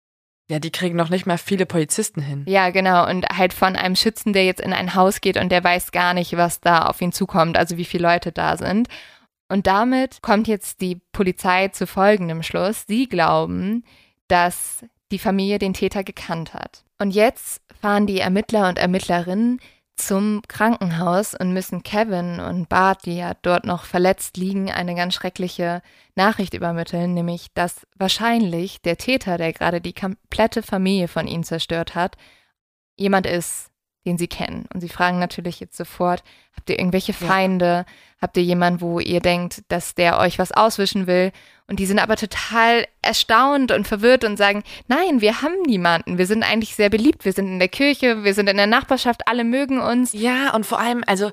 Ja, 0.49 0.59
die 0.59 0.71
kriegen 0.71 0.97
noch 0.97 1.09
nicht 1.09 1.25
mal 1.25 1.37
viele 1.37 1.65
Polizisten 1.65 2.21
hin. 2.21 2.43
Ja, 2.45 2.71
genau. 2.71 3.09
Und 3.09 3.25
halt 3.29 3.53
von 3.53 3.77
einem 3.77 3.95
Schützen, 3.95 4.33
der 4.33 4.43
jetzt 4.43 4.59
in 4.59 4.73
ein 4.73 4.95
Haus 4.95 5.21
geht 5.21 5.37
und 5.37 5.49
der 5.49 5.63
weiß 5.63 5.91
gar 5.91 6.13
nicht, 6.13 6.35
was 6.35 6.59
da 6.59 6.87
auf 6.87 7.01
ihn 7.01 7.13
zukommt, 7.13 7.57
also 7.57 7.77
wie 7.77 7.85
viele 7.85 8.07
Leute 8.09 8.33
da 8.33 8.57
sind. 8.57 8.89
Und 9.47 9.67
damit 9.67 10.21
kommt 10.21 10.47
jetzt 10.47 10.81
die 10.81 11.01
Polizei 11.13 11.69
zu 11.69 11.87
folgendem 11.87 12.43
Schluss. 12.43 12.83
Sie 12.87 13.07
glauben, 13.07 13.85
dass 14.27 14.83
die 15.11 15.19
Familie 15.19 15.57
den 15.59 15.73
Täter 15.73 16.03
gekannt 16.03 16.53
hat. 16.53 16.83
Und 16.99 17.11
jetzt 17.11 17.61
fahren 17.81 18.07
die 18.07 18.19
Ermittler 18.19 18.69
und 18.69 18.77
Ermittlerinnen 18.77 19.59
zum 20.05 20.41
Krankenhaus 20.47 21.33
und 21.33 21.53
müssen 21.53 21.83
Kevin 21.83 22.39
und 22.39 22.69
Bart, 22.69 23.05
die 23.05 23.17
ja 23.17 23.33
dort 23.41 23.65
noch 23.65 23.85
verletzt 23.85 24.37
liegen, 24.37 24.71
eine 24.71 24.95
ganz 24.95 25.13
schreckliche 25.13 25.81
Nachricht 26.15 26.53
übermitteln, 26.53 27.13
nämlich 27.13 27.47
dass 27.53 27.87
wahrscheinlich 27.95 28.81
der 28.81 28.97
Täter, 28.97 29.37
der 29.37 29.53
gerade 29.53 29.81
die 29.81 29.93
komplette 29.93 30.63
Familie 30.63 31.07
von 31.07 31.27
ihnen 31.27 31.43
zerstört 31.43 31.95
hat, 31.95 32.17
jemand 32.97 33.25
ist, 33.25 33.70
den 34.05 34.17
sie 34.17 34.27
kennen. 34.27 34.65
Und 34.73 34.81
sie 34.81 34.89
fragen 34.89 35.19
natürlich 35.19 35.59
jetzt 35.59 35.77
sofort, 35.77 36.23
habt 36.55 36.69
ihr 36.69 36.79
irgendwelche 36.79 37.13
Feinde? 37.13 37.85
Ja. 37.87 37.93
Habt 38.21 38.37
ihr 38.37 38.43
jemanden, 38.43 38.81
wo 38.81 38.99
ihr 38.99 39.19
denkt, 39.19 39.63
dass 39.69 39.95
der 39.95 40.19
euch 40.19 40.39
was 40.39 40.51
auswischen 40.51 41.07
will? 41.07 41.31
Und 41.67 41.79
die 41.79 41.85
sind 41.85 41.99
aber 41.99 42.17
total 42.17 42.85
erstaunt 43.01 43.71
und 43.71 43.87
verwirrt 43.87 44.23
und 44.23 44.37
sagen, 44.37 44.63
nein, 44.87 45.21
wir 45.21 45.41
haben 45.41 45.61
niemanden. 45.65 46.17
Wir 46.17 46.25
sind 46.25 46.43
eigentlich 46.43 46.75
sehr 46.75 46.89
beliebt. 46.89 47.25
Wir 47.25 47.33
sind 47.33 47.47
in 47.47 47.59
der 47.59 47.69
Kirche, 47.69 48.23
wir 48.23 48.33
sind 48.33 48.49
in 48.49 48.57
der 48.57 48.67
Nachbarschaft, 48.67 49.27
alle 49.27 49.43
mögen 49.43 49.79
uns. 49.79 50.13
Ja, 50.13 50.53
und 50.53 50.65
vor 50.65 50.79
allem, 50.79 51.03
also 51.07 51.31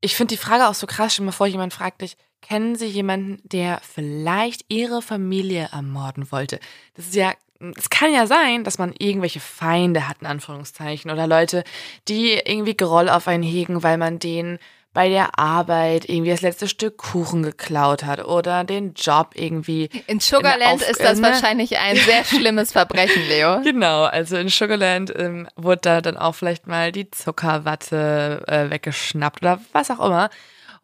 ich 0.00 0.16
finde 0.16 0.34
die 0.34 0.40
Frage 0.40 0.68
auch 0.68 0.74
so 0.74 0.86
krass, 0.86 1.14
schon 1.14 1.26
bevor 1.26 1.46
jemand 1.46 1.72
fragt 1.72 2.02
dich, 2.02 2.16
kennen 2.42 2.76
Sie 2.76 2.86
jemanden, 2.86 3.40
der 3.44 3.80
vielleicht 3.82 4.64
Ihre 4.68 5.02
Familie 5.02 5.68
ermorden 5.72 6.30
wollte? 6.30 6.60
Das 6.94 7.06
ist 7.06 7.14
ja 7.14 7.32
es 7.76 7.90
kann 7.90 8.12
ja 8.12 8.26
sein, 8.26 8.64
dass 8.64 8.78
man 8.78 8.94
irgendwelche 8.98 9.40
Feinde 9.40 10.08
hat, 10.08 10.18
in 10.20 10.26
Anführungszeichen, 10.26 11.10
oder 11.10 11.26
Leute, 11.26 11.64
die 12.08 12.32
irgendwie 12.32 12.76
Groll 12.76 13.08
auf 13.08 13.28
einen 13.28 13.42
hegen, 13.42 13.82
weil 13.82 13.98
man 13.98 14.18
denen 14.18 14.58
bei 14.96 15.10
der 15.10 15.38
Arbeit 15.38 16.08
irgendwie 16.08 16.30
das 16.30 16.40
letzte 16.40 16.68
Stück 16.68 16.96
Kuchen 16.96 17.42
geklaut 17.42 18.02
hat 18.02 18.24
oder 18.24 18.64
den 18.64 18.94
Job 18.94 19.32
irgendwie. 19.34 19.90
In 20.06 20.20
Sugarland 20.20 20.80
in 20.80 20.88
ist 20.90 21.04
das 21.04 21.20
wahrscheinlich 21.20 21.76
ein 21.76 21.96
sehr 22.06 22.24
schlimmes 22.24 22.72
Verbrechen, 22.72 23.22
Leo. 23.28 23.60
Genau, 23.60 24.04
also 24.04 24.38
in 24.38 24.48
Sugarland 24.48 25.12
ähm, 25.14 25.48
wurde 25.54 25.80
da 25.82 26.00
dann 26.00 26.16
auch 26.16 26.34
vielleicht 26.34 26.66
mal 26.66 26.92
die 26.92 27.10
Zuckerwatte 27.10 28.42
äh, 28.46 28.70
weggeschnappt 28.70 29.42
oder 29.42 29.60
was 29.72 29.90
auch 29.90 30.00
immer. 30.00 30.30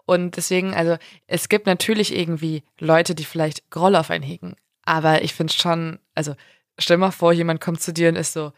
Und 0.05 0.37
deswegen, 0.37 0.75
also 0.75 0.99
es 1.27 1.49
gibt 1.49 1.67
natürlich 1.67 2.15
irgendwie 2.15 2.65
Leute, 2.79 3.15
die 3.15 3.25
vielleicht 3.25 3.71
Groll 3.71 3.97
auf 3.97 4.11
einen 4.11 4.25
hegen. 4.25 4.57
Aber 4.85 5.23
ich 5.23 5.33
finde 5.33 5.55
schon, 5.55 5.99
also 6.15 6.35
Stell 6.79 6.97
mal 6.97 7.11
vor, 7.11 7.33
jemand 7.33 7.61
kommt 7.61 7.81
zu 7.81 7.93
dir 7.93 8.09
und 8.09 8.17
ist 8.17 8.33
so, 8.33 8.53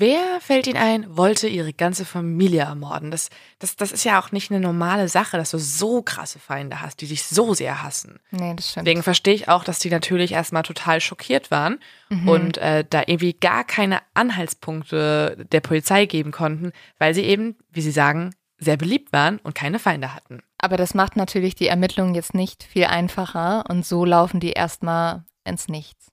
wer 0.00 0.40
fällt 0.40 0.66
Ihnen 0.66 0.78
ein, 0.78 1.16
wollte 1.16 1.46
ihre 1.46 1.72
ganze 1.72 2.04
Familie 2.04 2.62
ermorden? 2.62 3.10
Das, 3.10 3.28
das, 3.58 3.76
das 3.76 3.92
ist 3.92 4.04
ja 4.04 4.20
auch 4.20 4.32
nicht 4.32 4.50
eine 4.50 4.58
normale 4.58 5.08
Sache, 5.08 5.36
dass 5.36 5.50
du 5.50 5.58
so 5.58 6.02
krasse 6.02 6.38
Feinde 6.38 6.80
hast, 6.80 7.00
die 7.00 7.06
dich 7.06 7.24
so 7.24 7.54
sehr 7.54 7.82
hassen. 7.82 8.18
Nee, 8.30 8.54
das 8.56 8.70
stimmt. 8.70 8.86
Deswegen 8.86 9.02
verstehe 9.02 9.34
ich 9.34 9.48
auch, 9.48 9.62
dass 9.62 9.78
die 9.78 9.90
natürlich 9.90 10.32
erstmal 10.32 10.62
total 10.62 11.00
schockiert 11.00 11.50
waren 11.50 11.78
mhm. 12.08 12.28
und 12.28 12.58
äh, 12.58 12.84
da 12.88 13.02
irgendwie 13.06 13.34
gar 13.34 13.62
keine 13.62 14.00
Anhaltspunkte 14.14 15.46
der 15.52 15.60
Polizei 15.60 16.06
geben 16.06 16.32
konnten, 16.32 16.72
weil 16.98 17.14
sie 17.14 17.22
eben, 17.22 17.56
wie 17.70 17.82
sie 17.82 17.92
sagen, 17.92 18.34
sehr 18.58 18.76
beliebt 18.76 19.12
waren 19.12 19.38
und 19.38 19.54
keine 19.54 19.78
Feinde 19.78 20.14
hatten. 20.14 20.42
Aber 20.58 20.76
das 20.76 20.94
macht 20.94 21.16
natürlich 21.16 21.54
die 21.54 21.68
Ermittlungen 21.68 22.14
jetzt 22.14 22.34
nicht 22.34 22.64
viel 22.64 22.84
einfacher 22.84 23.64
und 23.68 23.86
so 23.86 24.04
laufen 24.04 24.40
die 24.40 24.52
erstmal 24.52 25.24
ins 25.44 25.68
Nichts. 25.68 26.09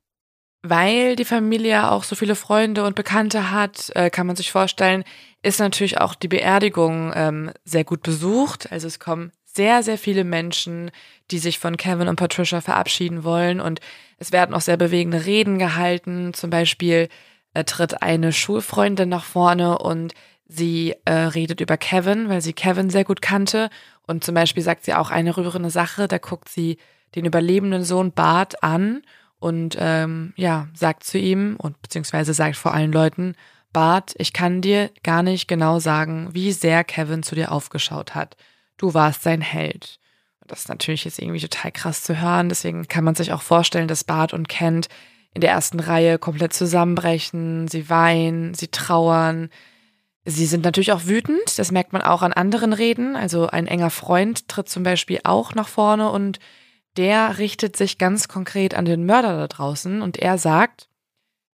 Weil 0.70 1.16
die 1.16 1.26
Familie 1.26 1.92
auch 1.92 2.04
so 2.04 2.16
viele 2.16 2.36
Freunde 2.36 2.84
und 2.84 2.96
Bekannte 2.96 3.52
hat, 3.52 3.92
äh, 3.96 4.10
kann 4.10 4.28
man 4.28 4.36
sich 4.36 4.52
vorstellen, 4.52 5.04
ist 5.42 5.60
natürlich 5.60 6.00
auch 6.00 6.16
die 6.16 6.28
Beerdigung 6.28 7.14
ähm, 7.16 7.52
sehr 7.64 7.84
gut 7.84 8.02
besucht. 8.02 8.72
Also 8.72 8.88
es 8.88 9.00
kommen 9.00 9.32
sehr, 9.46 9.82
sehr 9.82 9.98
viele 9.98 10.24
Menschen, 10.24 10.92
die 11.32 11.40
sich 11.40 11.60
von 11.60 11.78
Kevin 11.78 12.08
und 12.08 12.16
Patricia 12.18 12.62
verabschieden 12.62 13.24
wollen. 13.24 13.62
Und 13.62 13.80
es 14.18 14.32
werden 14.32 14.54
auch 14.54 14.62
sehr 14.62 14.78
bewegende 14.78 15.26
Reden 15.26 15.58
gehalten. 15.58 16.34
Zum 16.34 16.50
Beispiel 16.50 17.08
äh, 17.54 17.64
tritt 17.64 18.02
eine 18.02 18.34
Schulfreundin 18.34 19.10
nach 19.10 19.24
vorne 19.24 19.78
und 19.78 20.14
sie 20.48 20.96
äh, 21.06 21.12
redet 21.12 21.62
über 21.62 21.78
Kevin, 21.78 22.30
weil 22.30 22.42
sie 22.42 22.54
Kevin 22.54 22.90
sehr 22.90 23.04
gut 23.04 23.22
kannte. 23.22 23.70
Und 24.06 24.24
zum 24.24 24.36
Beispiel 24.36 24.64
sagt 24.64 24.86
sie 24.86 24.94
auch 24.94 25.12
eine 25.12 25.38
rührende 25.38 25.70
Sache. 25.70 26.08
Da 26.08 26.18
guckt 26.18 26.50
sie 26.50 26.78
den 27.16 27.26
überlebenden 27.26 27.84
Sohn 27.84 28.12
Bart 28.12 28.64
an 28.64 29.02
und 29.40 29.78
ähm, 29.80 30.34
ja, 30.36 30.68
sagt 30.74 31.04
zu 31.04 31.18
ihm 31.18 31.56
und 31.58 31.82
beziehungsweise 31.82 32.34
sagt 32.34 32.56
vor 32.56 32.74
allen 32.74 32.92
Leuten, 32.92 33.36
Bart, 33.74 34.16
ich 34.18 34.34
kann 34.34 34.62
dir 34.62 34.90
gar 35.04 35.24
nicht 35.24 35.48
genau 35.48 35.80
sagen, 35.80 36.30
wie 36.32 36.52
sehr 36.52 36.84
Kevin 36.84 37.22
zu 37.22 37.36
dir 37.36 37.52
aufgeschaut 37.52 38.16
hat. 38.16 38.36
Du 38.78 38.94
warst 38.94 39.24
sein 39.24 39.42
Held. 39.42 40.00
Das 40.48 40.60
ist 40.60 40.70
natürlich 40.70 41.06
jetzt 41.06 41.20
irgendwie 41.20 41.42
total 41.42 41.72
krass 41.72 42.04
zu 42.04 42.20
hören, 42.20 42.50
deswegen 42.50 42.88
kann 42.88 43.04
man 43.04 43.16
sich 43.16 43.34
auch 43.34 43.42
vorstellen, 43.42 43.88
dass 43.88 44.06
Bart 44.06 44.34
und 44.34 44.48
Kent 44.48 44.88
in 45.34 45.42
der 45.42 45.52
ersten 45.52 45.80
Reihe 45.80 46.18
komplett 46.18 46.54
zusammenbrechen, 46.54 47.68
sie 47.68 47.90
weinen, 47.90 48.54
sie 48.54 48.70
trauern. 48.70 49.50
Sie 50.26 50.46
sind 50.46 50.64
natürlich 50.64 50.92
auch 50.92 51.06
wütend, 51.06 51.60
das 51.60 51.72
merkt 51.72 51.94
man 51.94 52.02
auch 52.02 52.22
an 52.22 52.34
anderen 52.34 52.74
Reden. 52.74 53.16
Also 53.16 53.48
ein 53.48 53.68
enger 53.68 53.92
Freund 53.92 54.48
tritt 54.48 54.68
zum 54.70 54.84
Beispiel 54.84 55.20
auch 55.24 55.54
nach 55.54 55.68
vorne 55.68 56.10
und 56.10 56.40
der 56.98 57.38
richtet 57.38 57.78
sich 57.78 57.98
ganz 57.98 58.28
konkret 58.28 58.76
an 58.76 58.86
den 58.86 59.06
Mörder 59.06 59.38
da 59.38 59.48
draußen 59.48 60.02
und 60.02 60.18
er 60.18 60.38
sagt, 60.38 60.90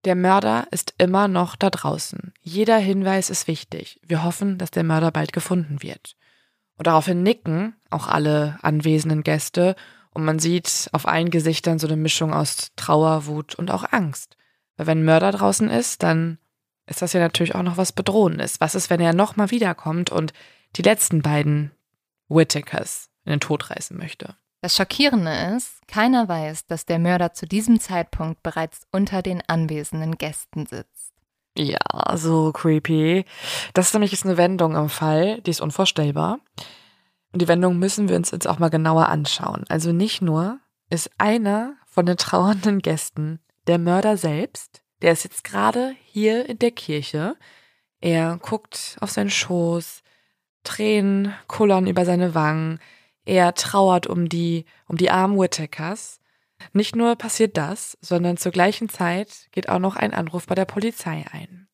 der 0.06 0.16
Mörder 0.16 0.68
ist 0.72 0.94
immer 0.98 1.28
noch 1.28 1.56
da 1.56 1.70
draußen. 1.70 2.34
Jeder 2.41 2.78
Hinweis 2.78 3.30
ist 3.30 3.48
wichtig. 3.48 4.00
Wir 4.06 4.24
hoffen, 4.24 4.58
dass 4.58 4.72
der 4.72 4.84
Mörder 4.84 5.12
bald 5.12 5.32
gefunden 5.34 5.82
wird. 5.82 6.16
Und 6.78 6.88
daraufhin 6.88 7.24
nicken 7.24 7.76
auch 7.89 8.08
alle 8.08 8.58
anwesenden 8.62 9.24
Gäste 9.24 9.76
und 10.14 10.26
man 10.26 10.39
sieht 10.39 10.89
auf 10.91 11.08
allen 11.08 11.30
Gesichtern 11.30 11.80
so 11.80 11.88
eine 11.88 11.98
Mischung 11.98 12.34
aus 12.34 12.72
Trauer, 12.76 13.26
Wut 13.26 13.56
und 13.56 13.72
auch 13.72 13.86
Angst. 13.91 14.38
Weil 14.76 14.88
wenn 14.88 15.00
ein 15.00 15.06
Mörder 15.06 15.32
draußen 15.32 15.70
ist, 15.70 16.04
dann 16.04 16.38
ist 16.86 17.02
das 17.02 17.14
ja 17.14 17.20
natürlich 17.20 17.56
auch 17.56 17.64
noch 17.64 17.78
was 17.78 17.91
Bedrohendes. 17.91 18.60
Was 18.60 18.76
ist, 18.76 18.89
wenn 18.89 19.00
er 19.00 19.14
nochmal 19.14 19.52
wiederkommt 19.52 20.10
und 20.10 20.34
die 20.76 20.82
letzten 20.82 21.22
beiden 21.22 21.72
Whittakers 22.28 23.10
in 23.26 23.32
den 23.32 23.39
Tod 23.39 23.70
reißen 23.70 23.98
möchte? 23.98 24.36
Das 24.64 24.78
Schockierende 24.78 25.57
ist, 25.57 25.86
keiner 25.89 26.30
weiß, 26.30 26.68
dass 26.68 26.86
der 26.86 26.97
Mörder 26.97 27.34
zu 27.34 27.45
diesem 27.45 27.82
Zeitpunkt 27.82 28.43
bereits 28.43 28.88
unter 28.93 29.22
den 29.22 29.43
anwesenden 29.45 30.18
Gästen 30.18 30.66
sitzt. 30.68 31.11
Ja, 31.57 32.16
so 32.16 32.53
creepy. 32.53 33.26
Das 33.74 33.88
ist 33.88 33.93
nämlich 33.93 34.24
eine 34.24 34.38
Wendung 34.38 34.78
im 34.78 34.88
Fall, 34.88 35.41
die 35.41 35.51
ist 35.51 35.59
unvorstellbar. 35.59 36.39
Und 37.34 37.41
die 37.41 37.49
Wendung 37.49 37.78
müssen 37.78 38.07
wir 38.07 38.16
uns 38.16 38.32
jetzt 38.32 38.47
auch 38.47 38.57
mal 38.57 38.70
genauer 38.70 39.09
anschauen. 39.09 39.66
Also 39.68 39.91
nicht 39.91 40.22
nur 40.22 40.61
ist 40.89 41.11
einer 41.18 41.74
von 41.86 42.05
den 42.05 42.16
trauernden 42.16 42.80
Gästen 42.80 43.41
der 43.68 43.80
Mörder 43.80 44.16
selbst, 44.16 44.82
der 45.01 45.11
ist 45.11 45.26
jetzt 45.26 45.43
gerade 45.43 45.93
hier 46.05 46.47
in 46.47 46.59
der 46.59 46.72
Kirche. 46.72 47.36
Er 47.99 48.38
guckt 48.38 48.95
auf 49.01 49.11
seinen 49.11 49.30
Schoß, 49.30 50.03
Tränen 50.64 51.34
kullern 51.47 51.86
über 51.86 52.05
seine 52.05 52.34
Wangen. 52.34 52.80
Er 53.26 53.53
trauert 53.53 54.07
um 54.07 54.30
die, 54.30 54.65
um 54.88 54.97
die 54.97 55.09
armen 55.09 55.39
Whittakers. 55.39 56.19
Nicht 56.71 56.95
nur 56.95 57.15
passiert 57.15 57.57
das, 57.57 57.97
sondern 58.01 58.38
zur 58.38 58.51
gleichen 58.51 58.89
Zeit 58.89 59.47
geht 59.51 59.69
auch 59.69 59.80
noch 59.80 59.95
ein 59.95 60.13
Anruf 60.13 60.47
bei 60.47 60.55
der 60.55 60.65
Polizei 60.65 61.26
ein. 61.32 61.67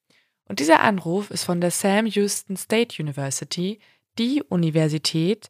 Und 0.46 0.60
dieser 0.60 0.80
Anruf 0.80 1.30
ist 1.30 1.44
von 1.44 1.62
der 1.62 1.72
Sam 1.72 2.06
Houston 2.08 2.58
State 2.58 3.02
University, 3.02 3.80
die 4.18 4.44
Universität, 4.44 5.50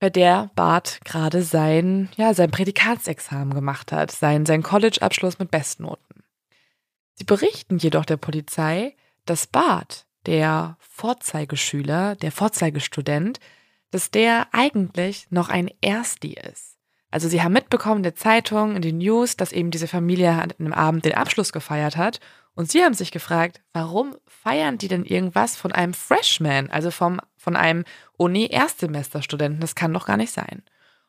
bei 0.00 0.08
der 0.08 0.50
Bart 0.56 1.00
gerade 1.04 1.42
sein, 1.42 2.08
ja, 2.16 2.32
sein 2.32 2.50
Prädikatsexamen 2.50 3.52
gemacht 3.52 3.92
hat, 3.92 4.10
sein, 4.10 4.46
sein 4.46 4.62
College-Abschluss 4.62 5.38
mit 5.38 5.50
Bestnoten. 5.50 6.24
Sie 7.14 7.24
berichten 7.24 7.76
jedoch 7.76 8.06
der 8.06 8.16
Polizei, 8.16 8.96
dass 9.26 9.46
Bart, 9.46 10.06
der 10.24 10.78
Vorzeigeschüler, 10.80 12.16
der 12.16 12.32
Vorzeigestudent, 12.32 13.40
dass 13.90 14.10
der 14.10 14.48
eigentlich 14.52 15.26
noch 15.30 15.48
ein 15.48 15.70
Ersti 15.80 16.34
ist. 16.34 16.76
Also 17.10 17.28
sie 17.28 17.42
haben 17.42 17.52
mitbekommen 17.52 17.98
in 17.98 18.02
der 18.04 18.14
Zeitung, 18.14 18.76
in 18.76 18.82
den 18.82 18.98
News, 18.98 19.36
dass 19.36 19.52
eben 19.52 19.70
diese 19.70 19.88
Familie 19.88 20.30
an 20.30 20.52
einem 20.58 20.72
Abend 20.72 21.04
den 21.04 21.14
Abschluss 21.14 21.52
gefeiert 21.52 21.96
hat. 21.96 22.20
Und 22.54 22.70
sie 22.70 22.82
haben 22.84 22.94
sich 22.94 23.10
gefragt, 23.10 23.60
warum 23.72 24.16
feiern 24.26 24.78
die 24.78 24.88
denn 24.88 25.04
irgendwas 25.04 25.56
von 25.56 25.72
einem 25.72 25.94
Freshman, 25.94 26.70
also 26.70 26.90
vom, 26.90 27.20
von 27.36 27.56
einem 27.56 27.84
Uni-Erstsemesterstudenten? 28.16 29.60
Das 29.60 29.74
kann 29.74 29.92
doch 29.92 30.06
gar 30.06 30.16
nicht 30.16 30.32
sein. 30.32 30.62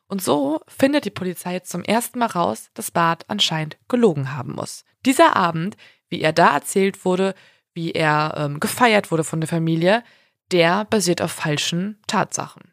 Und 0.08 0.22
so 0.22 0.60
findet 0.66 1.04
die 1.04 1.10
Polizei 1.10 1.60
zum 1.60 1.84
ersten 1.84 2.18
Mal 2.18 2.26
raus, 2.26 2.70
dass 2.74 2.90
Bart 2.90 3.24
anscheinend 3.28 3.78
gelogen 3.88 4.34
haben 4.34 4.52
muss. 4.52 4.84
Dieser 5.04 5.36
Abend 5.36 5.76
wie 6.12 6.20
er 6.20 6.32
da 6.32 6.54
erzählt 6.54 7.04
wurde, 7.04 7.34
wie 7.72 7.92
er 7.92 8.34
ähm, 8.36 8.60
gefeiert 8.60 9.10
wurde 9.10 9.24
von 9.24 9.40
der 9.40 9.48
Familie, 9.48 10.04
der 10.52 10.84
basiert 10.84 11.22
auf 11.22 11.32
falschen 11.32 11.98
Tatsachen. 12.06 12.71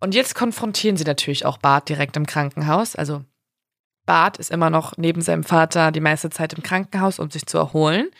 Und 0.00 0.14
jetzt 0.14 0.34
konfrontieren 0.34 0.96
sie 0.96 1.04
natürlich 1.04 1.44
auch 1.44 1.58
Bart 1.58 1.88
direkt 1.88 2.16
im 2.16 2.26
Krankenhaus. 2.26 2.96
Also 2.96 3.24
Bart 4.06 4.38
ist 4.38 4.50
immer 4.50 4.70
noch 4.70 4.96
neben 4.96 5.20
seinem 5.20 5.44
Vater 5.44 5.92
die 5.92 6.00
meiste 6.00 6.30
Zeit 6.30 6.54
im 6.54 6.62
Krankenhaus, 6.62 7.18
um 7.18 7.30
sich 7.30 7.46
zu 7.46 7.58
erholen. 7.58 8.10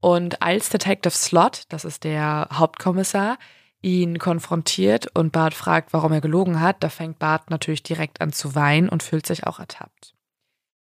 Und 0.00 0.40
als 0.40 0.68
Detective 0.68 1.12
Slot, 1.12 1.64
das 1.68 1.84
ist 1.84 2.04
der 2.04 2.48
Hauptkommissar, 2.52 3.38
ihn 3.82 4.18
konfrontiert 4.18 5.08
und 5.14 5.32
Bart 5.32 5.54
fragt, 5.54 5.92
warum 5.92 6.12
er 6.12 6.20
gelogen 6.20 6.60
hat, 6.60 6.82
da 6.82 6.88
fängt 6.88 7.18
Bart 7.18 7.50
natürlich 7.50 7.82
direkt 7.82 8.20
an 8.20 8.32
zu 8.32 8.54
weinen 8.54 8.88
und 8.88 9.02
fühlt 9.02 9.26
sich 9.26 9.46
auch 9.46 9.58
ertappt. 9.58 10.14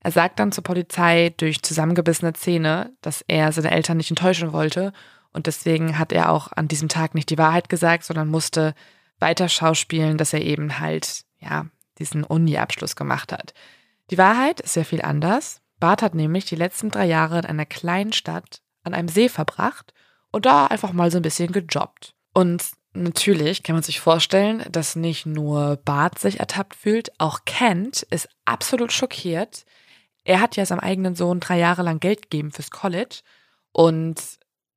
Er 0.03 0.11
sagt 0.11 0.39
dann 0.39 0.51
zur 0.51 0.63
Polizei 0.63 1.33
durch 1.37 1.61
zusammengebissene 1.61 2.33
Zähne, 2.33 2.91
dass 3.01 3.23
er 3.27 3.51
seine 3.51 3.71
Eltern 3.71 3.97
nicht 3.97 4.09
enttäuschen 4.09 4.51
wollte 4.51 4.93
und 5.31 5.47
deswegen 5.47 5.97
hat 5.97 6.11
er 6.11 6.31
auch 6.31 6.51
an 6.51 6.67
diesem 6.67 6.89
Tag 6.89 7.15
nicht 7.15 7.29
die 7.29 7.37
Wahrheit 7.37 7.69
gesagt, 7.69 8.03
sondern 8.03 8.27
musste 8.27 8.73
weiter 9.21 9.49
schauspielen, 9.49 10.17
dass 10.17 10.33
er 10.33 10.41
eben 10.41 10.79
halt, 10.79 11.23
ja, 11.39 11.67
diesen 11.99 12.23
Uni-Abschluss 12.23 12.95
gemacht 12.95 13.31
hat. 13.31 13.53
Die 14.09 14.17
Wahrheit 14.17 14.59
ist 14.59 14.73
sehr 14.73 14.85
viel 14.85 15.01
anders. 15.01 15.61
Bart 15.79 16.01
hat 16.01 16.15
nämlich 16.15 16.45
die 16.45 16.55
letzten 16.55 16.89
drei 16.89 17.05
Jahre 17.05 17.39
in 17.39 17.45
einer 17.45 17.65
kleinen 17.65 18.13
Stadt 18.13 18.61
an 18.83 18.93
einem 18.93 19.07
See 19.07 19.29
verbracht 19.29 19.93
und 20.31 20.45
da 20.45 20.67
einfach 20.67 20.93
mal 20.93 21.11
so 21.11 21.17
ein 21.17 21.23
bisschen 21.23 21.51
gejobbt. 21.51 22.13
Und 22.33 22.63
natürlich 22.93 23.63
kann 23.63 23.75
man 23.75 23.83
sich 23.83 23.99
vorstellen, 23.99 24.63
dass 24.69 24.95
nicht 24.95 25.25
nur 25.25 25.77
Bart 25.85 26.19
sich 26.19 26.39
ertappt 26.39 26.75
fühlt, 26.75 27.11
auch 27.19 27.45
Kent 27.45 28.03
ist 28.09 28.27
absolut 28.45 28.91
schockiert, 28.91 29.65
er 30.23 30.39
hat 30.39 30.55
ja 30.55 30.65
seinem 30.65 30.79
eigenen 30.79 31.15
Sohn 31.15 31.39
drei 31.39 31.57
Jahre 31.57 31.81
lang 31.81 31.99
Geld 31.99 32.23
gegeben 32.23 32.51
fürs 32.51 32.71
College 32.71 33.21
und 33.71 34.21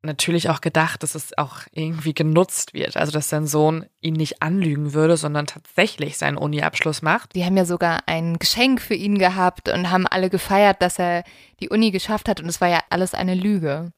natürlich 0.05 0.49
auch 0.49 0.61
gedacht, 0.61 1.03
dass 1.03 1.15
es 1.15 1.37
auch 1.39 1.59
irgendwie 1.73 2.15
genutzt 2.15 2.75
wird. 2.75 2.97
Also, 2.97 3.13
dass 3.13 3.29
sein 3.29 3.47
Sohn 3.47 3.87
ihn 4.01 4.15
nicht 4.15 4.43
anlügen 4.43 4.93
würde, 4.93 5.17
sondern 5.17 5.47
tatsächlich 5.47 6.17
seinen 6.17 6.37
Uni-Abschluss 6.37 7.03
macht. 7.03 7.35
Die 7.35 7.45
haben 7.45 7.57
ja 7.57 7.65
sogar 7.65 8.01
ein 8.07 8.39
Geschenk 8.39 8.81
für 8.81 8.95
ihn 8.95 9.19
gehabt 9.19 9.69
und 9.69 9.91
haben 9.91 10.07
alle 10.07 10.31
gefeiert, 10.31 10.83
dass 10.83 10.99
er 10.99 11.25
die 11.61 11.69
Uni 11.69 11.91
geschafft 11.91 12.29
hat 12.29 12.41
und 12.41 12.49
es 12.49 12.61
war 12.61 12.69
ja 12.69 12.81
alles 12.91 13.15
eine 13.15 13.35
Lüge. 13.35 13.93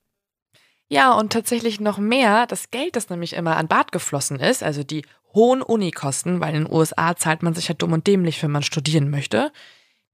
Ja, 0.89 1.13
und 1.15 1.33
tatsächlich 1.33 1.81
noch 1.81 1.99
mehr, 1.99 2.47
das 2.47 2.71
Geld, 2.71 2.95
das 2.95 3.11
nämlich 3.11 3.33
immer 3.33 3.57
an 3.57 3.67
Bart 3.67 3.91
geflossen 3.91 4.39
ist, 4.39 4.63
also 4.63 4.85
die 4.85 5.05
hohen 5.35 5.63
Unikosten, 5.63 6.41
weil 6.41 6.55
in 6.55 6.65
den 6.65 6.73
USA 6.73 7.17
zahlt 7.17 7.43
man 7.43 7.55
sich 7.55 7.69
ja 7.69 7.75
dumm 7.75 7.93
und 7.93 8.07
dämlich, 8.07 8.43
wenn 8.43 8.53
man 8.53 8.63
studieren 8.63 9.11
möchte. 9.11 9.53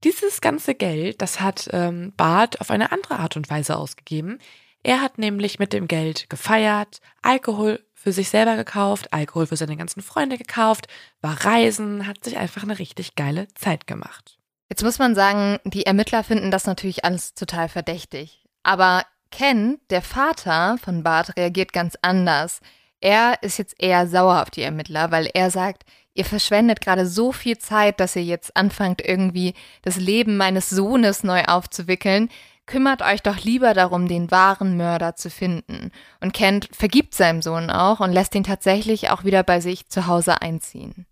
Dieses 0.02 0.40
ganze 0.40 0.74
Geld, 0.74 1.22
das 1.22 1.40
hat 1.40 1.68
ähm, 1.72 2.12
Bart 2.16 2.60
auf 2.60 2.70
eine 2.70 2.90
andere 2.90 3.18
Art 3.18 3.36
und 3.36 3.48
Weise 3.50 3.76
ausgegeben. 3.76 4.38
Er 4.82 5.00
hat 5.00 5.18
nämlich 5.18 5.58
mit 5.58 5.72
dem 5.72 5.86
Geld 5.86 6.28
gefeiert, 6.28 6.98
Alkohol 7.22 7.84
für 7.94 8.12
sich 8.12 8.30
selber 8.30 8.56
gekauft, 8.56 9.12
Alkohol 9.12 9.46
für 9.46 9.56
seine 9.56 9.76
ganzen 9.76 10.02
Freunde 10.02 10.36
gekauft, 10.36 10.88
war 11.20 11.44
reisen, 11.44 12.06
hat 12.06 12.24
sich 12.24 12.36
einfach 12.36 12.64
eine 12.64 12.78
richtig 12.78 13.14
geile 13.14 13.46
Zeit 13.54 13.86
gemacht. 13.86 14.38
Jetzt 14.68 14.82
muss 14.82 14.98
man 14.98 15.14
sagen, 15.14 15.58
die 15.64 15.86
Ermittler 15.86 16.24
finden 16.24 16.50
das 16.50 16.66
natürlich 16.66 17.04
alles 17.04 17.34
total 17.34 17.68
verdächtig. 17.68 18.44
Aber 18.64 19.04
Ken, 19.30 19.78
der 19.90 20.02
Vater 20.02 20.78
von 20.82 21.02
Bart, 21.02 21.36
reagiert 21.36 21.72
ganz 21.72 21.96
anders. 22.02 22.60
Er 23.00 23.42
ist 23.42 23.58
jetzt 23.58 23.74
eher 23.78 24.06
sauer 24.06 24.42
auf 24.42 24.50
die 24.50 24.62
Ermittler, 24.62 25.10
weil 25.10 25.28
er 25.32 25.50
sagt, 25.50 25.84
ihr 26.14 26.24
verschwendet 26.24 26.80
gerade 26.80 27.06
so 27.06 27.32
viel 27.32 27.58
Zeit, 27.58 28.00
dass 28.00 28.16
ihr 28.16 28.24
jetzt 28.24 28.56
anfangt, 28.56 29.00
irgendwie 29.04 29.54
das 29.82 29.96
Leben 29.96 30.36
meines 30.36 30.70
Sohnes 30.70 31.22
neu 31.22 31.44
aufzuwickeln. 31.44 32.28
Kümmert 32.66 33.02
euch 33.02 33.22
doch 33.22 33.38
lieber 33.38 33.74
darum, 33.74 34.06
den 34.06 34.30
wahren 34.30 34.76
Mörder 34.76 35.16
zu 35.16 35.30
finden. 35.30 35.90
Und 36.20 36.32
Kent 36.32 36.68
vergibt 36.72 37.14
seinem 37.14 37.42
Sohn 37.42 37.70
auch 37.70 38.00
und 38.00 38.12
lässt 38.12 38.34
ihn 38.34 38.44
tatsächlich 38.44 39.10
auch 39.10 39.24
wieder 39.24 39.42
bei 39.42 39.60
sich 39.60 39.88
zu 39.88 40.06
Hause 40.06 40.40
einziehen. 40.40 41.06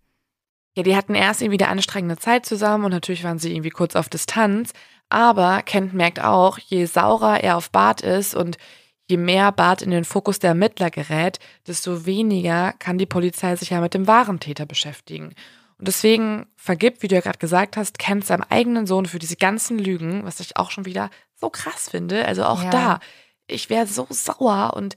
Ja, 0.75 0.83
die 0.83 0.95
hatten 0.95 1.15
erst 1.15 1.41
irgendwie 1.41 1.61
eine 1.61 1.71
anstrengende 1.71 2.17
Zeit 2.17 2.45
zusammen 2.45 2.85
und 2.85 2.91
natürlich 2.91 3.25
waren 3.25 3.39
sie 3.39 3.53
irgendwie 3.53 3.69
kurz 3.71 3.95
auf 3.95 4.07
Distanz. 4.07 4.71
Aber 5.09 5.61
Kent 5.63 5.93
merkt 5.93 6.23
auch, 6.23 6.57
je 6.57 6.85
saurer 6.85 7.43
er 7.43 7.57
auf 7.57 7.69
Bart 7.69 7.99
ist 7.99 8.33
und 8.33 8.57
je 9.09 9.17
mehr 9.17 9.51
Bart 9.51 9.81
in 9.81 9.91
den 9.91 10.05
Fokus 10.05 10.39
der 10.39 10.51
Ermittler 10.51 10.89
gerät, 10.89 11.39
desto 11.67 12.05
weniger 12.05 12.73
kann 12.79 12.97
die 12.97 13.05
Polizei 13.05 13.57
sich 13.57 13.71
ja 13.71 13.81
mit 13.81 13.93
dem 13.93 14.07
wahren 14.07 14.39
Täter 14.39 14.65
beschäftigen. 14.65 15.35
Und 15.77 15.87
deswegen 15.87 16.45
vergibt, 16.55 17.03
wie 17.03 17.09
du 17.09 17.15
ja 17.15 17.21
gerade 17.21 17.39
gesagt 17.39 17.75
hast, 17.75 17.99
Kent 17.99 18.25
seinem 18.25 18.45
eigenen 18.47 18.87
Sohn 18.87 19.07
für 19.07 19.19
diese 19.19 19.35
ganzen 19.35 19.77
Lügen, 19.77 20.23
was 20.23 20.39
ich 20.39 20.55
auch 20.55 20.71
schon 20.71 20.85
wieder 20.85 21.09
so 21.41 21.49
krass 21.49 21.89
finde. 21.89 22.25
Also 22.25 22.45
auch 22.45 22.63
ja. 22.63 22.69
da, 22.69 22.99
ich 23.47 23.69
wäre 23.69 23.87
so 23.87 24.07
sauer 24.09 24.73
und 24.75 24.95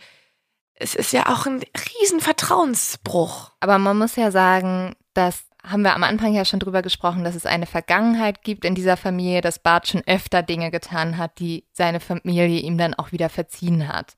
es 0.75 0.95
ist 0.95 1.13
ja 1.13 1.27
auch 1.27 1.47
ein 1.47 1.63
riesen 2.01 2.21
Vertrauensbruch. 2.21 3.53
Aber 3.61 3.79
man 3.79 3.99
muss 3.99 4.17
ja 4.17 4.31
sagen, 4.31 4.95
dass 5.15 5.45
haben 5.67 5.83
wir 5.83 5.95
am 5.95 6.03
Anfang 6.03 6.35
ja 6.35 6.45
schon 6.45 6.61
drüber 6.61 6.83
gesprochen, 6.83 7.25
dass 7.25 7.35
es 7.35 7.47
eine 7.47 7.67
Vergangenheit 7.67 8.43
gibt 8.43 8.65
in 8.67 8.75
dieser 8.75 8.99
Familie, 8.99 9.41
dass 9.41 9.59
Bart 9.59 9.89
schon 9.89 10.03
öfter 10.07 10.43
Dinge 10.43 10.71
getan 10.71 11.17
hat, 11.17 11.39
die 11.39 11.65
seine 11.73 12.01
Familie 12.01 12.61
ihm 12.61 12.77
dann 12.77 12.95
auch 12.95 13.13
wieder 13.13 13.31
verziehen 13.31 13.89
hat. 13.89 14.17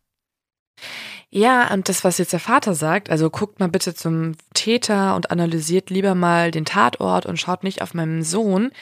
Ja, 1.30 1.72
und 1.72 1.88
das, 1.88 2.04
was 2.04 2.18
jetzt 2.18 2.32
der 2.32 2.40
Vater 2.40 2.74
sagt, 2.74 3.10
also 3.10 3.30
guckt 3.30 3.60
mal 3.60 3.68
bitte 3.68 3.94
zum 3.94 4.36
Täter 4.54 5.14
und 5.14 5.30
analysiert 5.30 5.90
lieber 5.90 6.14
mal 6.14 6.50
den 6.50 6.64
Tatort 6.64 7.26
und 7.26 7.38
schaut 7.38 7.62
nicht 7.62 7.80
auf 7.80 7.94
meinen 7.94 8.22
Sohn. 8.22 8.72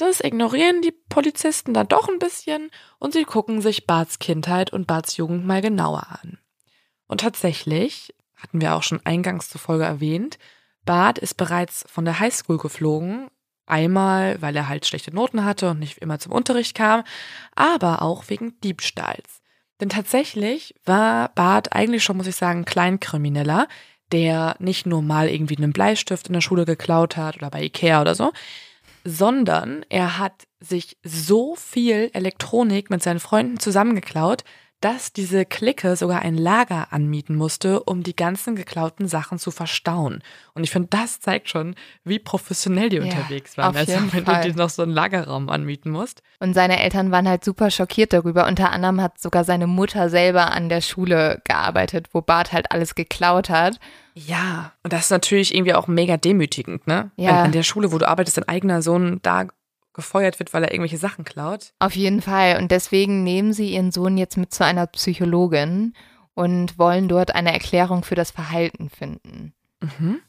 Das 0.00 0.20
ignorieren 0.20 0.80
die 0.80 0.94
Polizisten 1.10 1.74
dann 1.74 1.88
doch 1.88 2.08
ein 2.08 2.18
bisschen 2.18 2.70
und 2.98 3.12
sie 3.12 3.24
gucken 3.24 3.60
sich 3.60 3.86
Barts 3.86 4.18
Kindheit 4.18 4.72
und 4.72 4.86
Barts 4.86 5.18
Jugend 5.18 5.44
mal 5.44 5.60
genauer 5.60 6.06
an. 6.08 6.38
Und 7.06 7.20
tatsächlich, 7.20 8.14
hatten 8.34 8.62
wir 8.62 8.74
auch 8.74 8.82
schon 8.82 9.04
eingangs 9.04 9.50
zur 9.50 9.60
Folge 9.60 9.84
erwähnt, 9.84 10.38
Bart 10.86 11.18
ist 11.18 11.34
bereits 11.34 11.84
von 11.86 12.06
der 12.06 12.18
Highschool 12.18 12.56
geflogen, 12.56 13.28
Einmal, 13.70 14.42
weil 14.42 14.56
er 14.56 14.68
halt 14.68 14.84
schlechte 14.84 15.14
Noten 15.14 15.44
hatte 15.44 15.70
und 15.70 15.78
nicht 15.78 15.98
immer 15.98 16.18
zum 16.18 16.32
Unterricht 16.32 16.74
kam, 16.74 17.04
aber 17.54 18.02
auch 18.02 18.24
wegen 18.26 18.58
Diebstahls. 18.62 19.42
Denn 19.80 19.88
tatsächlich 19.88 20.74
war 20.84 21.28
Bart 21.36 21.72
eigentlich 21.72 22.02
schon, 22.02 22.16
muss 22.16 22.26
ich 22.26 22.34
sagen, 22.34 22.64
Kleinkrimineller, 22.64 23.68
der 24.10 24.56
nicht 24.58 24.86
nur 24.86 25.02
mal 25.02 25.28
irgendwie 25.28 25.56
einen 25.56 25.72
Bleistift 25.72 26.26
in 26.26 26.32
der 26.32 26.40
Schule 26.40 26.64
geklaut 26.64 27.16
hat 27.16 27.36
oder 27.36 27.48
bei 27.48 27.62
Ikea 27.62 28.00
oder 28.00 28.16
so, 28.16 28.32
sondern 29.10 29.84
er 29.88 30.18
hat 30.18 30.44
sich 30.60 30.96
so 31.02 31.56
viel 31.56 32.10
Elektronik 32.12 32.90
mit 32.90 33.02
seinen 33.02 33.20
Freunden 33.20 33.58
zusammengeklaut, 33.58 34.44
dass 34.80 35.12
diese 35.12 35.44
Clique 35.44 35.94
sogar 35.94 36.22
ein 36.22 36.36
Lager 36.36 36.90
anmieten 36.90 37.36
musste, 37.36 37.82
um 37.82 38.02
die 38.02 38.16
ganzen 38.16 38.56
geklauten 38.56 39.08
Sachen 39.08 39.38
zu 39.38 39.50
verstauen. 39.50 40.22
Und 40.54 40.64
ich 40.64 40.70
finde, 40.70 40.88
das 40.90 41.20
zeigt 41.20 41.50
schon, 41.50 41.74
wie 42.04 42.18
professionell 42.18 42.88
die 42.88 42.96
ja, 42.96 43.02
unterwegs 43.02 43.58
waren. 43.58 43.76
Also, 43.76 43.92
wenn 43.92 44.24
Fall. 44.24 44.42
du 44.42 44.52
dir 44.52 44.56
noch 44.56 44.70
so 44.70 44.82
einen 44.82 44.92
Lagerraum 44.92 45.50
anmieten 45.50 45.90
musst. 45.90 46.22
Und 46.38 46.54
seine 46.54 46.82
Eltern 46.82 47.10
waren 47.10 47.28
halt 47.28 47.44
super 47.44 47.70
schockiert 47.70 48.14
darüber. 48.14 48.46
Unter 48.46 48.72
anderem 48.72 49.02
hat 49.02 49.20
sogar 49.20 49.44
seine 49.44 49.66
Mutter 49.66 50.08
selber 50.08 50.52
an 50.52 50.70
der 50.70 50.80
Schule 50.80 51.42
gearbeitet, 51.44 52.08
wo 52.12 52.22
Bart 52.22 52.52
halt 52.52 52.72
alles 52.72 52.94
geklaut 52.94 53.50
hat. 53.50 53.78
Ja, 54.14 54.72
und 54.82 54.92
das 54.92 55.04
ist 55.04 55.10
natürlich 55.10 55.54
irgendwie 55.54 55.74
auch 55.74 55.86
mega 55.86 56.16
demütigend, 56.16 56.86
ne? 56.86 57.10
Ja. 57.16 57.28
Wenn 57.28 57.36
an 57.36 57.52
der 57.52 57.62
Schule, 57.62 57.92
wo 57.92 57.98
du 57.98 58.08
arbeitest, 58.08 58.36
dein 58.36 58.48
eigener 58.48 58.82
Sohn 58.82 59.20
da 59.22 59.46
gefeuert 59.92 60.38
wird, 60.38 60.52
weil 60.54 60.64
er 60.64 60.72
irgendwelche 60.72 60.98
Sachen 60.98 61.24
klaut. 61.24 61.72
Auf 61.78 61.96
jeden 61.96 62.22
Fall. 62.22 62.58
Und 62.58 62.70
deswegen 62.70 63.22
nehmen 63.24 63.52
sie 63.52 63.72
ihren 63.72 63.92
Sohn 63.92 64.16
jetzt 64.18 64.36
mit 64.36 64.52
zu 64.54 64.64
einer 64.64 64.86
Psychologin 64.86 65.94
und 66.34 66.78
wollen 66.78 67.08
dort 67.08 67.34
eine 67.34 67.52
Erklärung 67.52 68.04
für 68.04 68.14
das 68.14 68.30
Verhalten 68.30 68.88
finden. 68.88 69.52
Mhm. 69.80 70.20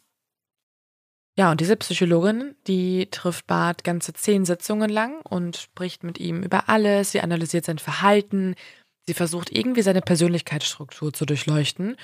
Ja, 1.37 1.51
und 1.51 1.61
diese 1.61 1.77
Psychologin, 1.77 2.55
die 2.67 3.07
trifft 3.09 3.47
Bart 3.47 3.83
ganze 3.83 4.13
zehn 4.13 4.45
Sitzungen 4.45 4.89
lang 4.89 5.21
und 5.21 5.57
spricht 5.57 6.03
mit 6.03 6.19
ihm 6.19 6.43
über 6.43 6.67
alles. 6.67 7.11
Sie 7.11 7.21
analysiert 7.21 7.65
sein 7.65 7.79
Verhalten. 7.79 8.55
Sie 9.07 9.13
versucht 9.13 9.51
irgendwie 9.51 9.81
seine 9.81 10.01
Persönlichkeitsstruktur 10.01 11.13
zu 11.13 11.25
durchleuchten. 11.25 11.95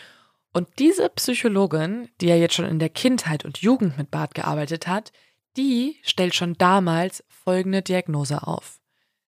Und 0.54 0.68
diese 0.80 1.10
Psychologin, 1.10 2.10
die 2.20 2.28
ja 2.28 2.36
jetzt 2.36 2.56
schon 2.56 2.66
in 2.66 2.80
der 2.80 2.89
Kindheit 2.89 3.45
und 3.45 3.60
Jugend 3.60 3.98
mit 3.98 4.10
Bart 4.12 4.34
gearbeitet 4.34 4.88
hat, 4.88 5.12
die 5.56 5.98
stellt 6.04 6.36
schon 6.36 6.58
damals 6.58 7.24
folgende 7.30 7.82
Diagnose 7.82 8.45
auf. 8.45 8.80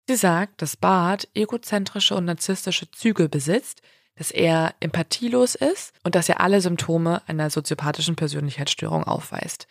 Sie 0.07 0.17
sagt, 0.17 0.61
dass 0.61 0.77
Bart 0.77 1.29
egozentrische 1.35 2.15
und 2.15 2.27
narzisstische 2.27 2.91
Züge 2.91 3.29
besitzt, 3.29 3.81
dass 4.17 4.31
er 4.31 4.75
empathielos 4.81 5.55
ist 5.55 5.93
und 6.03 6.15
dass 6.15 6.29
er 6.29 6.41
alle 6.41 6.61
Symptome 6.61 7.23
einer 7.27 7.51
soziopathischen 7.51 8.17
Persönlichkeitsstörung 8.17 9.05
aufweist. 9.05 9.67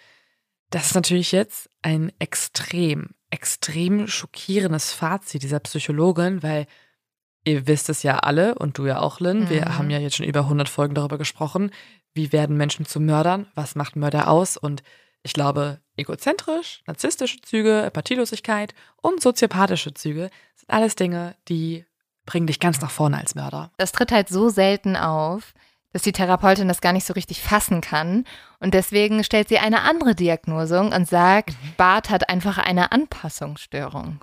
Das 0.69 0.87
ist 0.87 0.95
natürlich 0.95 1.31
jetzt 1.31 1.69
ein 1.81 2.11
extrem, 2.19 3.11
extrem 3.29 4.07
schockierendes 4.07 4.91
Fazit 4.91 5.43
dieser 5.43 5.59
Psychologin, 5.59 6.41
weil 6.41 6.65
ihr 7.43 7.67
wisst 7.67 7.89
es 7.89 8.03
ja 8.03 8.19
alle 8.19 8.55
und 8.55 8.77
du 8.77 8.85
ja 8.85 8.99
auch, 8.99 9.19
Lynn, 9.19 9.41
mhm. 9.41 9.49
wir 9.49 9.77
haben 9.77 9.89
ja 9.89 9.99
jetzt 9.99 10.15
schon 10.15 10.25
über 10.25 10.41
100 10.41 10.69
Folgen 10.69 10.95
darüber 10.95 11.17
gesprochen, 11.17 11.71
wie 12.13 12.31
werden 12.31 12.57
Menschen 12.57 12.85
zu 12.85 12.99
Mördern, 12.99 13.47
was 13.55 13.75
macht 13.75 13.95
Mörder 13.95 14.29
aus 14.29 14.57
und 14.57 14.83
ich 15.23 15.33
glaube, 15.33 15.79
egozentrisch, 15.95 16.83
narzisstische 16.85 17.39
Züge, 17.41 17.83
Empathielosigkeit 17.83 18.73
und 19.01 19.21
soziopathische 19.21 19.93
Züge 19.93 20.29
sind 20.55 20.69
alles 20.69 20.95
Dinge, 20.95 21.35
die 21.47 21.85
bringen 22.25 22.47
dich 22.47 22.59
ganz 22.59 22.81
nach 22.81 22.91
vorne 22.91 23.17
als 23.17 23.35
Mörder. 23.35 23.71
Das 23.77 23.93
tritt 23.93 24.11
halt 24.11 24.27
so 24.27 24.49
selten 24.49 24.97
auf, 24.97 25.53
dass 25.93 26.01
die 26.01 26.11
Therapeutin 26.11 26.67
das 26.67 26.81
gar 26.81 26.91
nicht 26.91 27.05
so 27.05 27.13
richtig 27.13 27.41
fassen 27.41 27.79
kann. 27.79 28.25
Und 28.59 28.73
deswegen 28.73 29.23
stellt 29.23 29.47
sie 29.47 29.59
eine 29.59 29.81
andere 29.81 30.15
Diagnose 30.15 30.81
und 30.81 31.07
sagt, 31.07 31.51
mhm. 31.51 31.75
Bart 31.77 32.09
hat 32.09 32.29
einfach 32.29 32.57
eine 32.57 32.91
Anpassungsstörung. 32.91 34.19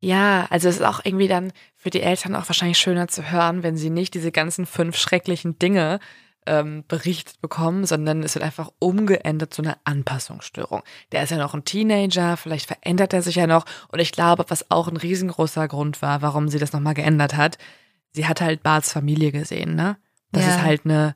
Ja, 0.00 0.46
also 0.50 0.68
es 0.68 0.76
ist 0.76 0.82
auch 0.82 1.00
irgendwie 1.04 1.28
dann 1.28 1.52
für 1.74 1.90
die 1.90 2.02
Eltern 2.02 2.34
auch 2.34 2.48
wahrscheinlich 2.48 2.78
schöner 2.78 3.08
zu 3.08 3.30
hören, 3.30 3.62
wenn 3.62 3.76
sie 3.76 3.90
nicht 3.90 4.14
diese 4.14 4.30
ganzen 4.30 4.66
fünf 4.66 4.96
schrecklichen 4.96 5.58
Dinge 5.58 6.00
ähm, 6.46 6.84
berichtet 6.86 7.40
bekommen, 7.40 7.84
sondern 7.86 8.22
es 8.22 8.34
wird 8.34 8.44
einfach 8.44 8.70
umgeändert 8.78 9.52
zu 9.52 9.62
einer 9.62 9.78
Anpassungsstörung. 9.84 10.82
Der 11.12 11.22
ist 11.22 11.30
ja 11.30 11.38
noch 11.38 11.54
ein 11.54 11.64
Teenager, 11.64 12.36
vielleicht 12.36 12.66
verändert 12.66 13.12
er 13.12 13.22
sich 13.22 13.34
ja 13.34 13.46
noch. 13.46 13.64
Und 13.88 13.98
ich 13.98 14.12
glaube, 14.12 14.44
was 14.48 14.70
auch 14.70 14.88
ein 14.88 14.96
riesengroßer 14.96 15.66
Grund 15.68 16.02
war, 16.02 16.22
warum 16.22 16.48
sie 16.48 16.58
das 16.58 16.72
nochmal 16.72 16.94
geändert 16.94 17.36
hat, 17.36 17.58
sie 18.12 18.26
hat 18.26 18.40
halt 18.40 18.62
Barts 18.62 18.92
Familie 18.92 19.32
gesehen, 19.32 19.74
ne? 19.74 19.96
Das 20.32 20.44
ja. 20.44 20.50
ist 20.50 20.62
halt 20.62 20.84
eine 20.84 21.14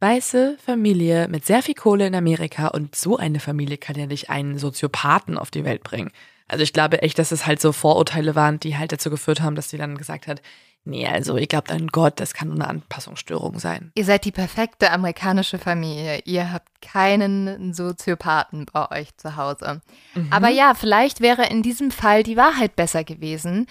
weiße 0.00 0.56
Familie 0.64 1.28
mit 1.28 1.46
sehr 1.46 1.62
viel 1.62 1.74
Kohle 1.74 2.06
in 2.06 2.14
Amerika 2.14 2.68
und 2.68 2.94
so 2.94 3.16
eine 3.16 3.40
Familie 3.40 3.76
kann 3.76 3.96
ja 3.96 4.06
nicht 4.06 4.30
einen 4.30 4.58
Soziopathen 4.58 5.38
auf 5.38 5.50
die 5.50 5.64
Welt 5.64 5.82
bringen. 5.82 6.10
Also 6.52 6.62
ich 6.62 6.72
glaube 6.72 7.02
echt, 7.02 7.18
dass 7.18 7.32
es 7.32 7.46
halt 7.46 7.60
so 7.60 7.72
Vorurteile 7.72 8.34
waren, 8.34 8.60
die 8.60 8.76
halt 8.76 8.92
dazu 8.92 9.10
geführt 9.10 9.40
haben, 9.40 9.54
dass 9.54 9.70
sie 9.70 9.78
dann 9.78 9.96
gesagt 9.96 10.26
hat, 10.26 10.42
Nee, 10.84 11.06
also 11.06 11.36
ihr 11.36 11.46
glaubt 11.46 11.70
an 11.70 11.86
Gott, 11.86 12.18
das 12.18 12.34
kann 12.34 12.48
nur 12.48 12.56
eine 12.56 12.66
Anpassungsstörung 12.66 13.60
sein. 13.60 13.92
Ihr 13.94 14.04
seid 14.04 14.24
die 14.24 14.32
perfekte 14.32 14.90
amerikanische 14.90 15.58
Familie. 15.58 16.22
Ihr 16.24 16.52
habt 16.52 16.68
keinen 16.82 17.72
Soziopathen 17.72 18.66
bei 18.72 18.90
euch 18.90 19.16
zu 19.16 19.36
Hause. 19.36 19.80
Mhm. 20.14 20.26
Aber 20.32 20.48
ja, 20.48 20.74
vielleicht 20.74 21.20
wäre 21.20 21.46
in 21.46 21.62
diesem 21.62 21.92
Fall 21.92 22.24
die 22.24 22.36
Wahrheit 22.36 22.74
besser 22.74 23.04
gewesen, 23.04 23.66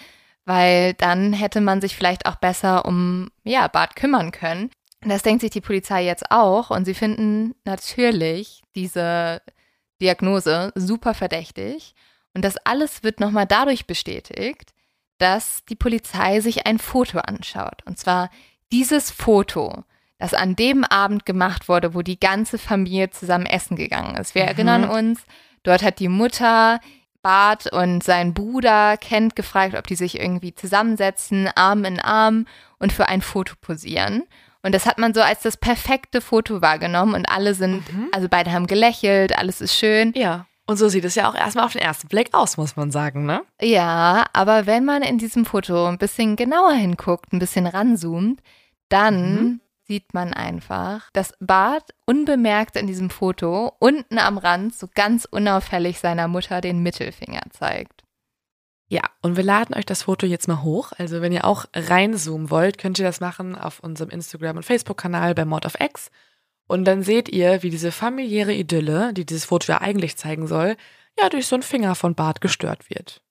weil 0.45 0.93
dann 0.93 1.33
hätte 1.33 1.59
man 1.59 1.81
sich 1.81 1.97
vielleicht 1.97 2.25
auch 2.25 2.35
besser 2.35 2.85
um 2.85 3.29
ja, 3.43 3.67
Bart 3.67 3.97
kümmern 3.97 4.31
können. 4.31 4.69
Das 5.01 5.23
denkt 5.23 5.41
sich 5.41 5.51
die 5.51 5.61
Polizei 5.61 6.05
jetzt 6.05 6.31
auch 6.31 6.69
und 6.69 6.85
sie 6.85 6.93
finden 6.93 7.55
natürlich 7.65 8.61
diese 8.73 9.41
Diagnose 9.99 10.71
super 10.75 11.13
verdächtig. 11.13 11.93
Und 12.33 12.43
das 12.43 12.57
alles 12.57 13.03
wird 13.03 13.19
nochmal 13.19 13.45
dadurch 13.45 13.85
bestätigt, 13.85 14.73
dass 15.17 15.63
die 15.65 15.75
Polizei 15.75 16.39
sich 16.39 16.65
ein 16.65 16.79
Foto 16.79 17.19
anschaut. 17.19 17.83
Und 17.85 17.97
zwar 17.97 18.29
dieses 18.71 19.11
Foto, 19.11 19.83
das 20.17 20.33
an 20.33 20.55
dem 20.55 20.83
Abend 20.83 21.25
gemacht 21.25 21.67
wurde, 21.67 21.93
wo 21.93 22.01
die 22.01 22.19
ganze 22.19 22.57
Familie 22.57 23.09
zusammen 23.09 23.45
essen 23.45 23.75
gegangen 23.75 24.15
ist. 24.15 24.35
Wir 24.35 24.43
mhm. 24.43 24.49
erinnern 24.49 24.89
uns, 24.89 25.21
dort 25.63 25.83
hat 25.83 25.99
die 25.99 26.07
Mutter 26.07 26.79
Bart 27.21 27.71
und 27.71 28.03
sein 28.03 28.33
Bruder 28.33 28.97
Kent 28.97 29.35
gefragt, 29.35 29.75
ob 29.75 29.87
die 29.87 29.95
sich 29.95 30.19
irgendwie 30.19 30.55
zusammensetzen, 30.55 31.49
Arm 31.55 31.85
in 31.85 31.99
Arm 31.99 32.47
und 32.79 32.91
für 32.91 33.07
ein 33.07 33.21
Foto 33.21 33.53
posieren. 33.61 34.23
Und 34.63 34.73
das 34.73 34.85
hat 34.85 34.97
man 34.97 35.13
so 35.13 35.21
als 35.21 35.41
das 35.41 35.57
perfekte 35.57 36.21
Foto 36.21 36.61
wahrgenommen 36.61 37.13
und 37.15 37.29
alle 37.29 37.53
sind, 37.53 37.91
mhm. 37.93 38.09
also 38.11 38.27
beide 38.29 38.51
haben 38.51 38.67
gelächelt, 38.67 39.37
alles 39.37 39.61
ist 39.61 39.75
schön. 39.75 40.13
Ja. 40.15 40.45
Und 40.67 40.77
so 40.77 40.87
sieht 40.87 41.05
es 41.05 41.15
ja 41.15 41.29
auch 41.29 41.35
erstmal 41.35 41.65
auf 41.65 41.73
den 41.73 41.81
ersten 41.81 42.07
Blick 42.07 42.33
aus, 42.33 42.57
muss 42.57 42.75
man 42.75 42.91
sagen, 42.91 43.25
ne? 43.25 43.41
Ja, 43.61 44.25
aber 44.33 44.65
wenn 44.65 44.85
man 44.85 45.01
in 45.01 45.17
diesem 45.17 45.45
Foto 45.45 45.87
ein 45.87 45.97
bisschen 45.97 46.35
genauer 46.35 46.73
hinguckt, 46.73 47.33
ein 47.33 47.39
bisschen 47.39 47.67
ranzoomt, 47.67 48.41
dann 48.89 49.35
mhm. 49.35 49.61
sieht 49.87 50.13
man 50.13 50.33
einfach, 50.33 51.09
dass 51.13 51.33
Bart 51.39 51.93
unbemerkt 52.05 52.75
in 52.75 52.87
diesem 52.87 53.09
Foto 53.09 53.73
unten 53.79 54.17
am 54.17 54.37
Rand 54.37 54.75
so 54.75 54.87
ganz 54.93 55.25
unauffällig 55.25 55.99
seiner 55.99 56.27
Mutter 56.27 56.61
den 56.61 56.83
Mittelfinger 56.83 57.41
zeigt. 57.49 58.03
Ja, 58.87 59.03
und 59.21 59.37
wir 59.37 59.43
laden 59.43 59.73
euch 59.73 59.85
das 59.85 60.03
Foto 60.03 60.25
jetzt 60.25 60.49
mal 60.49 60.63
hoch. 60.63 60.91
Also 60.97 61.21
wenn 61.21 61.31
ihr 61.31 61.45
auch 61.45 61.65
reinzoomen 61.73 62.49
wollt, 62.49 62.77
könnt 62.77 62.99
ihr 62.99 63.05
das 63.05 63.21
machen 63.21 63.55
auf 63.55 63.79
unserem 63.79 64.09
Instagram- 64.09 64.57
und 64.57 64.63
Facebook-Kanal 64.63 65.33
bei 65.33 65.45
Mod 65.45 65.65
of 65.65 65.79
X 65.79 66.11
und 66.71 66.85
dann 66.85 67.03
seht 67.03 67.27
ihr, 67.27 67.63
wie 67.63 67.69
diese 67.69 67.91
familiäre 67.91 68.53
Idylle, 68.53 69.13
die 69.13 69.25
dieses 69.25 69.43
Foto 69.43 69.73
ja 69.73 69.81
eigentlich 69.81 70.15
zeigen 70.15 70.47
soll, 70.47 70.77
ja 71.19 71.27
durch 71.27 71.45
so 71.45 71.57
einen 71.57 71.63
Finger 71.63 71.95
von 71.95 72.15
Bart 72.15 72.39
gestört 72.39 72.89
wird. 72.89 73.21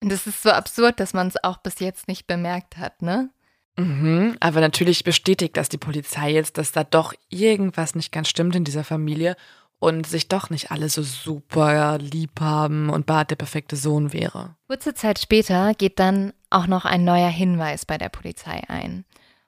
Und 0.00 0.12
das 0.12 0.28
ist 0.28 0.40
so 0.40 0.50
absurd, 0.50 1.00
dass 1.00 1.12
man 1.12 1.26
es 1.26 1.42
auch 1.42 1.56
bis 1.56 1.80
jetzt 1.80 2.06
nicht 2.06 2.28
bemerkt 2.28 2.76
hat, 2.76 3.02
ne? 3.02 3.30
Mhm, 3.76 4.36
aber 4.38 4.60
natürlich 4.60 5.02
bestätigt 5.02 5.56
das 5.56 5.68
die 5.68 5.78
Polizei 5.78 6.30
jetzt, 6.30 6.58
dass 6.58 6.70
da 6.70 6.84
doch 6.84 7.12
irgendwas 7.28 7.96
nicht 7.96 8.12
ganz 8.12 8.28
stimmt 8.28 8.54
in 8.54 8.62
dieser 8.62 8.84
Familie 8.84 9.34
und 9.80 10.06
sich 10.06 10.28
doch 10.28 10.48
nicht 10.50 10.70
alle 10.70 10.88
so 10.88 11.02
super 11.02 11.98
lieb 11.98 12.40
haben 12.40 12.88
und 12.88 13.04
Bart 13.04 13.32
der 13.32 13.36
perfekte 13.36 13.74
Sohn 13.74 14.12
wäre. 14.12 14.54
Kurze 14.68 14.94
Zeit 14.94 15.18
später 15.18 15.74
geht 15.74 15.98
dann 15.98 16.32
auch 16.50 16.68
noch 16.68 16.84
ein 16.84 17.02
neuer 17.02 17.30
Hinweis 17.30 17.84
bei 17.84 17.98
der 17.98 18.10
Polizei 18.10 18.62
ein. 18.68 19.04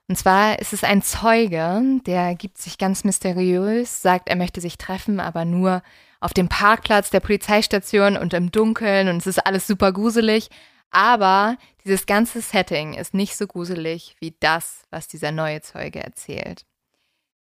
Und 0.09 0.16
zwar 0.16 0.59
ist 0.59 0.72
es 0.72 0.84
ein 0.84 1.02
Zeuge, 1.02 1.82
der 2.06 2.34
gibt 2.34 2.56
sich 2.56 2.78
ganz 2.78 3.04
mysteriös, 3.04 4.00
sagt, 4.00 4.30
er 4.30 4.36
möchte 4.36 4.62
sich 4.62 4.78
treffen, 4.78 5.20
aber 5.20 5.44
nur 5.44 5.82
auf 6.20 6.32
dem 6.32 6.48
Parkplatz 6.48 7.11
der 7.11 7.20
Polizeistation 7.20 8.16
und 8.16 8.32
im 8.32 8.50
Dunkeln 8.50 9.09
und 9.09 9.18
es 9.18 9.26
ist 9.26 9.46
alles 9.46 9.66
super 9.66 9.92
gruselig. 9.92 10.48
Aber 10.90 11.59
dieses 11.84 12.06
ganze 12.06 12.40
Setting 12.40 12.94
ist 12.94 13.12
nicht 13.12 13.36
so 13.36 13.46
gruselig 13.46 14.16
wie 14.18 14.34
das, 14.40 14.82
was 14.90 15.09
dieser 15.09 15.30
neue 15.30 15.61
Zeuge 15.61 16.02
erzählt. 16.02 16.64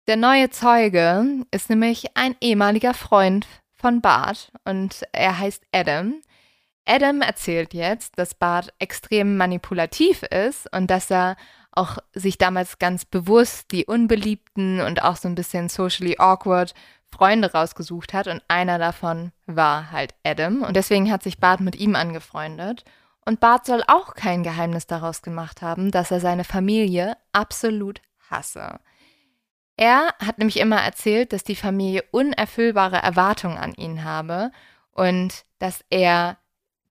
Der 0.06 0.16
neue 0.16 0.48
Zeuge 0.48 1.44
ist 1.50 1.68
nämlich 1.68 2.16
ein 2.16 2.34
ehemaliger 2.40 2.94
Freund 2.94 3.46
von 3.72 4.00
Bart 4.00 4.50
und 4.64 5.02
er 5.12 5.38
heißt 5.38 5.64
Adam. 5.72 6.22
Adam 6.86 7.22
erzählt 7.22 7.72
jetzt, 7.72 8.18
dass 8.18 8.34
Bart 8.34 8.72
extrem 8.78 9.36
manipulativ 9.36 10.22
ist 10.22 10.70
und 10.74 10.90
dass 10.90 11.10
er 11.10 11.36
auch 11.76 11.98
sich 12.12 12.38
damals 12.38 12.78
ganz 12.78 13.04
bewusst 13.04 13.72
die 13.72 13.86
unbeliebten 13.86 14.80
und 14.80 15.02
auch 15.02 15.16
so 15.16 15.28
ein 15.28 15.34
bisschen 15.34 15.68
socially 15.68 16.16
awkward 16.18 16.74
Freunde 17.10 17.52
rausgesucht 17.52 18.12
hat 18.12 18.26
und 18.26 18.42
einer 18.48 18.78
davon 18.78 19.32
war 19.46 19.92
halt 19.92 20.14
Adam 20.24 20.62
und 20.62 20.74
deswegen 20.74 21.10
hat 21.12 21.22
sich 21.22 21.38
Bart 21.38 21.60
mit 21.60 21.76
ihm 21.76 21.94
angefreundet. 21.94 22.84
Und 23.24 23.40
Bart 23.40 23.64
soll 23.66 23.82
auch 23.86 24.14
kein 24.14 24.42
Geheimnis 24.42 24.86
daraus 24.86 25.22
gemacht 25.22 25.62
haben, 25.62 25.90
dass 25.90 26.10
er 26.10 26.20
seine 26.20 26.44
Familie 26.44 27.16
absolut 27.32 28.02
hasse. 28.30 28.80
Er 29.76 30.14
hat 30.24 30.38
nämlich 30.38 30.60
immer 30.60 30.80
erzählt, 30.80 31.32
dass 31.32 31.42
die 31.42 31.56
Familie 31.56 32.04
unerfüllbare 32.10 32.96
Erwartungen 32.96 33.58
an 33.58 33.74
ihn 33.74 34.04
habe 34.04 34.50
und 34.92 35.44
dass 35.58 35.84
er 35.90 36.36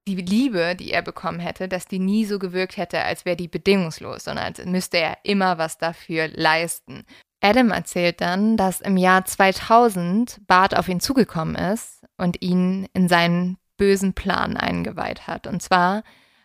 die 0.06 0.16
Liebe, 0.16 0.76
die 0.76 0.92
er 0.92 1.02
bekommen 1.02 1.40
hätte, 1.40 1.68
dass 1.68 1.86
die 1.86 1.98
nie 1.98 2.24
so 2.24 2.38
gewirkt 2.38 2.76
hätte, 2.76 3.02
als 3.02 3.24
wäre 3.24 3.36
die 3.36 3.48
bedingungslos, 3.48 4.24
sondern 4.24 4.44
als 4.46 4.64
müsste 4.64 4.98
er 4.98 5.18
immer 5.22 5.58
was 5.58 5.78
dafür 5.78 6.28
leisten. 6.28 7.04
Adam 7.40 7.70
erzählt 7.70 8.20
dann, 8.20 8.56
dass 8.56 8.80
im 8.80 8.96
Jahr 8.96 9.24
2000 9.24 10.40
Bart 10.46 10.76
auf 10.76 10.88
ihn 10.88 11.00
zugekommen 11.00 11.56
ist 11.56 12.02
und 12.16 12.40
ihn 12.42 12.88
in 12.92 13.08
seinen 13.08 13.58
bösen 13.76 14.14
Plan 14.14 14.56
eingeweiht 14.56 15.26
hat. 15.26 15.46
Und 15.46 15.62
zwar 15.62 16.04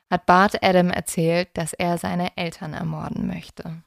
hat 0.10 0.26
Bart 0.26 0.64
Adam 0.64 0.90
erzählt, 0.90 1.50
dass 1.54 1.74
er 1.74 1.98
seine 1.98 2.36
Eltern 2.38 2.74
ermorden 2.74 3.28
möchte. 3.28 3.84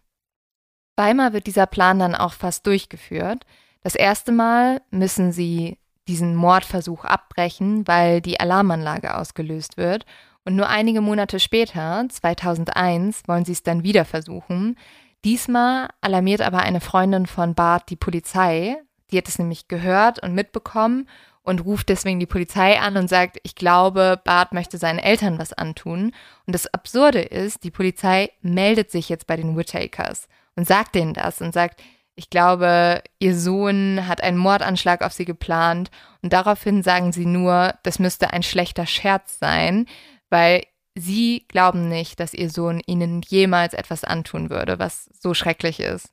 Zweimal 0.98 1.32
wird 1.32 1.46
dieser 1.46 1.66
Plan 1.66 1.98
dann 1.98 2.14
auch 2.14 2.32
fast 2.32 2.66
durchgeführt. 2.66 3.44
Das 3.82 3.94
erste 3.94 4.30
Mal 4.32 4.80
müssen 4.90 5.32
sie 5.32 5.78
diesen 6.08 6.34
Mordversuch 6.34 7.04
abbrechen, 7.04 7.86
weil 7.86 8.20
die 8.20 8.40
Alarmanlage 8.40 9.16
ausgelöst 9.16 9.76
wird. 9.76 10.04
Und 10.44 10.56
nur 10.56 10.68
einige 10.68 11.00
Monate 11.00 11.38
später, 11.38 12.04
2001, 12.08 13.22
wollen 13.28 13.44
sie 13.44 13.52
es 13.52 13.62
dann 13.62 13.84
wieder 13.84 14.04
versuchen. 14.04 14.76
Diesmal 15.24 15.88
alarmiert 16.00 16.40
aber 16.40 16.58
eine 16.58 16.80
Freundin 16.80 17.26
von 17.26 17.54
Bart 17.54 17.90
die 17.90 17.96
Polizei. 17.96 18.76
Die 19.10 19.18
hat 19.18 19.28
es 19.28 19.38
nämlich 19.38 19.68
gehört 19.68 20.20
und 20.22 20.34
mitbekommen 20.34 21.06
und 21.44 21.64
ruft 21.64 21.88
deswegen 21.88 22.20
die 22.20 22.26
Polizei 22.26 22.80
an 22.80 22.96
und 22.96 23.08
sagt, 23.08 23.38
ich 23.42 23.54
glaube, 23.54 24.20
Bart 24.24 24.52
möchte 24.52 24.78
seinen 24.78 24.98
Eltern 24.98 25.38
was 25.38 25.52
antun. 25.52 26.12
Und 26.46 26.54
das 26.54 26.72
Absurde 26.72 27.20
ist, 27.20 27.64
die 27.64 27.70
Polizei 27.70 28.30
meldet 28.42 28.90
sich 28.90 29.08
jetzt 29.08 29.26
bei 29.26 29.36
den 29.36 29.56
Whittakers 29.56 30.28
und 30.56 30.66
sagt 30.66 30.94
denen 30.94 31.14
das 31.14 31.40
und 31.40 31.52
sagt, 31.52 31.80
ich 32.14 32.30
glaube, 32.30 33.02
ihr 33.18 33.36
Sohn 33.36 34.06
hat 34.06 34.22
einen 34.22 34.36
Mordanschlag 34.36 35.02
auf 35.02 35.12
sie 35.12 35.24
geplant 35.24 35.90
und 36.20 36.32
daraufhin 36.32 36.82
sagen 36.82 37.12
sie 37.12 37.26
nur, 37.26 37.74
das 37.82 37.98
müsste 37.98 38.32
ein 38.32 38.42
schlechter 38.42 38.86
Scherz 38.86 39.38
sein, 39.38 39.86
weil 40.28 40.64
sie 40.94 41.46
glauben 41.48 41.88
nicht, 41.88 42.20
dass 42.20 42.34
ihr 42.34 42.50
Sohn 42.50 42.80
ihnen 42.86 43.22
jemals 43.22 43.74
etwas 43.74 44.04
antun 44.04 44.50
würde, 44.50 44.78
was 44.78 45.06
so 45.18 45.32
schrecklich 45.32 45.80
ist. 45.80 46.10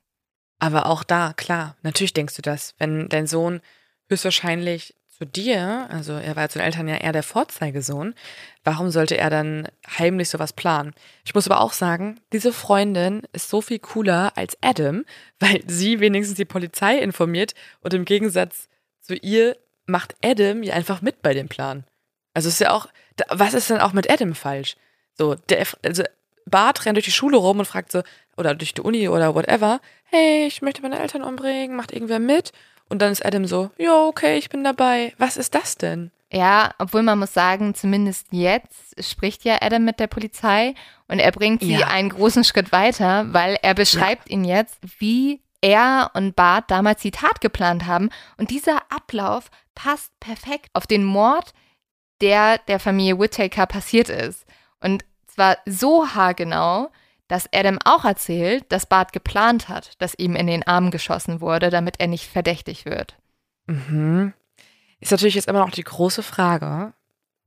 Aber 0.60 0.86
auch 0.86 1.04
da, 1.04 1.34
klar, 1.34 1.76
natürlich 1.82 2.14
denkst 2.14 2.36
du 2.36 2.42
das, 2.42 2.76
wenn 2.78 3.10
dein 3.10 3.28
Sohn 3.28 3.62
höchstwahrscheinlich 4.10 4.96
zu 5.20 5.26
dir, 5.26 5.88
also 5.90 6.14
er 6.14 6.38
war 6.38 6.48
zu 6.48 6.60
den 6.60 6.66
Eltern 6.66 6.88
ja 6.88 6.96
eher 6.96 7.12
der 7.12 7.24
Vorzeigesohn, 7.24 8.16
warum 8.64 8.90
sollte 8.90 9.18
er 9.18 9.30
dann 9.30 9.68
heimlich 9.98 10.30
sowas 10.30 10.54
planen? 10.54 10.94
Ich 11.26 11.36
muss 11.36 11.46
aber 11.46 11.60
auch 11.60 11.74
sagen, 11.74 12.22
diese 12.32 12.54
Freundin 12.54 13.24
ist 13.34 13.50
so 13.50 13.62
viel 13.62 13.80
cooler 13.80 14.32
als 14.38 14.58
Adam, 14.62 15.04
weil 15.40 15.62
sie 15.68 16.00
wenigstens 16.00 16.38
die 16.38 16.46
Polizei 16.46 16.98
informiert 16.98 17.54
und 17.82 17.94
im 17.94 18.06
Gegensatz 18.06 18.70
zu 19.02 19.14
ihr 19.16 19.58
macht 19.86 20.16
Adam 20.24 20.64
ja 20.64 20.74
einfach 20.74 21.02
mit 21.02 21.22
bei 21.22 21.34
dem 21.34 21.50
Plan. 21.50 21.84
Also 22.34 22.48
ist 22.48 22.62
ja 22.62 22.72
auch, 22.72 22.88
was 23.28 23.54
ist 23.54 23.70
denn 23.70 23.80
auch 23.80 23.92
mit 23.92 24.10
Adam 24.10 24.36
falsch? 24.36 24.78
So, 25.18 25.36
der, 25.36 25.68
also 25.84 26.04
Bart 26.46 26.86
rennt 26.86 26.96
durch 26.96 27.06
die 27.06 27.12
Schule 27.12 27.38
rum 27.38 27.60
und 27.60 27.66
fragt 27.66 27.92
so, 27.92 28.04
oder 28.38 28.56
durch 28.56 28.74
die 28.74 28.82
Uni 28.82 29.10
oder 29.10 29.36
whatever, 29.36 29.82
hey, 30.06 30.46
ich 30.48 30.62
möchte 30.62 30.82
meine 30.82 31.00
Eltern 31.00 31.24
umbringen, 31.24 31.76
macht 31.76 31.92
irgendwer 31.92 32.20
mit? 32.20 32.54
Und 32.90 33.02
dann 33.02 33.12
ist 33.12 33.26
Adam 33.26 33.46
so, 33.46 33.70
ja, 33.78 34.06
okay, 34.06 34.38
ich 34.38 34.50
bin 34.50 34.64
dabei. 34.64 35.14
Was 35.18 35.38
ist 35.38 35.56
das 35.56 35.78
denn? 35.78 36.12
Ja, 36.32 36.74
obwohl 36.78 37.02
man 37.02 37.20
muss 37.20 37.34
sagen, 37.34 37.74
zumindest 37.74 38.28
jetzt 38.32 39.04
spricht 39.04 39.46
ja 39.46 39.58
Adam 39.62 39.84
mit 39.84 40.00
der 40.00 40.08
Polizei 40.08 40.76
und 41.08 41.20
er 41.20 41.32
bringt 41.32 41.62
sie 41.62 41.78
ja. 41.78 41.88
einen 41.88 42.10
großen 42.10 42.44
Schritt 42.44 42.72
weiter, 42.72 43.34
weil 43.34 43.58
er 43.62 43.74
beschreibt 43.74 44.30
ja. 44.30 44.34
ihn 44.36 44.44
jetzt, 44.44 44.78
wie 45.00 45.42
er 45.62 46.12
und 46.14 46.36
Bart 46.36 46.70
damals 46.70 47.02
die 47.02 47.12
Tat 47.12 47.42
geplant 47.42 47.88
haben. 47.88 48.10
Und 48.38 48.52
dieser 48.52 48.82
Ablauf 48.92 49.50
passt 49.74 50.12
perfekt 50.20 50.70
auf 50.74 50.86
den 50.86 51.04
Mord, 51.04 51.54
der 52.22 52.60
der 52.60 52.80
Familie 52.80 53.20
Whittaker 53.20 53.66
passiert 53.66 54.10
ist. 54.10 54.46
Und 54.82 55.04
zwar 55.26 55.58
so 55.66 56.08
haargenau, 56.14 56.92
dass 57.30 57.48
Adam 57.54 57.80
auch 57.86 58.04
erzählt, 58.04 58.66
dass 58.70 58.86
Bart 58.86 59.14
geplant 59.14 59.70
hat, 59.70 59.94
dass 60.00 60.16
ihm 60.18 60.36
in 60.36 60.48
den 60.48 60.68
Arm 60.68 60.92
geschossen 60.92 61.40
wurde, 61.40 61.70
damit 61.70 62.00
er 62.00 62.08
nicht 62.08 62.28
verdächtig 62.28 62.86
wird. 62.86 63.16
Mhm. 63.68 64.34
Ist 65.00 65.12
natürlich 65.12 65.36
jetzt 65.36 65.48
immer 65.48 65.60
noch 65.60 65.72
die 65.72 65.84
große 65.84 66.24
Frage, 66.24 66.92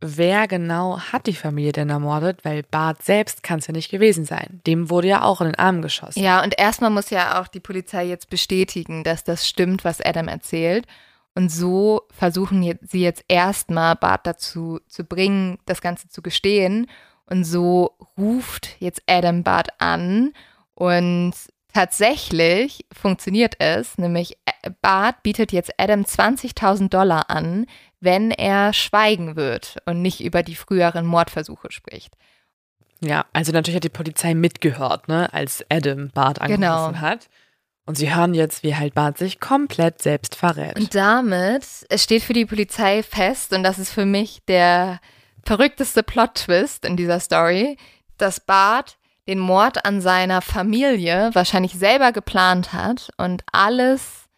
wer 0.00 0.48
genau 0.48 1.00
hat 1.00 1.26
die 1.26 1.34
Familie 1.34 1.72
denn 1.72 1.90
ermordet? 1.90 2.44
Weil 2.44 2.62
Bart 2.62 3.02
selbst 3.02 3.42
kann 3.42 3.58
es 3.58 3.66
ja 3.66 3.72
nicht 3.72 3.90
gewesen 3.90 4.24
sein. 4.24 4.60
Dem 4.66 4.88
wurde 4.88 5.08
ja 5.08 5.22
auch 5.22 5.40
in 5.40 5.48
den 5.48 5.58
Arm 5.58 5.82
geschossen. 5.82 6.22
Ja, 6.22 6.42
und 6.42 6.58
erstmal 6.58 6.90
muss 6.90 7.10
ja 7.10 7.40
auch 7.40 7.48
die 7.48 7.60
Polizei 7.60 8.04
jetzt 8.04 8.30
bestätigen, 8.30 9.04
dass 9.04 9.24
das 9.24 9.48
stimmt, 9.48 9.84
was 9.84 10.00
Adam 10.00 10.28
erzählt. 10.28 10.86
Und 11.34 11.50
so 11.50 12.02
versuchen 12.10 12.78
sie 12.82 13.02
jetzt 13.02 13.24
erstmal 13.28 13.96
Bart 13.96 14.26
dazu 14.26 14.80
zu 14.86 15.04
bringen, 15.04 15.58
das 15.66 15.80
Ganze 15.80 16.08
zu 16.08 16.22
gestehen. 16.22 16.86
Und 17.32 17.44
so 17.44 17.96
ruft 18.18 18.76
jetzt 18.78 19.00
Adam 19.06 19.42
Bart 19.42 19.68
an 19.78 20.34
und 20.74 21.32
tatsächlich 21.72 22.84
funktioniert 22.92 23.54
es, 23.58 23.96
nämlich 23.96 24.36
äh, 24.44 24.70
Bart 24.82 25.22
bietet 25.22 25.50
jetzt 25.50 25.72
Adam 25.78 26.02
20.000 26.02 26.90
Dollar 26.90 27.30
an, 27.30 27.64
wenn 28.00 28.32
er 28.32 28.74
schweigen 28.74 29.34
wird 29.34 29.78
und 29.86 30.02
nicht 30.02 30.22
über 30.22 30.42
die 30.42 30.54
früheren 30.54 31.06
Mordversuche 31.06 31.72
spricht. 31.72 32.18
Ja, 33.00 33.24
also 33.32 33.50
natürlich 33.52 33.76
hat 33.76 33.84
die 33.84 33.88
Polizei 33.88 34.34
mitgehört, 34.34 35.08
ne, 35.08 35.32
als 35.32 35.64
Adam 35.70 36.10
Bart 36.10 36.38
angerufen 36.38 36.60
genau. 36.60 36.94
hat. 36.96 37.30
Und 37.86 37.96
sie 37.96 38.14
hören 38.14 38.34
jetzt, 38.34 38.62
wie 38.62 38.76
halt 38.76 38.92
Bart 38.92 39.16
sich 39.16 39.40
komplett 39.40 40.02
selbst 40.02 40.34
verrät. 40.34 40.78
Und 40.78 40.94
damit, 40.94 41.64
es 41.88 42.04
steht 42.04 42.24
für 42.24 42.34
die 42.34 42.44
Polizei 42.44 43.02
fest, 43.02 43.54
und 43.54 43.62
das 43.62 43.78
ist 43.78 43.90
für 43.90 44.04
mich 44.04 44.42
der 44.46 45.00
verrückteste 45.44 46.02
Plot-Twist 46.02 46.84
in 46.84 46.96
dieser 46.96 47.20
Story, 47.20 47.76
dass 48.18 48.40
Bart 48.40 48.98
den 49.28 49.38
Mord 49.38 49.84
an 49.84 50.00
seiner 50.00 50.42
Familie 50.42 51.30
wahrscheinlich 51.32 51.74
selber 51.74 52.12
geplant 52.12 52.72
hat 52.72 53.10
und 53.16 53.44
alles 53.52 54.28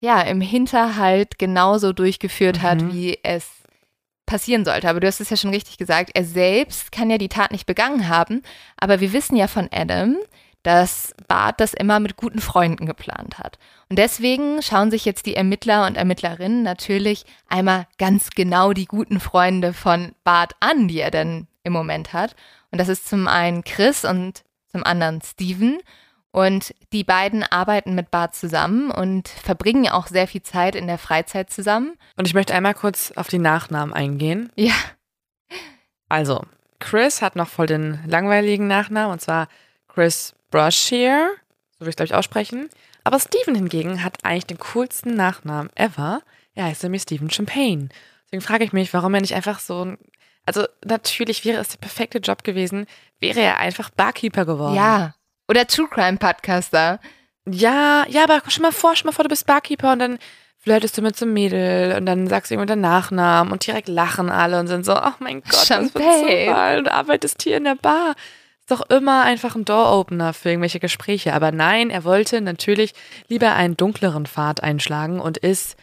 ja 0.00 0.22
im 0.22 0.40
Hinterhalt 0.40 1.38
genauso 1.38 1.92
durchgeführt 1.92 2.58
mhm. 2.58 2.62
hat, 2.62 2.92
wie 2.92 3.18
es 3.22 3.48
passieren 4.26 4.64
sollte. 4.64 4.88
Aber 4.88 5.00
du 5.00 5.06
hast 5.06 5.20
es 5.20 5.30
ja 5.30 5.36
schon 5.36 5.50
richtig 5.50 5.76
gesagt, 5.76 6.10
er 6.14 6.24
selbst 6.24 6.92
kann 6.92 7.10
ja 7.10 7.18
die 7.18 7.28
Tat 7.28 7.52
nicht 7.52 7.66
begangen 7.66 8.08
haben, 8.08 8.42
aber 8.76 9.00
wir 9.00 9.12
wissen 9.12 9.36
ja 9.36 9.46
von 9.46 9.68
Adam, 9.72 10.16
dass 10.62 11.14
Bart 11.26 11.60
das 11.60 11.74
immer 11.74 12.00
mit 12.00 12.16
guten 12.16 12.40
Freunden 12.40 12.86
geplant 12.86 13.38
hat. 13.38 13.58
Und 13.88 13.98
deswegen 13.98 14.62
schauen 14.62 14.90
sich 14.90 15.04
jetzt 15.04 15.26
die 15.26 15.36
Ermittler 15.36 15.86
und 15.86 15.96
Ermittlerinnen 15.96 16.62
natürlich 16.62 17.24
einmal 17.48 17.86
ganz 17.98 18.30
genau 18.30 18.72
die 18.72 18.84
guten 18.84 19.20
Freunde 19.20 19.72
von 19.72 20.12
Bart 20.22 20.54
an, 20.60 20.88
die 20.88 21.00
er 21.00 21.10
denn 21.10 21.46
im 21.62 21.72
Moment 21.72 22.12
hat. 22.12 22.36
Und 22.70 22.78
das 22.78 22.88
ist 22.88 23.08
zum 23.08 23.26
einen 23.26 23.64
Chris 23.64 24.04
und 24.04 24.44
zum 24.68 24.84
anderen 24.84 25.20
Steven. 25.22 25.78
Und 26.32 26.74
die 26.92 27.02
beiden 27.02 27.42
arbeiten 27.42 27.94
mit 27.94 28.10
Bart 28.12 28.36
zusammen 28.36 28.92
und 28.92 29.28
verbringen 29.28 29.88
auch 29.88 30.06
sehr 30.06 30.28
viel 30.28 30.42
Zeit 30.42 30.76
in 30.76 30.86
der 30.86 30.98
Freizeit 30.98 31.50
zusammen. 31.50 31.94
Und 32.16 32.28
ich 32.28 32.34
möchte 32.34 32.54
einmal 32.54 32.74
kurz 32.74 33.10
auf 33.12 33.28
die 33.28 33.40
Nachnamen 33.40 33.92
eingehen. 33.92 34.52
Ja. 34.54 34.74
Also, 36.08 36.44
Chris 36.78 37.20
hat 37.20 37.34
noch 37.34 37.48
voll 37.48 37.66
den 37.66 38.00
langweiligen 38.06 38.68
Nachnamen 38.68 39.12
und 39.12 39.20
zwar 39.20 39.48
Chris 39.88 40.34
Brushier, 40.50 41.30
so 41.72 41.80
würde 41.80 41.90
ich 41.90 41.96
glaube 41.96 42.06
ich 42.06 42.14
aussprechen. 42.14 42.68
Aber 43.04 43.18
Steven 43.18 43.54
hingegen 43.54 44.04
hat 44.04 44.18
eigentlich 44.24 44.46
den 44.46 44.58
coolsten 44.58 45.14
Nachnamen 45.14 45.70
ever. 45.74 46.22
Er 46.54 46.64
heißt 46.64 46.82
nämlich 46.82 47.02
Steven 47.02 47.30
Champagne. 47.30 47.88
Deswegen 48.24 48.42
frage 48.42 48.64
ich 48.64 48.72
mich, 48.72 48.92
warum 48.92 49.14
er 49.14 49.20
nicht 49.20 49.34
einfach 49.34 49.58
so 49.58 49.84
ein. 49.84 49.98
Also, 50.46 50.66
natürlich 50.84 51.44
wäre 51.44 51.60
es 51.60 51.68
der 51.68 51.78
perfekte 51.78 52.18
Job 52.18 52.44
gewesen, 52.44 52.86
wäre 53.20 53.40
er 53.40 53.58
einfach 53.58 53.90
Barkeeper 53.90 54.44
geworden. 54.44 54.74
Ja. 54.74 55.14
Oder 55.48 55.66
True 55.66 55.88
Crime 55.88 56.18
Podcaster. 56.18 57.00
Ja, 57.48 58.04
ja, 58.08 58.24
aber 58.24 58.42
schon 58.48 58.62
mal 58.62 58.72
vor, 58.72 58.96
schon 58.96 59.06
mal 59.06 59.12
vor, 59.12 59.24
du 59.24 59.28
bist 59.28 59.46
Barkeeper 59.46 59.92
und 59.92 59.98
dann 59.98 60.18
flirtest 60.58 60.96
du 60.98 61.02
mit 61.02 61.16
so 61.16 61.24
einem 61.24 61.34
Mädel 61.34 61.96
und 61.96 62.06
dann 62.06 62.26
sagst 62.26 62.50
du 62.50 62.54
ihm 62.54 62.66
den 62.66 62.80
Nachnamen 62.80 63.52
und 63.52 63.66
direkt 63.66 63.88
lachen 63.88 64.30
alle 64.30 64.60
und 64.60 64.66
sind 64.66 64.84
so, 64.84 64.94
oh 64.94 65.12
mein 65.18 65.42
Gott, 65.42 65.66
Champagne. 65.66 65.90
das 65.92 66.22
wird 66.22 66.46
so 66.46 66.50
mal. 66.52 66.78
Und 66.78 66.84
du 66.84 66.92
arbeitest 66.92 67.42
hier 67.42 67.56
in 67.56 67.64
der 67.64 67.76
Bar 67.76 68.14
doch 68.70 68.82
immer 68.88 69.24
einfach 69.24 69.54
ein 69.54 69.64
Door-Opener 69.64 70.32
für 70.32 70.50
irgendwelche 70.50 70.80
Gespräche. 70.80 71.34
Aber 71.34 71.52
nein, 71.52 71.90
er 71.90 72.04
wollte 72.04 72.40
natürlich 72.40 72.94
lieber 73.28 73.54
einen 73.54 73.76
dunkleren 73.76 74.26
Pfad 74.26 74.62
einschlagen 74.62 75.20
und 75.20 75.38
ist, 75.38 75.76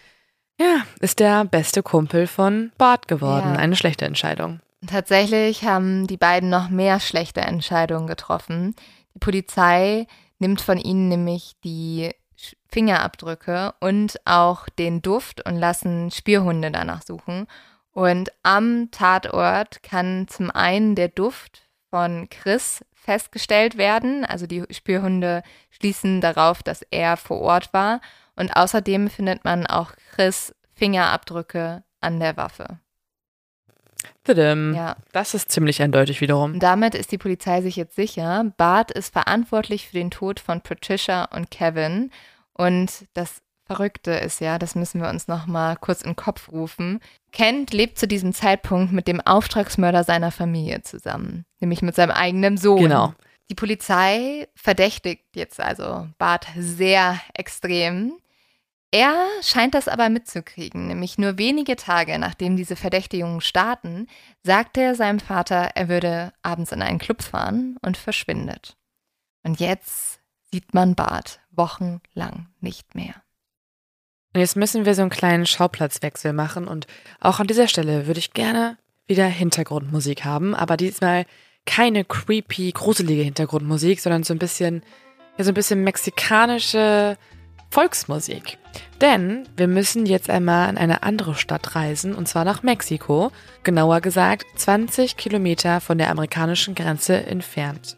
ja, 0.59 0.83
ist 0.99 1.19
der 1.19 1.45
beste 1.45 1.83
Kumpel 1.83 2.27
von 2.27 2.71
Bart 2.77 3.07
geworden. 3.07 3.53
Ja. 3.53 3.59
Eine 3.59 3.75
schlechte 3.75 4.05
Entscheidung. 4.05 4.59
Tatsächlich 4.85 5.63
haben 5.63 6.07
die 6.07 6.17
beiden 6.17 6.49
noch 6.49 6.69
mehr 6.69 6.99
schlechte 6.99 7.41
Entscheidungen 7.41 8.07
getroffen. 8.07 8.75
Die 9.15 9.19
Polizei 9.19 10.07
nimmt 10.39 10.61
von 10.61 10.77
ihnen 10.77 11.09
nämlich 11.09 11.55
die 11.63 12.11
Fingerabdrücke 12.69 13.73
und 13.79 14.19
auch 14.25 14.69
den 14.69 15.01
Duft 15.01 15.45
und 15.45 15.55
lassen 15.55 16.11
Spürhunde 16.11 16.71
danach 16.71 17.01
suchen. 17.01 17.47
Und 17.91 18.29
am 18.43 18.91
Tatort 18.91 19.81
kann 19.81 20.27
zum 20.27 20.51
einen 20.51 20.93
der 20.93 21.07
Duft 21.07 21.66
von 21.97 22.29
Chris 22.29 22.85
festgestellt 22.93 23.75
werden. 23.75 24.23
Also 24.23 24.45
die 24.45 24.63
Spürhunde 24.69 25.41
schließen 25.71 26.21
darauf, 26.21 26.61
dass 26.61 26.83
er 26.91 27.17
vor 27.17 27.41
Ort 27.41 27.73
war. 27.73 28.01
Und 28.35 28.55
außerdem 28.55 29.09
findet 29.09 29.43
man 29.43 29.65
auch 29.65 29.93
Chris 30.13 30.53
Fingerabdrücke 30.75 31.83
an 31.99 32.19
der 32.19 32.37
Waffe. 32.37 32.77
Ja. 34.75 34.95
Das 35.11 35.33
ist 35.33 35.49
ziemlich 35.51 35.81
eindeutig 35.81 36.21
wiederum. 36.21 36.53
Und 36.53 36.59
damit 36.61 36.93
ist 36.93 37.11
die 37.11 37.17
Polizei 37.17 37.63
sich 37.63 37.77
jetzt 37.77 37.95
sicher, 37.95 38.53
Bart 38.57 38.91
ist 38.91 39.11
verantwortlich 39.11 39.87
für 39.87 39.95
den 39.95 40.11
Tod 40.11 40.39
von 40.39 40.61
Patricia 40.61 41.25
und 41.33 41.49
Kevin. 41.49 42.11
Und 42.53 43.07
das 43.13 43.41
Verrückte 43.67 44.11
ist 44.11 44.39
ja, 44.39 44.57
das 44.57 44.75
müssen 44.75 45.01
wir 45.01 45.09
uns 45.09 45.27
noch 45.27 45.45
mal 45.45 45.75
kurz 45.75 46.01
in 46.01 46.11
den 46.11 46.15
Kopf 46.15 46.49
rufen. 46.51 47.01
Kent 47.33 47.73
lebt 47.73 47.99
zu 47.99 48.07
diesem 48.07 48.33
Zeitpunkt 48.33 48.93
mit 48.93 49.07
dem 49.07 49.19
Auftragsmörder 49.19 50.05
seiner 50.05 50.31
Familie 50.31 50.81
zusammen, 50.83 51.45
nämlich 51.59 51.81
mit 51.81 51.93
seinem 51.93 52.11
eigenen 52.11 52.57
Sohn. 52.57 52.81
Genau. 52.81 53.13
Die 53.49 53.55
Polizei 53.55 54.47
verdächtigt 54.55 55.25
jetzt 55.35 55.59
also 55.59 56.07
Bart 56.17 56.47
sehr 56.57 57.19
extrem. 57.33 58.13
Er 58.91 59.27
scheint 59.41 59.73
das 59.73 59.89
aber 59.89 60.07
mitzukriegen, 60.09 60.87
nämlich 60.87 61.17
nur 61.17 61.37
wenige 61.37 61.75
Tage 61.75 62.17
nachdem 62.19 62.55
diese 62.55 62.77
Verdächtigungen 62.77 63.41
starten, 63.41 64.07
sagt 64.43 64.77
er 64.77 64.95
seinem 64.95 65.19
Vater, 65.19 65.71
er 65.75 65.89
würde 65.89 66.31
abends 66.41 66.71
in 66.71 66.81
einen 66.81 66.99
Club 66.99 67.21
fahren 67.21 67.77
und 67.81 67.97
verschwindet. 67.97 68.77
Und 69.43 69.59
jetzt 69.59 70.21
sieht 70.51 70.73
man 70.73 70.95
Bart 70.95 71.41
wochenlang 71.51 72.47
nicht 72.61 72.95
mehr. 72.95 73.15
Und 74.37 74.41
jetzt 74.41 74.55
müssen 74.55 74.85
wir 74.85 74.93
so 74.93 75.01
einen 75.01 75.09
kleinen 75.09 75.47
Schauplatzwechsel 75.47 76.31
machen 76.31 76.67
und 76.67 76.85
auch 77.19 77.39
an 77.39 77.47
dieser 77.47 77.67
Stelle 77.67 78.05
würde 78.05 78.19
ich 78.19 78.33
gerne 78.33 78.77
wieder 79.07 79.25
Hintergrundmusik 79.25 80.25
haben, 80.25 80.53
aber 80.53 80.77
diesmal 80.77 81.25
keine 81.65 82.05
creepy, 82.05 82.71
gruselige 82.71 83.23
Hintergrundmusik, 83.23 83.99
sondern 83.99 84.21
so 84.21 84.35
ein 84.35 84.37
bisschen, 84.37 84.83
ja, 85.39 85.43
so 85.43 85.49
ein 85.49 85.55
bisschen 85.55 85.83
mexikanische 85.83 87.17
Volksmusik. 87.71 88.59
Denn 89.01 89.49
wir 89.57 89.67
müssen 89.67 90.05
jetzt 90.05 90.29
einmal 90.29 90.69
in 90.69 90.77
eine 90.77 91.01
andere 91.01 91.33
Stadt 91.33 91.73
reisen, 91.73 92.13
und 92.13 92.27
zwar 92.27 92.45
nach 92.45 92.61
Mexiko, 92.61 93.31
genauer 93.63 94.01
gesagt 94.01 94.45
20 94.55 95.17
Kilometer 95.17 95.81
von 95.81 95.97
der 95.97 96.11
amerikanischen 96.11 96.75
Grenze 96.75 97.25
entfernt. 97.25 97.97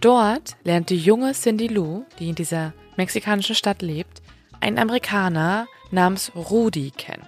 Dort 0.00 0.56
lernt 0.64 0.90
die 0.90 0.98
junge 0.98 1.34
Cindy 1.34 1.68
Lou, 1.68 2.04
die 2.18 2.30
in 2.30 2.34
dieser 2.34 2.72
mexikanischen 2.96 3.54
Stadt 3.54 3.80
lebt, 3.80 4.17
einen 4.60 4.78
Amerikaner 4.78 5.66
namens 5.90 6.32
Rudi 6.34 6.90
kennen. 6.90 7.26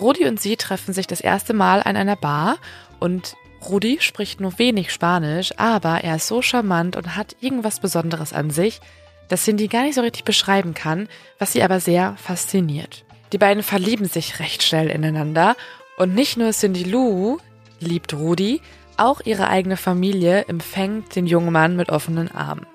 Rudi 0.00 0.26
und 0.26 0.40
sie 0.40 0.56
treffen 0.56 0.92
sich 0.92 1.06
das 1.06 1.20
erste 1.20 1.54
Mal 1.54 1.82
an 1.82 1.96
einer 1.96 2.16
Bar 2.16 2.58
und 3.00 3.36
Rudi 3.68 3.98
spricht 4.00 4.40
nur 4.40 4.58
wenig 4.58 4.92
Spanisch, 4.92 5.52
aber 5.56 6.02
er 6.02 6.16
ist 6.16 6.26
so 6.26 6.42
charmant 6.42 6.96
und 6.96 7.16
hat 7.16 7.36
irgendwas 7.40 7.80
Besonderes 7.80 8.32
an 8.32 8.50
sich, 8.50 8.80
das 9.28 9.44
Cindy 9.44 9.68
gar 9.68 9.84
nicht 9.84 9.94
so 9.94 10.02
richtig 10.02 10.24
beschreiben 10.24 10.74
kann, 10.74 11.08
was 11.38 11.52
sie 11.52 11.62
aber 11.62 11.80
sehr 11.80 12.16
fasziniert. 12.16 13.04
Die 13.32 13.38
beiden 13.38 13.62
verlieben 13.62 14.06
sich 14.06 14.38
recht 14.38 14.62
schnell 14.62 14.90
ineinander 14.90 15.56
und 15.96 16.14
nicht 16.14 16.36
nur 16.36 16.50
Cindy 16.50 16.84
Lou 16.84 17.38
liebt 17.80 18.12
Rudi, 18.14 18.60
auch 18.96 19.20
ihre 19.24 19.48
eigene 19.48 19.76
Familie 19.76 20.44
empfängt 20.46 21.16
den 21.16 21.26
jungen 21.26 21.52
Mann 21.52 21.76
mit 21.76 21.90
offenen 21.90 22.30
Armen. 22.30 22.66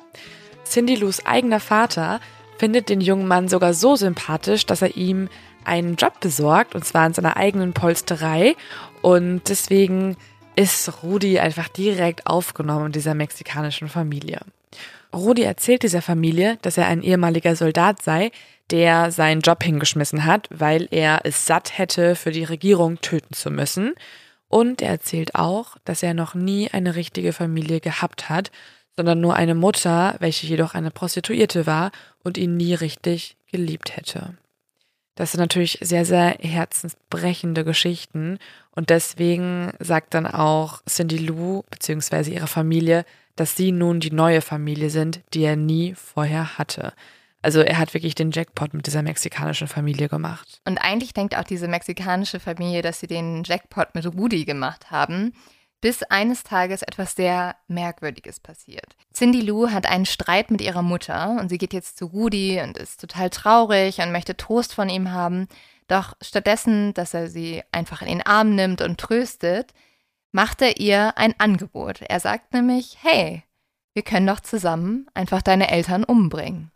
Cindy 0.65 0.95
Lous 0.95 1.25
eigener 1.25 1.59
Vater 1.59 2.19
findet 2.59 2.89
den 2.89 3.01
jungen 3.01 3.25
Mann 3.25 3.47
sogar 3.47 3.73
so 3.73 3.95
sympathisch, 3.95 4.65
dass 4.65 4.81
er 4.81 4.95
ihm 4.97 5.29
einen 5.63 5.95
Job 5.95 6.19
besorgt, 6.19 6.75
und 6.75 6.83
zwar 6.83 7.07
in 7.07 7.13
seiner 7.13 7.37
eigenen 7.37 7.73
Polsterei. 7.73 8.55
Und 9.01 9.41
deswegen 9.47 10.17
ist 10.55 11.03
Rudi 11.03 11.39
einfach 11.39 11.69
direkt 11.69 12.27
aufgenommen 12.27 12.87
in 12.87 12.91
dieser 12.91 13.13
mexikanischen 13.13 13.87
Familie. 13.87 14.41
Rudi 15.13 15.43
erzählt 15.43 15.83
dieser 15.83 16.01
Familie, 16.01 16.57
dass 16.61 16.77
er 16.77 16.87
ein 16.87 17.01
ehemaliger 17.01 17.55
Soldat 17.55 18.01
sei, 18.01 18.31
der 18.71 19.11
seinen 19.11 19.41
Job 19.41 19.63
hingeschmissen 19.63 20.25
hat, 20.25 20.47
weil 20.51 20.87
er 20.91 21.21
es 21.23 21.45
satt 21.45 21.77
hätte, 21.77 22.15
für 22.15 22.31
die 22.31 22.43
Regierung 22.43 22.99
töten 23.01 23.33
zu 23.33 23.49
müssen. 23.49 23.93
Und 24.49 24.81
er 24.81 24.89
erzählt 24.89 25.33
auch, 25.35 25.77
dass 25.85 26.03
er 26.03 26.13
noch 26.13 26.35
nie 26.35 26.69
eine 26.71 26.95
richtige 26.95 27.33
Familie 27.33 27.79
gehabt 27.79 28.29
hat, 28.29 28.51
sondern 28.99 29.21
nur 29.21 29.37
eine 29.37 29.55
Mutter, 29.55 30.17
welche 30.19 30.45
jedoch 30.45 30.73
eine 30.73 30.91
Prostituierte 30.91 31.65
war 31.65 31.93
und 32.21 32.37
ihn 32.37 32.57
nie 32.57 32.73
richtig 32.73 33.37
geliebt 33.49 33.95
hätte. 33.95 34.35
Das 35.15 35.31
sind 35.31 35.39
natürlich 35.39 35.77
sehr, 35.79 36.03
sehr 36.03 36.35
herzensbrechende 36.41 37.63
Geschichten 37.63 38.39
und 38.75 38.89
deswegen 38.89 39.71
sagt 39.79 40.15
dann 40.15 40.27
auch 40.27 40.81
Cindy 40.85 41.17
Lou 41.17 41.63
bzw. 41.71 42.33
ihre 42.33 42.47
Familie, 42.47 43.05
dass 43.37 43.55
sie 43.55 43.71
nun 43.71 44.01
die 44.01 44.11
neue 44.11 44.41
Familie 44.41 44.89
sind, 44.89 45.21
die 45.33 45.43
er 45.43 45.55
nie 45.55 45.93
vorher 45.93 46.57
hatte. 46.57 46.91
Also 47.41 47.61
er 47.61 47.77
hat 47.77 47.93
wirklich 47.93 48.15
den 48.15 48.31
Jackpot 48.31 48.73
mit 48.73 48.85
dieser 48.85 49.01
mexikanischen 49.01 49.69
Familie 49.69 50.09
gemacht. 50.09 50.59
Und 50.65 50.77
eigentlich 50.79 51.13
denkt 51.13 51.37
auch 51.37 51.45
diese 51.45 51.69
mexikanische 51.69 52.41
Familie, 52.41 52.81
dass 52.81 52.99
sie 52.99 53.07
den 53.07 53.45
Jackpot 53.45 53.95
mit 53.95 54.05
Rudi 54.05 54.43
gemacht 54.43 54.91
haben, 54.91 55.31
bis 55.81 56.03
eines 56.03 56.43
Tages 56.43 56.81
etwas 56.81 57.15
sehr 57.15 57.55
Merkwürdiges 57.67 58.39
passiert. 58.39 58.95
Cindy 59.13 59.41
Lou 59.41 59.69
hat 59.69 59.85
einen 59.85 60.05
Streit 60.05 60.51
mit 60.51 60.61
ihrer 60.61 60.81
Mutter 60.81 61.37
und 61.39 61.49
sie 61.49 61.57
geht 61.57 61.73
jetzt 61.73 61.97
zu 61.97 62.05
Rudi 62.05 62.61
und 62.61 62.77
ist 62.77 62.99
total 62.99 63.29
traurig 63.29 63.99
und 63.99 64.11
möchte 64.11 64.35
Trost 64.35 64.73
von 64.73 64.89
ihm 64.89 65.11
haben. 65.11 65.47
Doch 65.87 66.15
stattdessen, 66.21 66.93
dass 66.93 67.13
er 67.13 67.29
sie 67.29 67.63
einfach 67.71 68.01
in 68.01 68.09
den 68.09 68.25
Arm 68.25 68.55
nimmt 68.55 68.81
und 68.81 68.99
tröstet, 68.99 69.73
macht 70.31 70.61
er 70.61 70.79
ihr 70.79 71.17
ein 71.17 71.33
Angebot. 71.39 72.01
Er 72.01 72.19
sagt 72.19 72.53
nämlich, 72.53 72.97
hey, 73.01 73.43
wir 73.93 74.03
können 74.03 74.27
doch 74.27 74.39
zusammen 74.39 75.07
einfach 75.13 75.41
deine 75.41 75.71
Eltern 75.71 76.03
umbringen. 76.03 76.71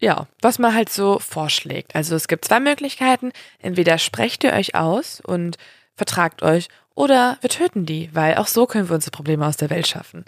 Ja, 0.00 0.28
was 0.40 0.58
man 0.58 0.74
halt 0.74 0.88
so 0.88 1.18
vorschlägt. 1.18 1.94
Also 1.94 2.16
es 2.16 2.26
gibt 2.26 2.46
zwei 2.46 2.58
Möglichkeiten. 2.58 3.32
Entweder 3.58 3.98
sprecht 3.98 4.44
ihr 4.44 4.54
euch 4.54 4.74
aus 4.74 5.20
und 5.20 5.58
vertragt 5.94 6.42
euch 6.42 6.68
oder 6.94 7.38
wir 7.40 7.50
töten 7.50 7.86
die, 7.86 8.10
weil 8.12 8.36
auch 8.36 8.46
so 8.46 8.66
können 8.66 8.88
wir 8.88 8.94
unsere 8.94 9.10
Probleme 9.12 9.46
aus 9.46 9.56
der 9.56 9.70
Welt 9.70 9.86
schaffen. 9.86 10.24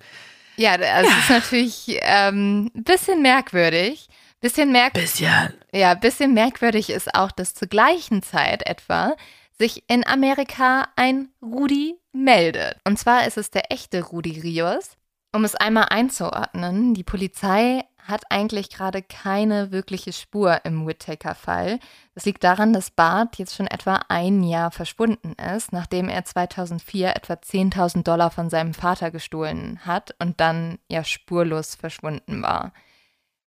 Ja, 0.57 0.77
das 0.77 0.89
ja. 0.89 1.19
ist 1.19 1.31
natürlich 1.31 1.99
ähm, 2.03 2.71
ein 2.75 2.85
bisschen 2.85 3.23
merkwürdig. 3.23 4.09
Bisschen 4.41 4.73
merkwürdig. 4.73 5.11
Bisschen. 5.13 5.55
Ja, 5.73 5.95
bisschen 5.95 6.35
merkwürdig 6.35 6.91
ist 6.91 7.15
auch, 7.15 7.31
dass 7.31 7.55
zur 7.55 7.69
gleichen 7.69 8.23
Zeit 8.23 8.67
etwa 8.67 9.15
sich 9.57 9.85
in 9.89 10.07
Amerika 10.07 10.89
ein 10.97 11.29
Rudi 11.41 11.95
meldet. 12.13 12.77
Und 12.85 12.99
zwar 12.99 13.27
ist 13.27 13.39
es 13.39 13.51
der 13.51 13.71
echte 13.71 14.03
Rudi 14.03 14.41
Rios. 14.41 14.97
Um 15.35 15.45
es 15.45 15.55
einmal 15.55 15.87
einzuordnen, 15.89 16.93
die 16.93 17.05
Polizei 17.05 17.85
hat 18.03 18.25
eigentlich 18.31 18.71
gerade 18.71 19.03
keine 19.03 19.71
wirkliche 19.71 20.13
Spur 20.13 20.65
im 20.65 20.87
Whittaker-Fall. 20.87 21.79
Das 22.15 22.25
liegt 22.25 22.45
daran, 22.45 22.73
dass 22.73 22.91
Bart 22.91 23.39
jetzt 23.39 23.55
schon 23.55 23.67
etwa 23.67 24.01
ein 24.09 24.43
Jahr 24.43 24.71
verschwunden 24.71 25.35
ist, 25.35 25.73
nachdem 25.73 26.09
er 26.09 26.25
2004 26.25 27.17
etwa 27.17 27.35
10.000 27.35 28.03
Dollar 28.03 28.31
von 28.31 28.51
seinem 28.51 28.75
Vater 28.75 29.11
gestohlen 29.11 29.81
hat 29.87 30.15
und 30.19 30.41
dann 30.41 30.79
ja 30.89 31.05
spurlos 31.05 31.75
verschwunden 31.75 32.43
war. 32.43 32.73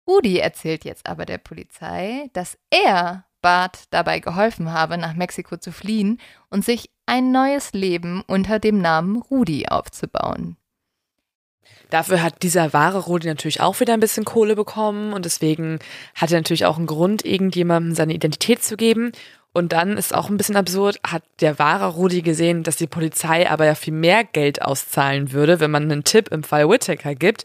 Rudi 0.07 0.39
erzählt 0.39 0.85
jetzt 0.85 1.07
aber 1.07 1.25
der 1.25 1.39
Polizei, 1.39 2.29
dass 2.35 2.59
er 2.71 3.25
Bart 3.41 3.85
dabei 3.91 4.21
geholfen 4.21 4.73
habe, 4.73 4.99
nach 4.99 5.15
Mexiko 5.15 5.57
zu 5.57 5.73
fliehen 5.73 6.21
und 6.51 6.65
sich 6.65 6.91
ein 7.07 7.33
neues 7.33 7.73
Leben 7.73 8.23
unter 8.27 8.59
dem 8.59 8.79
Namen 8.79 9.17
Rudi 9.17 9.69
aufzubauen. 9.69 10.57
Dafür 11.91 12.23
hat 12.23 12.43
dieser 12.43 12.73
wahre 12.73 12.99
Rudi 12.99 13.27
natürlich 13.27 13.61
auch 13.61 13.81
wieder 13.81 13.95
ein 13.95 14.01
bisschen 14.01 14.25
Kohle 14.25 14.57
bekommen 14.57 15.13
und 15.13 15.25
deswegen 15.25 15.79
hat 16.15 16.31
er 16.31 16.39
natürlich 16.39 16.67
auch 16.67 16.77
einen 16.77 16.87
Grund, 16.87 17.25
irgendjemandem 17.25 17.95
seine 17.95 18.15
Identität 18.15 18.63
zu 18.63 18.77
geben. 18.77 19.13
Und 19.53 19.73
dann 19.73 19.97
ist 19.97 20.13
auch 20.13 20.29
ein 20.29 20.37
bisschen 20.37 20.57
absurd, 20.57 20.99
hat 21.07 21.23
der 21.41 21.61
wahre 21.61 21.95
Rudi 21.95 22.23
gesehen, 22.23 22.65
dass 22.65 22.75
die 22.75 22.89
Polizei 22.89 23.49
aber 23.49 23.67
ja 23.67 23.77
viel 23.77 23.95
mehr 23.95 24.25
Geld 24.25 24.63
auszahlen 24.63 25.31
würde, 25.31 25.61
wenn 25.61 25.71
man 25.71 25.85
einen 25.85 26.03
Tipp 26.03 26.29
im 26.33 26.43
Fall 26.43 26.69
Whittaker 26.69 27.15
gibt. 27.15 27.45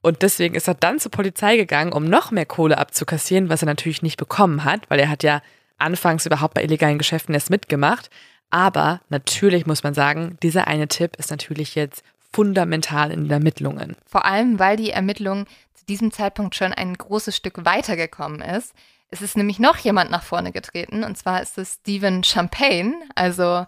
Und 0.00 0.22
deswegen 0.22 0.54
ist 0.54 0.66
er 0.66 0.74
dann 0.74 0.98
zur 0.98 1.10
Polizei 1.10 1.56
gegangen, 1.56 1.92
um 1.92 2.04
noch 2.04 2.30
mehr 2.30 2.46
Kohle 2.46 2.78
abzukassieren, 2.78 3.50
was 3.50 3.62
er 3.62 3.66
natürlich 3.66 4.02
nicht 4.02 4.16
bekommen 4.16 4.64
hat, 4.64 4.88
weil 4.88 4.98
er 4.98 5.10
hat 5.10 5.22
ja 5.22 5.42
anfangs 5.76 6.24
überhaupt 6.24 6.54
bei 6.54 6.64
illegalen 6.64 6.98
Geschäften 6.98 7.34
erst 7.34 7.50
mitgemacht. 7.50 8.08
Aber 8.50 9.00
natürlich 9.10 9.66
muss 9.66 9.82
man 9.82 9.94
sagen, 9.94 10.38
dieser 10.42 10.66
eine 10.66 10.88
Tipp 10.88 11.16
ist 11.16 11.30
natürlich 11.30 11.74
jetzt 11.74 12.02
fundamental 12.32 13.10
in 13.10 13.24
den 13.24 13.30
Ermittlungen. 13.30 13.96
Vor 14.06 14.24
allem, 14.24 14.58
weil 14.58 14.76
die 14.76 14.90
Ermittlung 14.90 15.46
zu 15.74 15.84
diesem 15.86 16.12
Zeitpunkt 16.12 16.54
schon 16.54 16.72
ein 16.72 16.94
großes 16.94 17.36
Stück 17.36 17.64
weitergekommen 17.64 18.40
ist. 18.40 18.74
Es 19.14 19.20
ist 19.20 19.36
nämlich 19.36 19.58
noch 19.58 19.76
jemand 19.76 20.10
nach 20.10 20.22
vorne 20.22 20.52
getreten 20.52 21.04
und 21.04 21.18
zwar 21.18 21.42
ist 21.42 21.58
es 21.58 21.74
Steven 21.74 22.24
Champagne. 22.24 22.94
Also 23.14 23.66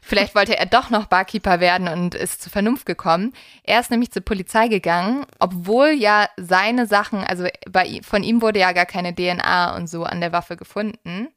vielleicht 0.00 0.34
wollte 0.34 0.56
er 0.56 0.64
doch 0.64 0.88
noch 0.88 1.04
Barkeeper 1.04 1.60
werden 1.60 1.86
und 1.86 2.14
ist 2.14 2.40
zur 2.40 2.50
Vernunft 2.50 2.86
gekommen. 2.86 3.34
Er 3.62 3.78
ist 3.78 3.90
nämlich 3.90 4.10
zur 4.10 4.22
Polizei 4.22 4.68
gegangen, 4.68 5.26
obwohl 5.38 5.88
ja 5.90 6.30
seine 6.38 6.86
Sachen, 6.86 7.18
also 7.18 7.46
bei, 7.70 8.00
von 8.02 8.22
ihm 8.22 8.40
wurde 8.40 8.60
ja 8.60 8.72
gar 8.72 8.86
keine 8.86 9.14
DNA 9.14 9.76
und 9.76 9.86
so 9.86 10.04
an 10.04 10.22
der 10.22 10.32
Waffe 10.32 10.56
gefunden. 10.56 11.28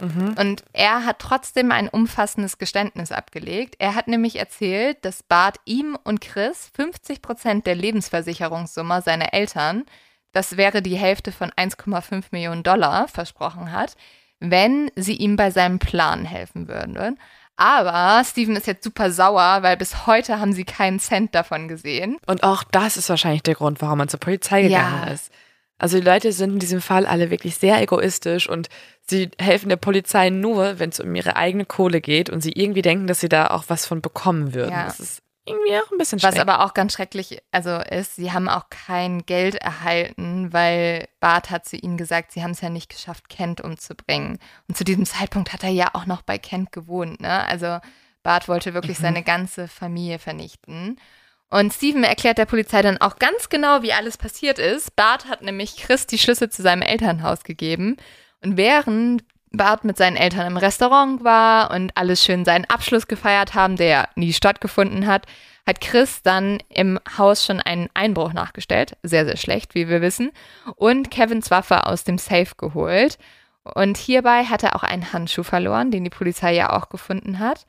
Mhm. 0.00 0.34
Und 0.38 0.64
er 0.72 1.04
hat 1.04 1.18
trotzdem 1.18 1.72
ein 1.72 1.88
umfassendes 1.88 2.58
Geständnis 2.58 3.12
abgelegt. 3.12 3.76
Er 3.78 3.94
hat 3.94 4.08
nämlich 4.08 4.38
erzählt, 4.38 5.04
dass 5.04 5.22
Bart 5.22 5.58
ihm 5.64 5.96
und 6.04 6.20
Chris 6.20 6.70
50 6.74 7.22
Prozent 7.22 7.66
der 7.66 7.74
Lebensversicherungssumme 7.74 9.02
seiner 9.02 9.32
Eltern 9.34 9.84
das 10.32 10.56
wäre 10.56 10.82
die 10.82 10.96
Hälfte 10.96 11.32
von 11.32 11.50
1,5 11.50 12.26
Millionen 12.30 12.62
Dollar, 12.62 13.08
versprochen 13.08 13.72
hat, 13.72 13.96
wenn 14.38 14.90
sie 14.96 15.14
ihm 15.14 15.36
bei 15.36 15.50
seinem 15.50 15.78
Plan 15.78 16.24
helfen 16.24 16.68
würden. 16.68 17.18
Aber 17.56 18.22
Steven 18.24 18.56
ist 18.56 18.66
jetzt 18.66 18.84
super 18.84 19.10
sauer, 19.10 19.58
weil 19.62 19.76
bis 19.76 20.06
heute 20.06 20.40
haben 20.40 20.54
sie 20.54 20.64
keinen 20.64 20.98
Cent 20.98 21.34
davon 21.34 21.68
gesehen. 21.68 22.16
Und 22.26 22.42
auch 22.42 22.64
das 22.64 22.96
ist 22.96 23.10
wahrscheinlich 23.10 23.42
der 23.42 23.54
Grund, 23.54 23.82
warum 23.82 23.98
man 23.98 24.08
zur 24.08 24.20
Polizei 24.20 24.62
gegangen 24.62 25.02
ja. 25.06 25.12
ist. 25.12 25.30
Also 25.80 25.98
die 25.98 26.04
Leute 26.04 26.32
sind 26.32 26.52
in 26.52 26.58
diesem 26.58 26.82
Fall 26.82 27.06
alle 27.06 27.30
wirklich 27.30 27.56
sehr 27.56 27.80
egoistisch 27.80 28.48
und 28.48 28.68
sie 29.08 29.30
helfen 29.38 29.70
der 29.70 29.76
Polizei 29.76 30.28
nur, 30.28 30.78
wenn 30.78 30.90
es 30.90 31.00
um 31.00 31.14
ihre 31.14 31.36
eigene 31.36 31.64
Kohle 31.64 32.02
geht 32.02 32.28
und 32.28 32.42
sie 32.42 32.52
irgendwie 32.52 32.82
denken, 32.82 33.06
dass 33.06 33.20
sie 33.20 33.30
da 33.30 33.48
auch 33.48 33.64
was 33.68 33.86
von 33.86 34.02
bekommen 34.02 34.52
würden. 34.52 34.72
Ja. 34.72 34.84
Das 34.84 35.00
ist 35.00 35.22
irgendwie 35.46 35.74
auch 35.76 35.90
ein 35.90 35.96
bisschen 35.96 36.18
schrecklich. 36.18 36.38
Was 36.38 36.48
aber 36.48 36.64
auch 36.66 36.74
ganz 36.74 36.92
schrecklich 36.92 37.42
also 37.50 37.76
ist, 37.76 38.16
sie 38.16 38.30
haben 38.30 38.50
auch 38.50 38.68
kein 38.68 39.24
Geld 39.24 39.54
erhalten, 39.54 40.52
weil 40.52 41.08
Bart 41.18 41.48
hat 41.48 41.66
zu 41.66 41.78
ihnen 41.78 41.96
gesagt, 41.96 42.32
sie 42.32 42.42
haben 42.42 42.50
es 42.50 42.60
ja 42.60 42.68
nicht 42.68 42.90
geschafft, 42.90 43.30
Kent 43.30 43.62
umzubringen. 43.62 44.38
Und 44.68 44.76
zu 44.76 44.84
diesem 44.84 45.06
Zeitpunkt 45.06 45.54
hat 45.54 45.64
er 45.64 45.70
ja 45.70 45.88
auch 45.94 46.04
noch 46.04 46.20
bei 46.20 46.36
Kent 46.36 46.72
gewohnt, 46.72 47.22
ne? 47.22 47.46
Also 47.46 47.78
Bart 48.22 48.48
wollte 48.48 48.74
wirklich 48.74 48.98
mhm. 48.98 49.02
seine 49.04 49.22
ganze 49.22 49.66
Familie 49.66 50.18
vernichten. 50.18 51.00
Und 51.50 51.72
Steven 51.74 52.04
erklärt 52.04 52.38
der 52.38 52.46
Polizei 52.46 52.80
dann 52.80 52.98
auch 52.98 53.16
ganz 53.16 53.48
genau, 53.48 53.82
wie 53.82 53.92
alles 53.92 54.16
passiert 54.16 54.58
ist. 54.58 54.94
Bart 54.94 55.28
hat 55.28 55.42
nämlich 55.42 55.76
Chris 55.76 56.06
die 56.06 56.18
Schlüssel 56.18 56.48
zu 56.48 56.62
seinem 56.62 56.82
Elternhaus 56.82 57.42
gegeben. 57.42 57.96
Und 58.40 58.56
während 58.56 59.24
Bart 59.52 59.84
mit 59.84 59.96
seinen 59.96 60.16
Eltern 60.16 60.46
im 60.46 60.56
Restaurant 60.56 61.24
war 61.24 61.72
und 61.72 61.96
alles 61.96 62.24
schön 62.24 62.44
seinen 62.44 62.66
Abschluss 62.66 63.08
gefeiert 63.08 63.54
haben, 63.54 63.76
der 63.76 64.08
nie 64.14 64.32
stattgefunden 64.32 65.08
hat, 65.08 65.26
hat 65.66 65.80
Chris 65.80 66.22
dann 66.22 66.58
im 66.68 67.00
Haus 67.18 67.44
schon 67.44 67.60
einen 67.60 67.88
Einbruch 67.94 68.32
nachgestellt. 68.32 68.96
Sehr, 69.02 69.24
sehr 69.24 69.36
schlecht, 69.36 69.74
wie 69.74 69.88
wir 69.88 70.00
wissen. 70.00 70.30
Und 70.76 71.10
Kevins 71.10 71.50
Waffe 71.50 71.86
aus 71.86 72.04
dem 72.04 72.18
Safe 72.18 72.52
geholt. 72.56 73.18
Und 73.62 73.96
hierbei 73.96 74.44
hat 74.44 74.62
er 74.62 74.76
auch 74.76 74.84
einen 74.84 75.12
Handschuh 75.12 75.42
verloren, 75.42 75.90
den 75.90 76.04
die 76.04 76.10
Polizei 76.10 76.54
ja 76.54 76.70
auch 76.70 76.88
gefunden 76.88 77.40
hat. 77.40 77.66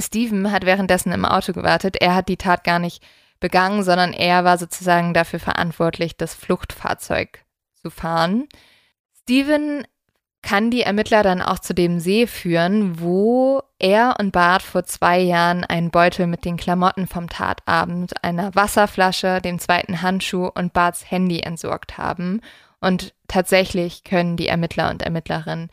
Steven 0.00 0.50
hat 0.50 0.64
währenddessen 0.64 1.12
im 1.12 1.24
Auto 1.24 1.52
gewartet. 1.52 1.96
Er 2.00 2.14
hat 2.14 2.28
die 2.28 2.36
Tat 2.36 2.64
gar 2.64 2.78
nicht 2.78 3.02
begangen, 3.40 3.82
sondern 3.82 4.12
er 4.12 4.44
war 4.44 4.58
sozusagen 4.58 5.14
dafür 5.14 5.40
verantwortlich, 5.40 6.16
das 6.16 6.34
Fluchtfahrzeug 6.34 7.44
zu 7.74 7.90
fahren. 7.90 8.48
Steven 9.22 9.84
kann 10.42 10.70
die 10.70 10.82
Ermittler 10.82 11.22
dann 11.22 11.42
auch 11.42 11.58
zu 11.58 11.74
dem 11.74 12.00
See 12.00 12.26
führen, 12.26 13.00
wo 13.00 13.62
er 13.78 14.16
und 14.18 14.32
Bart 14.32 14.62
vor 14.62 14.84
zwei 14.84 15.18
Jahren 15.18 15.64
einen 15.64 15.90
Beutel 15.90 16.26
mit 16.26 16.44
den 16.44 16.56
Klamotten 16.56 17.06
vom 17.06 17.28
Tatabend, 17.28 18.24
einer 18.24 18.54
Wasserflasche, 18.54 19.40
dem 19.42 19.58
zweiten 19.58 20.00
Handschuh 20.02 20.46
und 20.46 20.72
Barts 20.72 21.10
Handy 21.10 21.40
entsorgt 21.40 21.98
haben. 21.98 22.40
Und 22.80 23.14
tatsächlich 23.28 24.04
können 24.04 24.36
die 24.36 24.48
Ermittler 24.48 24.90
und 24.90 25.02
Ermittlerinnen 25.02 25.70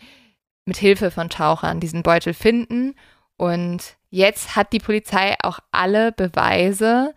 mit 0.65 0.78
Hilfe 0.78 1.11
von 1.11 1.30
Tauchern 1.30 1.80
diesen 1.80 2.03
Beutel 2.03 2.34
finden. 2.34 2.95
Und 3.38 3.95
jetzt 4.09 4.55
hat 4.55 4.73
die 4.73 4.79
Polizei 4.79 5.35
auch 5.41 5.59
alle 5.71 6.11
Beweise, 6.11 7.13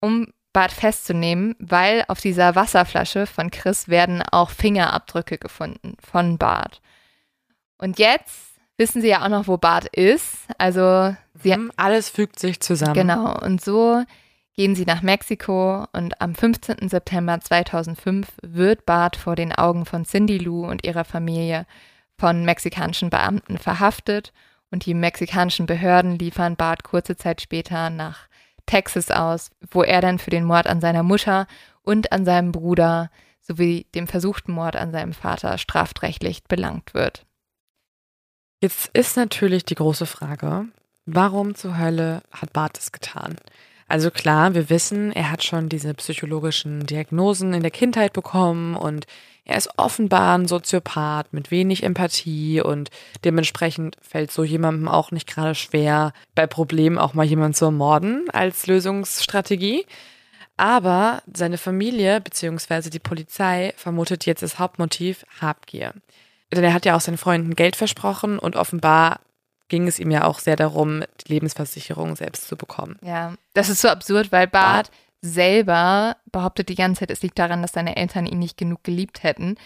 um 0.00 0.28
Bart 0.52 0.72
festzunehmen, 0.72 1.56
weil 1.58 2.04
auf 2.06 2.20
dieser 2.20 2.54
Wasserflasche 2.54 3.26
von 3.26 3.50
Chris 3.50 3.88
werden 3.88 4.22
auch 4.22 4.50
Fingerabdrücke 4.50 5.36
gefunden 5.36 5.96
von 6.00 6.38
Bart. 6.38 6.80
Und 7.76 7.98
jetzt 7.98 8.54
wissen 8.78 9.02
sie 9.02 9.08
ja 9.08 9.24
auch 9.24 9.28
noch, 9.28 9.48
wo 9.48 9.56
Bart 9.56 9.86
ist. 9.86 10.46
Also 10.56 11.14
sie 11.34 11.56
mhm, 11.56 11.72
alles 11.76 12.08
fügt 12.08 12.38
sich 12.38 12.60
zusammen. 12.60 12.94
Genau. 12.94 13.36
Und 13.40 13.60
so 13.62 14.04
gehen 14.54 14.76
sie 14.76 14.84
nach 14.84 15.02
Mexiko 15.02 15.86
und 15.92 16.20
am 16.20 16.36
15. 16.36 16.88
September 16.88 17.40
2005 17.40 18.28
wird 18.42 18.86
Bart 18.86 19.16
vor 19.16 19.34
den 19.34 19.52
Augen 19.52 19.84
von 19.84 20.04
Cindy 20.04 20.38
Lou 20.38 20.64
und 20.64 20.86
ihrer 20.86 21.04
Familie 21.04 21.66
von 22.16 22.44
mexikanischen 22.44 23.10
Beamten 23.10 23.58
verhaftet 23.58 24.32
und 24.74 24.86
die 24.86 24.94
mexikanischen 24.94 25.66
Behörden 25.66 26.18
liefern 26.18 26.56
Bart 26.56 26.82
kurze 26.82 27.16
Zeit 27.16 27.40
später 27.40 27.90
nach 27.90 28.26
Texas 28.66 29.12
aus, 29.12 29.52
wo 29.70 29.84
er 29.84 30.00
dann 30.00 30.18
für 30.18 30.30
den 30.30 30.42
Mord 30.42 30.66
an 30.66 30.80
seiner 30.80 31.04
Mutter 31.04 31.46
und 31.82 32.10
an 32.10 32.24
seinem 32.24 32.50
Bruder 32.50 33.08
sowie 33.40 33.86
dem 33.94 34.08
versuchten 34.08 34.50
Mord 34.50 34.74
an 34.74 34.90
seinem 34.90 35.12
Vater 35.12 35.58
strafrechtlich 35.58 36.42
belangt 36.48 36.92
wird. 36.92 37.24
Jetzt 38.60 38.90
ist 38.94 39.16
natürlich 39.16 39.64
die 39.64 39.76
große 39.76 40.06
Frage, 40.06 40.66
warum 41.06 41.54
zur 41.54 41.78
Hölle 41.78 42.22
hat 42.32 42.52
Bart 42.52 42.76
es 42.76 42.90
getan? 42.90 43.36
Also 43.86 44.10
klar, 44.10 44.54
wir 44.54 44.70
wissen, 44.70 45.12
er 45.12 45.30
hat 45.30 45.44
schon 45.44 45.68
diese 45.68 45.92
psychologischen 45.94 46.86
Diagnosen 46.86 47.52
in 47.52 47.62
der 47.62 47.70
Kindheit 47.70 48.12
bekommen 48.12 48.76
und 48.76 49.06
er 49.44 49.58
ist 49.58 49.68
offenbar 49.76 50.38
ein 50.38 50.48
Soziopath 50.48 51.32
mit 51.34 51.50
wenig 51.50 51.82
Empathie 51.82 52.62
und 52.62 52.90
dementsprechend 53.24 53.96
fällt 54.00 54.32
so 54.32 54.42
jemandem 54.42 54.88
auch 54.88 55.10
nicht 55.10 55.28
gerade 55.28 55.54
schwer, 55.54 56.12
bei 56.34 56.46
Problemen 56.46 56.98
auch 56.98 57.12
mal 57.12 57.26
jemanden 57.26 57.52
zu 57.52 57.66
ermorden 57.66 58.30
als 58.32 58.66
Lösungsstrategie. 58.66 59.84
Aber 60.56 61.22
seine 61.32 61.58
Familie 61.58 62.20
bzw. 62.20 62.88
die 62.88 63.00
Polizei 63.00 63.74
vermutet 63.76 64.24
jetzt 64.24 64.42
das 64.42 64.58
Hauptmotiv 64.58 65.26
Habgier. 65.40 65.92
Denn 66.50 66.64
er 66.64 66.72
hat 66.72 66.86
ja 66.86 66.96
auch 66.96 67.00
seinen 67.00 67.18
Freunden 67.18 67.54
Geld 67.54 67.76
versprochen 67.76 68.38
und 68.38 68.56
offenbar 68.56 69.20
ging 69.68 69.86
es 69.86 69.98
ihm 69.98 70.10
ja 70.10 70.24
auch 70.24 70.38
sehr 70.38 70.56
darum, 70.56 71.02
die 71.24 71.32
Lebensversicherung 71.32 72.16
selbst 72.16 72.48
zu 72.48 72.56
bekommen. 72.56 72.98
Ja, 73.02 73.34
das 73.54 73.68
ist 73.68 73.80
so 73.80 73.88
absurd, 73.88 74.32
weil 74.32 74.46
Bart 74.46 74.88
ja. 74.88 75.30
selber 75.30 76.16
behauptet 76.30 76.68
die 76.68 76.74
ganze 76.74 77.00
Zeit, 77.00 77.10
es 77.10 77.22
liegt 77.22 77.38
daran, 77.38 77.62
dass 77.62 77.72
seine 77.72 77.96
Eltern 77.96 78.26
ihn 78.26 78.38
nicht 78.38 78.56
genug 78.56 78.84
geliebt 78.84 79.22
hätten. 79.22 79.56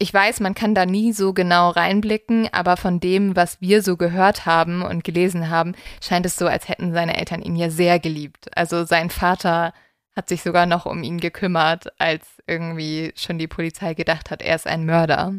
Ich 0.00 0.14
weiß, 0.14 0.38
man 0.38 0.54
kann 0.54 0.76
da 0.76 0.86
nie 0.86 1.12
so 1.12 1.32
genau 1.32 1.70
reinblicken, 1.70 2.48
aber 2.52 2.76
von 2.76 3.00
dem, 3.00 3.34
was 3.34 3.60
wir 3.60 3.82
so 3.82 3.96
gehört 3.96 4.46
haben 4.46 4.82
und 4.82 5.02
gelesen 5.02 5.50
haben, 5.50 5.74
scheint 6.00 6.24
es 6.24 6.36
so, 6.36 6.46
als 6.46 6.68
hätten 6.68 6.92
seine 6.92 7.16
Eltern 7.16 7.42
ihn 7.42 7.56
ja 7.56 7.68
sehr 7.68 7.98
geliebt. 7.98 8.56
Also 8.56 8.84
sein 8.84 9.10
Vater 9.10 9.72
hat 10.14 10.28
sich 10.28 10.42
sogar 10.42 10.66
noch 10.66 10.86
um 10.86 11.02
ihn 11.02 11.18
gekümmert, 11.18 11.88
als 12.00 12.24
irgendwie 12.46 13.12
schon 13.16 13.38
die 13.38 13.48
Polizei 13.48 13.94
gedacht 13.94 14.30
hat, 14.30 14.40
er 14.40 14.54
ist 14.54 14.68
ein 14.68 14.86
Mörder. 14.86 15.32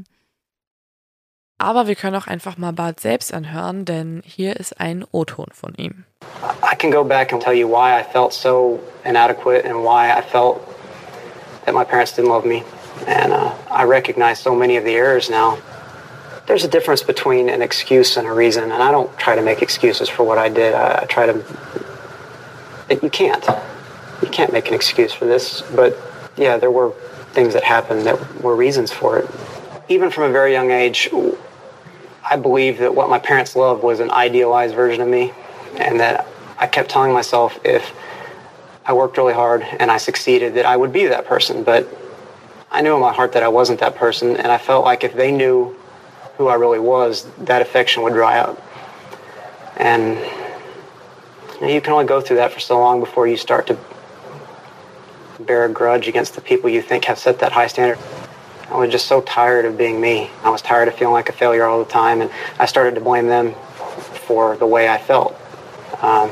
Aber 1.62 1.88
wir 1.88 1.95
können 1.95 2.16
auch 2.16 2.28
einfach 2.28 2.57
mal 2.57 2.72
Bart 2.72 3.01
selbst 3.01 3.34
anhören, 3.34 3.84
denn 3.84 4.24
hier 4.26 4.55
ist 4.55 4.80
ein 4.80 5.05
O-Ton 5.12 5.47
von 5.53 5.76
ihm. 5.76 6.05
I 6.64 6.76
can 6.76 6.89
go 6.89 7.03
back 7.03 7.34
and 7.34 7.41
tell 7.41 7.53
you 7.53 7.68
why 7.68 7.99
I 7.99 8.01
felt 8.01 8.32
so 8.32 8.80
inadequate 9.03 9.66
and 9.66 9.84
why 9.84 10.10
I 10.10 10.22
felt 10.22 10.62
that 11.66 11.76
my 11.76 11.84
parents 11.84 12.16
didn't 12.16 12.30
love 12.30 12.45
me. 12.45 12.64
And 13.07 13.34
uh, 13.34 13.51
I 13.70 13.84
recognize 13.84 14.39
so 14.39 14.55
many 14.55 14.78
of 14.78 14.86
the 14.86 14.95
errors 14.95 15.30
now. 15.30 15.57
There's 16.47 16.64
a 16.64 16.68
difference 16.70 17.03
between 17.03 17.49
an 17.49 17.62
excuse 17.62 18.18
and 18.18 18.26
a 18.26 18.34
reason, 18.34 18.72
and 18.72 18.82
I 18.82 18.91
don't 18.91 19.16
try 19.18 19.36
to 19.36 19.41
make 19.41 19.62
excuses 19.62 20.10
for 20.10 20.24
what 20.24 20.38
I 20.38 20.49
did. 20.49 20.74
I, 20.74 21.01
I 21.03 21.05
try 21.05 21.26
to. 21.26 21.43
You 22.89 23.10
can't. 23.10 23.45
You 24.22 24.30
can't 24.30 24.51
make 24.51 24.68
an 24.70 24.74
excuse 24.74 25.14
for 25.14 25.26
this. 25.26 25.62
But 25.76 25.97
yeah, 26.38 26.57
there 26.57 26.72
were 26.72 26.91
things 27.34 27.53
that 27.53 27.64
happened 27.64 28.05
that 28.05 28.41
were 28.41 28.55
reasons 28.55 28.91
for 28.91 29.20
it. 29.20 29.30
Even 29.89 30.10
from 30.10 30.24
a 30.24 30.32
very 30.32 30.53
young 30.53 30.72
age, 30.72 31.10
I 32.30 32.36
believe 32.36 32.77
that 32.77 32.93
what 32.93 33.09
my 33.09 33.17
parents 33.17 33.55
loved 33.55 33.82
was 33.82 33.99
an 33.99 34.11
idealized 34.11 34.75
version 34.75 35.01
of 35.01 35.07
me, 35.07 35.34
and 35.77 35.99
that 35.99 36.27
I 36.59 36.67
kept 36.67 36.89
telling 36.89 37.11
myself 37.11 37.59
if 37.65 37.91
I 38.86 38.93
worked 38.93 39.17
really 39.17 39.34
hard 39.34 39.63
and 39.63 39.89
I 39.89 39.97
succeeded, 39.97 40.53
that 40.53 40.65
I 40.65 40.77
would 40.77 40.93
be 40.93 41.07
that 41.07 41.25
person. 41.25 41.63
But 41.63 41.88
I 42.71 42.82
knew 42.82 42.93
in 42.93 43.01
my 43.01 43.13
heart 43.13 43.32
that 43.34 43.41
I 43.41 43.47
wasn't 43.47 43.80
that 43.80 43.95
person, 43.95 44.36
and 44.36 44.51
I 44.51 44.59
felt 44.59 44.86
like 44.86 45.03
if 45.03 45.13
they 45.13 45.32
knew 45.32 45.75
who 46.38 46.47
I 46.47 46.55
really 46.55 46.80
was, 46.80 47.25
that 47.39 47.61
affection 47.61 48.03
would 48.03 48.13
dry 48.13 48.39
up. 48.39 48.61
And 49.77 50.17
you, 51.55 51.61
know, 51.61 51.67
you 51.67 51.82
can 51.82 51.93
only 51.93 52.05
go 52.05 52.21
through 52.21 52.38
that 52.38 52.51
for 52.51 52.59
so 52.59 52.80
long 52.80 52.99
before 52.99 53.27
you 53.27 53.38
start 53.38 53.67
to 53.67 53.77
bear 55.39 55.65
a 55.65 55.69
grudge 55.69 56.07
against 56.07 56.36
the 56.36 56.41
people 56.41 56.69
you 56.69 56.82
think 56.82 57.05
have 57.05 57.17
set 57.17 57.39
that 57.39 57.51
high 57.51 57.67
standard. 57.67 57.97
I 58.72 58.78
was 58.78 58.91
just 58.91 59.07
so 59.07 59.22
tired 59.22 59.65
of 59.65 59.78
being 59.78 59.99
me. 59.99 60.30
I 60.43 60.49
was 60.49 60.61
tired 60.61 60.88
of 60.88 60.95
feeling 60.95 61.13
like 61.13 61.30
a 61.30 61.34
failure 61.34 61.65
all 61.65 61.84
the 61.84 61.89
time, 61.89 62.22
and 62.22 62.32
I 62.59 62.65
started 62.65 62.95
to 62.95 63.01
blame 63.01 63.28
them 63.28 63.53
for 64.28 64.55
the 64.57 64.67
way 64.67 64.88
I 64.88 64.97
felt. 64.97 65.36
Um, 66.01 66.30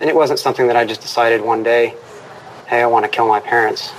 and 0.00 0.10
it 0.10 0.14
wasn't 0.14 0.38
something 0.38 0.66
that 0.66 0.76
I 0.76 0.84
just 0.84 1.00
decided 1.00 1.40
one 1.40 1.62
day, 1.62 1.94
hey, 2.66 2.82
I 2.82 2.86
want 2.86 3.04
to 3.04 3.10
kill 3.10 3.28
my 3.28 3.40
parents. 3.40 3.92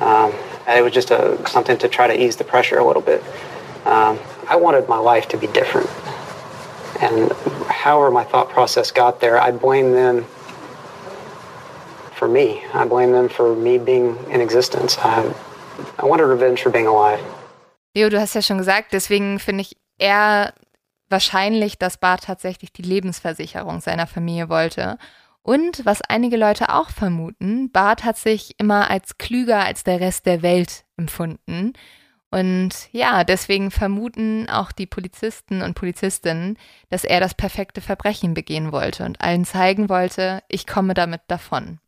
Um, 0.00 0.32
It 0.66 0.82
was 0.82 0.92
just 0.92 1.10
a, 1.10 1.36
something 1.46 1.76
to 1.78 1.88
try 1.88 2.06
to 2.06 2.14
ease 2.14 2.36
the 2.36 2.44
pressure 2.44 2.78
a 2.78 2.86
little 2.86 3.02
bit. 3.02 3.22
Um, 3.84 4.18
I 4.48 4.56
wanted 4.56 4.88
my 4.88 4.98
life 4.98 5.28
to 5.28 5.36
be 5.36 5.46
different. 5.48 5.90
And 7.02 7.32
however 7.68 8.10
my 8.10 8.24
thought 8.24 8.48
process 8.48 8.90
got 8.90 9.20
there, 9.20 9.38
I 9.38 9.50
blame 9.50 9.92
them 9.92 10.24
for 12.16 12.28
me. 12.28 12.64
I 12.72 12.86
blame 12.86 13.12
them 13.12 13.28
for 13.28 13.54
me 13.54 13.76
being 13.76 14.16
in 14.30 14.40
existence. 14.40 14.96
I, 14.98 15.34
I 15.98 16.02
wanted 16.02 16.26
revenge 16.26 16.62
for 16.62 16.72
being 16.72 16.86
alive. 16.86 17.22
Leo, 17.94 18.08
du 18.08 18.20
hast 18.20 18.34
ja 18.34 18.42
schon 18.42 18.58
gesagt, 18.58 18.92
deswegen 18.92 19.38
finde 19.38 19.62
ich 19.62 19.76
eher 19.98 20.52
wahrscheinlich, 21.08 21.78
dass 21.78 21.98
Bart 21.98 22.24
tatsächlich 22.24 22.72
die 22.72 22.82
Lebensversicherung 22.82 23.80
seiner 23.80 24.06
Familie 24.06 24.48
wollte. 24.48 24.98
Und 25.42 25.84
was 25.84 26.00
einige 26.02 26.36
Leute 26.36 26.70
auch 26.70 26.90
vermuten, 26.90 27.70
Bart 27.70 28.04
hat 28.04 28.16
sich 28.16 28.58
immer 28.58 28.90
als 28.90 29.18
klüger 29.18 29.64
als 29.64 29.84
der 29.84 30.00
Rest 30.00 30.26
der 30.26 30.42
Welt 30.42 30.84
empfunden. 30.96 31.74
Und 32.30 32.88
ja, 32.90 33.22
deswegen 33.22 33.70
vermuten 33.70 34.48
auch 34.48 34.72
die 34.72 34.86
Polizisten 34.86 35.62
und 35.62 35.74
Polizistinnen, 35.74 36.58
dass 36.88 37.04
er 37.04 37.20
das 37.20 37.34
perfekte 37.34 37.80
Verbrechen 37.80 38.34
begehen 38.34 38.72
wollte 38.72 39.04
und 39.04 39.20
allen 39.20 39.44
zeigen 39.44 39.88
wollte, 39.88 40.42
ich 40.48 40.66
komme 40.66 40.94
damit 40.94 41.20
davon. 41.28 41.78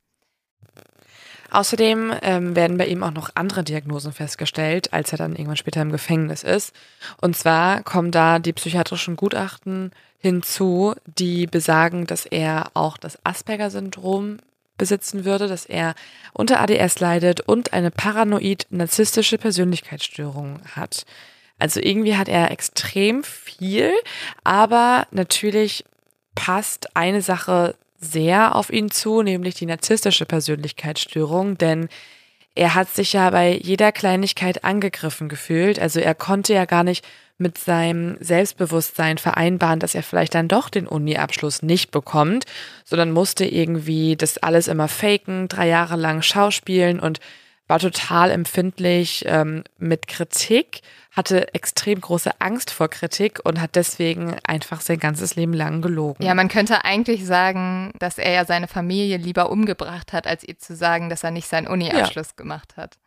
Außerdem 1.50 2.14
ähm, 2.22 2.56
werden 2.56 2.76
bei 2.76 2.86
ihm 2.86 3.02
auch 3.02 3.12
noch 3.12 3.30
andere 3.34 3.64
Diagnosen 3.64 4.12
festgestellt, 4.12 4.92
als 4.92 5.12
er 5.12 5.18
dann 5.18 5.32
irgendwann 5.32 5.56
später 5.56 5.82
im 5.82 5.92
Gefängnis 5.92 6.42
ist. 6.42 6.72
Und 7.20 7.36
zwar 7.36 7.82
kommen 7.82 8.10
da 8.10 8.38
die 8.38 8.52
psychiatrischen 8.52 9.16
Gutachten 9.16 9.92
hinzu, 10.18 10.94
die 11.06 11.46
besagen, 11.46 12.06
dass 12.06 12.26
er 12.26 12.70
auch 12.74 12.96
das 12.96 13.18
Asperger-Syndrom 13.24 14.38
besitzen 14.78 15.24
würde, 15.24 15.48
dass 15.48 15.64
er 15.64 15.94
unter 16.32 16.60
ADS 16.60 17.00
leidet 17.00 17.40
und 17.40 17.72
eine 17.72 17.90
paranoid-narzisstische 17.90 19.38
Persönlichkeitsstörung 19.38 20.60
hat. 20.74 21.04
Also 21.58 21.80
irgendwie 21.80 22.16
hat 22.16 22.28
er 22.28 22.50
extrem 22.50 23.24
viel, 23.24 23.92
aber 24.44 25.06
natürlich 25.10 25.84
passt 26.34 26.94
eine 26.94 27.22
Sache 27.22 27.74
sehr 27.98 28.54
auf 28.54 28.70
ihn 28.70 28.90
zu, 28.90 29.22
nämlich 29.22 29.54
die 29.54 29.66
narzisstische 29.66 30.26
Persönlichkeitsstörung, 30.26 31.58
denn 31.58 31.88
er 32.54 32.74
hat 32.74 32.88
sich 32.88 33.12
ja 33.12 33.28
bei 33.30 33.60
jeder 33.62 33.92
Kleinigkeit 33.92 34.64
angegriffen 34.64 35.28
gefühlt. 35.28 35.78
Also 35.78 36.00
er 36.00 36.14
konnte 36.14 36.54
ja 36.54 36.64
gar 36.64 36.84
nicht 36.84 37.06
mit 37.38 37.58
seinem 37.58 38.16
Selbstbewusstsein 38.20 39.18
vereinbaren, 39.18 39.78
dass 39.78 39.94
er 39.94 40.02
vielleicht 40.02 40.34
dann 40.34 40.48
doch 40.48 40.70
den 40.70 40.86
Uni-Abschluss 40.86 41.62
nicht 41.62 41.90
bekommt, 41.90 42.46
sondern 42.84 43.12
musste 43.12 43.44
irgendwie 43.44 44.16
das 44.16 44.38
alles 44.38 44.68
immer 44.68 44.88
faken, 44.88 45.48
drei 45.48 45.68
Jahre 45.68 45.96
lang 45.96 46.22
schauspielen 46.22 46.98
und 46.98 47.20
war 47.68 47.78
total 47.78 48.30
empfindlich 48.30 49.24
ähm, 49.26 49.64
mit 49.78 50.06
Kritik, 50.06 50.82
hatte 51.10 51.52
extrem 51.54 52.00
große 52.00 52.30
Angst 52.40 52.70
vor 52.70 52.88
Kritik 52.88 53.40
und 53.44 53.60
hat 53.60 53.74
deswegen 53.74 54.36
einfach 54.44 54.80
sein 54.80 54.98
ganzes 54.98 55.34
Leben 55.34 55.52
lang 55.52 55.82
gelogen. 55.82 56.24
Ja, 56.24 56.34
man 56.34 56.48
könnte 56.48 56.84
eigentlich 56.84 57.24
sagen, 57.24 57.92
dass 57.98 58.18
er 58.18 58.32
ja 58.32 58.44
seine 58.44 58.68
Familie 58.68 59.16
lieber 59.16 59.50
umgebracht 59.50 60.12
hat, 60.12 60.26
als 60.26 60.44
ihr 60.44 60.58
zu 60.58 60.76
sagen, 60.76 61.08
dass 61.08 61.24
er 61.24 61.30
nicht 61.30 61.48
seinen 61.48 61.66
Uni-Abschluss 61.66 62.28
ja. 62.30 62.36
gemacht 62.36 62.76
hat. 62.76 62.98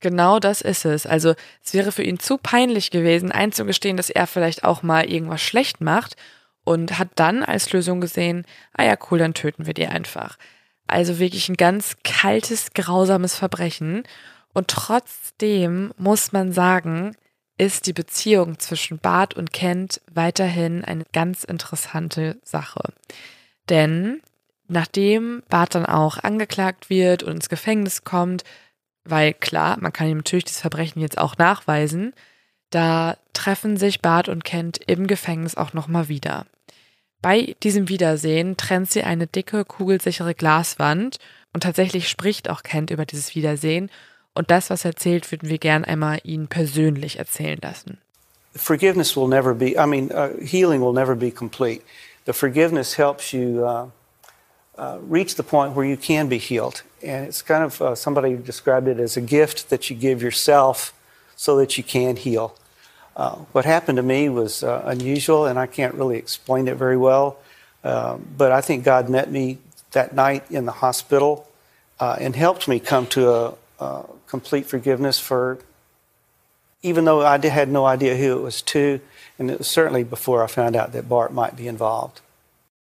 Genau 0.00 0.38
das 0.38 0.60
ist 0.60 0.84
es. 0.84 1.06
Also 1.06 1.34
es 1.64 1.74
wäre 1.74 1.90
für 1.90 2.04
ihn 2.04 2.20
zu 2.20 2.38
peinlich 2.38 2.90
gewesen, 2.90 3.32
einzugestehen, 3.32 3.96
dass 3.96 4.10
er 4.10 4.26
vielleicht 4.26 4.62
auch 4.62 4.82
mal 4.82 5.10
irgendwas 5.10 5.42
schlecht 5.42 5.80
macht 5.80 6.14
und 6.64 6.98
hat 6.98 7.08
dann 7.16 7.42
als 7.42 7.72
Lösung 7.72 8.00
gesehen, 8.00 8.44
ah 8.74 8.84
ja, 8.84 8.94
cool, 9.10 9.18
dann 9.18 9.34
töten 9.34 9.66
wir 9.66 9.74
die 9.74 9.88
einfach. 9.88 10.38
Also 10.88 11.18
wirklich 11.18 11.48
ein 11.48 11.56
ganz 11.56 11.96
kaltes, 12.02 12.72
grausames 12.74 13.36
Verbrechen. 13.36 14.02
Und 14.52 14.68
trotzdem 14.68 15.92
muss 15.96 16.32
man 16.32 16.52
sagen, 16.52 17.14
ist 17.58 17.86
die 17.86 17.92
Beziehung 17.92 18.58
zwischen 18.58 18.98
Bart 18.98 19.34
und 19.34 19.52
Kent 19.52 20.00
weiterhin 20.12 20.84
eine 20.84 21.04
ganz 21.12 21.44
interessante 21.44 22.38
Sache. 22.42 22.82
Denn 23.68 24.22
nachdem 24.68 25.42
Bart 25.48 25.74
dann 25.74 25.86
auch 25.86 26.18
angeklagt 26.18 26.88
wird 26.88 27.22
und 27.22 27.32
ins 27.32 27.48
Gefängnis 27.48 28.04
kommt, 28.04 28.44
weil 29.04 29.34
klar, 29.34 29.76
man 29.80 29.92
kann 29.92 30.08
ihm 30.08 30.18
natürlich 30.18 30.44
das 30.44 30.60
Verbrechen 30.60 31.00
jetzt 31.00 31.18
auch 31.18 31.36
nachweisen, 31.36 32.14
da 32.70 33.16
treffen 33.32 33.76
sich 33.76 34.02
Bart 34.02 34.28
und 34.28 34.44
Kent 34.44 34.78
im 34.86 35.06
Gefängnis 35.06 35.56
auch 35.56 35.72
nochmal 35.72 36.08
wieder. 36.08 36.46
Bei 37.20 37.56
diesem 37.62 37.88
Wiedersehen 37.88 38.56
trennt 38.56 38.90
sie 38.90 39.02
eine 39.02 39.26
dicke, 39.26 39.64
kugelsichere 39.64 40.34
Glaswand 40.34 41.18
und 41.52 41.62
tatsächlich 41.62 42.08
spricht 42.08 42.48
auch 42.48 42.62
Kent 42.62 42.90
über 42.90 43.06
dieses 43.06 43.34
Wiedersehen 43.34 43.90
und 44.34 44.50
das, 44.52 44.70
was 44.70 44.84
er 44.84 44.92
erzählt, 44.92 45.30
würden 45.32 45.48
wir 45.48 45.58
gern 45.58 45.84
einmal 45.84 46.20
ihn 46.22 46.46
persönlich 46.46 47.18
erzählen 47.18 47.58
lassen. 47.60 47.98
Forgiveness 48.54 49.16
will 49.16 49.28
never 49.28 49.54
be, 49.54 49.72
I 49.72 49.86
mean, 49.86 50.10
uh, 50.10 50.30
healing 50.40 50.80
will 50.80 50.92
never 50.92 51.14
be 51.14 51.30
complete. 51.30 51.82
The 52.24 52.32
forgiveness 52.32 52.96
helps 52.96 53.32
you 53.32 53.64
uh, 53.64 53.88
uh, 54.78 54.98
reach 55.08 55.34
the 55.34 55.42
point 55.42 55.74
where 55.74 55.84
you 55.84 55.96
can 55.96 56.28
be 56.28 56.38
healed. 56.38 56.84
And 57.02 57.26
it's 57.26 57.42
kind 57.42 57.64
of, 57.64 57.80
uh, 57.80 57.94
somebody 57.94 58.36
described 58.36 58.88
it 58.88 59.00
as 59.00 59.16
a 59.16 59.20
gift 59.20 59.70
that 59.70 59.90
you 59.90 59.96
give 59.96 60.22
yourself 60.22 60.92
so 61.36 61.56
that 61.56 61.76
you 61.76 61.84
can 61.84 62.16
heal. 62.16 62.54
Uh, 63.18 63.34
what 63.50 63.64
happened 63.64 63.96
to 63.96 64.02
me 64.02 64.28
was 64.28 64.62
uh, 64.62 64.80
unusual, 64.86 65.44
and 65.46 65.58
I 65.58 65.66
can't 65.66 65.94
really 65.94 66.16
explain 66.16 66.68
it 66.68 66.76
very 66.76 66.96
well. 66.96 67.36
Uh, 67.82 68.16
but 68.36 68.52
I 68.52 68.60
think 68.60 68.84
God 68.84 69.08
met 69.08 69.28
me 69.28 69.58
that 69.90 70.14
night 70.14 70.44
in 70.50 70.66
the 70.66 70.72
hospital 70.72 71.48
uh, 71.98 72.16
and 72.20 72.36
helped 72.36 72.68
me 72.68 72.78
come 72.78 73.06
to 73.08 73.28
a, 73.28 73.54
a, 73.80 74.04
complete 74.28 74.66
forgiveness 74.66 75.18
for, 75.18 75.58
even 76.82 77.06
though 77.06 77.26
I 77.26 77.44
had 77.44 77.68
no 77.68 77.86
idea 77.86 78.14
who 78.16 78.38
it 78.38 78.42
was 78.42 78.62
to, 78.62 79.00
and 79.38 79.50
it 79.50 79.58
was 79.58 79.68
certainly 79.68 80.04
before 80.04 80.44
I 80.44 80.46
found 80.46 80.76
out 80.76 80.92
that 80.92 81.08
Bart 81.08 81.32
might 81.32 81.56
be 81.56 81.66
involved. 81.66 82.20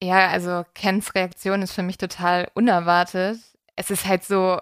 Ja, 0.03 0.33
also 0.33 0.65
Kens 0.75 1.15
Reaktion 1.15 1.63
ist 1.63 1.73
für 1.73 1.83
mich 1.83 1.97
total 1.97 2.49
unerwartet. 2.55 3.39
Es 3.77 3.91
ist 3.91 4.05
halt 4.05 4.25
so, 4.25 4.61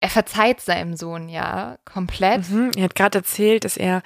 er 0.00 0.10
verzeiht 0.10 0.60
seinem 0.60 0.96
Sohn 0.96 1.28
ja 1.28 1.78
komplett. 1.84 2.50
Mhm, 2.50 2.72
er 2.76 2.84
hat 2.84 2.94
gerade 2.94 3.18
erzählt, 3.18 3.64
dass 3.64 3.76
er 3.76 4.02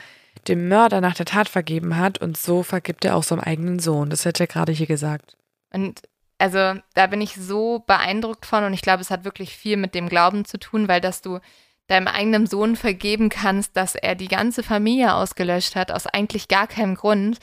dem 0.49 0.69
Mörder 0.69 1.01
nach 1.01 1.15
der 1.15 1.27
Tat 1.27 1.49
vergeben 1.49 1.97
hat 1.97 2.19
und 2.19 2.37
so 2.37 2.63
vergibt 2.63 3.05
er 3.05 3.17
auch 3.17 3.23
seinem 3.23 3.41
eigenen 3.41 3.79
Sohn. 3.79 4.11
Das 4.11 4.27
hat 4.27 4.41
er 4.41 4.47
gerade 4.47 4.73
hier 4.73 4.87
gesagt. 4.87 5.37
Und 5.73 6.03
also 6.39 6.75
da 6.95 7.07
bin 7.07 7.21
ich 7.21 7.35
so 7.35 7.83
beeindruckt 7.87 8.47
von 8.47 8.65
und 8.65 8.73
ich 8.73 8.83
glaube, 8.83 9.01
es 9.01 9.11
hat 9.11 9.25
wirklich 9.25 9.57
viel 9.57 9.77
mit 9.77 9.95
dem 9.95 10.09
Glauben 10.09 10.45
zu 10.45 10.59
tun, 10.59 10.89
weil 10.89 11.01
dass 11.01 11.23
du 11.23 11.41
deinem 11.87 12.09
eigenen 12.09 12.47
Sohn 12.47 12.77
vergeben 12.77 13.29
kannst, 13.29 13.77
dass 13.77 13.95
er 13.95 14.15
die 14.15 14.29
ganze 14.29 14.63
Familie 14.63 15.15
ausgelöscht 15.15 15.77
hat, 15.77 15.93
aus 15.93 16.07
eigentlich 16.07 16.49
gar 16.49 16.67
keinem 16.67 16.97
Grund. 16.97 17.39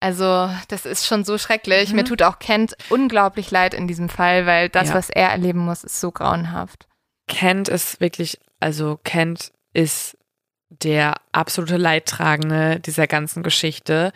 Also, 0.00 0.50
das 0.68 0.86
ist 0.86 1.06
schon 1.06 1.24
so 1.24 1.38
schrecklich. 1.38 1.90
Mhm. 1.90 1.96
Mir 1.96 2.04
tut 2.04 2.22
auch 2.22 2.38
Kent 2.38 2.76
unglaublich 2.88 3.50
leid 3.50 3.74
in 3.74 3.86
diesem 3.86 4.08
Fall, 4.08 4.46
weil 4.46 4.68
das, 4.70 4.88
ja. 4.88 4.94
was 4.94 5.10
er 5.10 5.28
erleben 5.28 5.60
muss, 5.60 5.84
ist 5.84 6.00
so 6.00 6.10
grauenhaft. 6.10 6.88
Kent 7.28 7.68
ist 7.68 8.00
wirklich, 8.00 8.40
also 8.58 8.98
Kent 9.04 9.52
ist 9.72 10.16
der 10.70 11.14
absolute 11.32 11.76
Leidtragende 11.76 12.80
dieser 12.80 13.06
ganzen 13.06 13.42
Geschichte. 13.42 14.12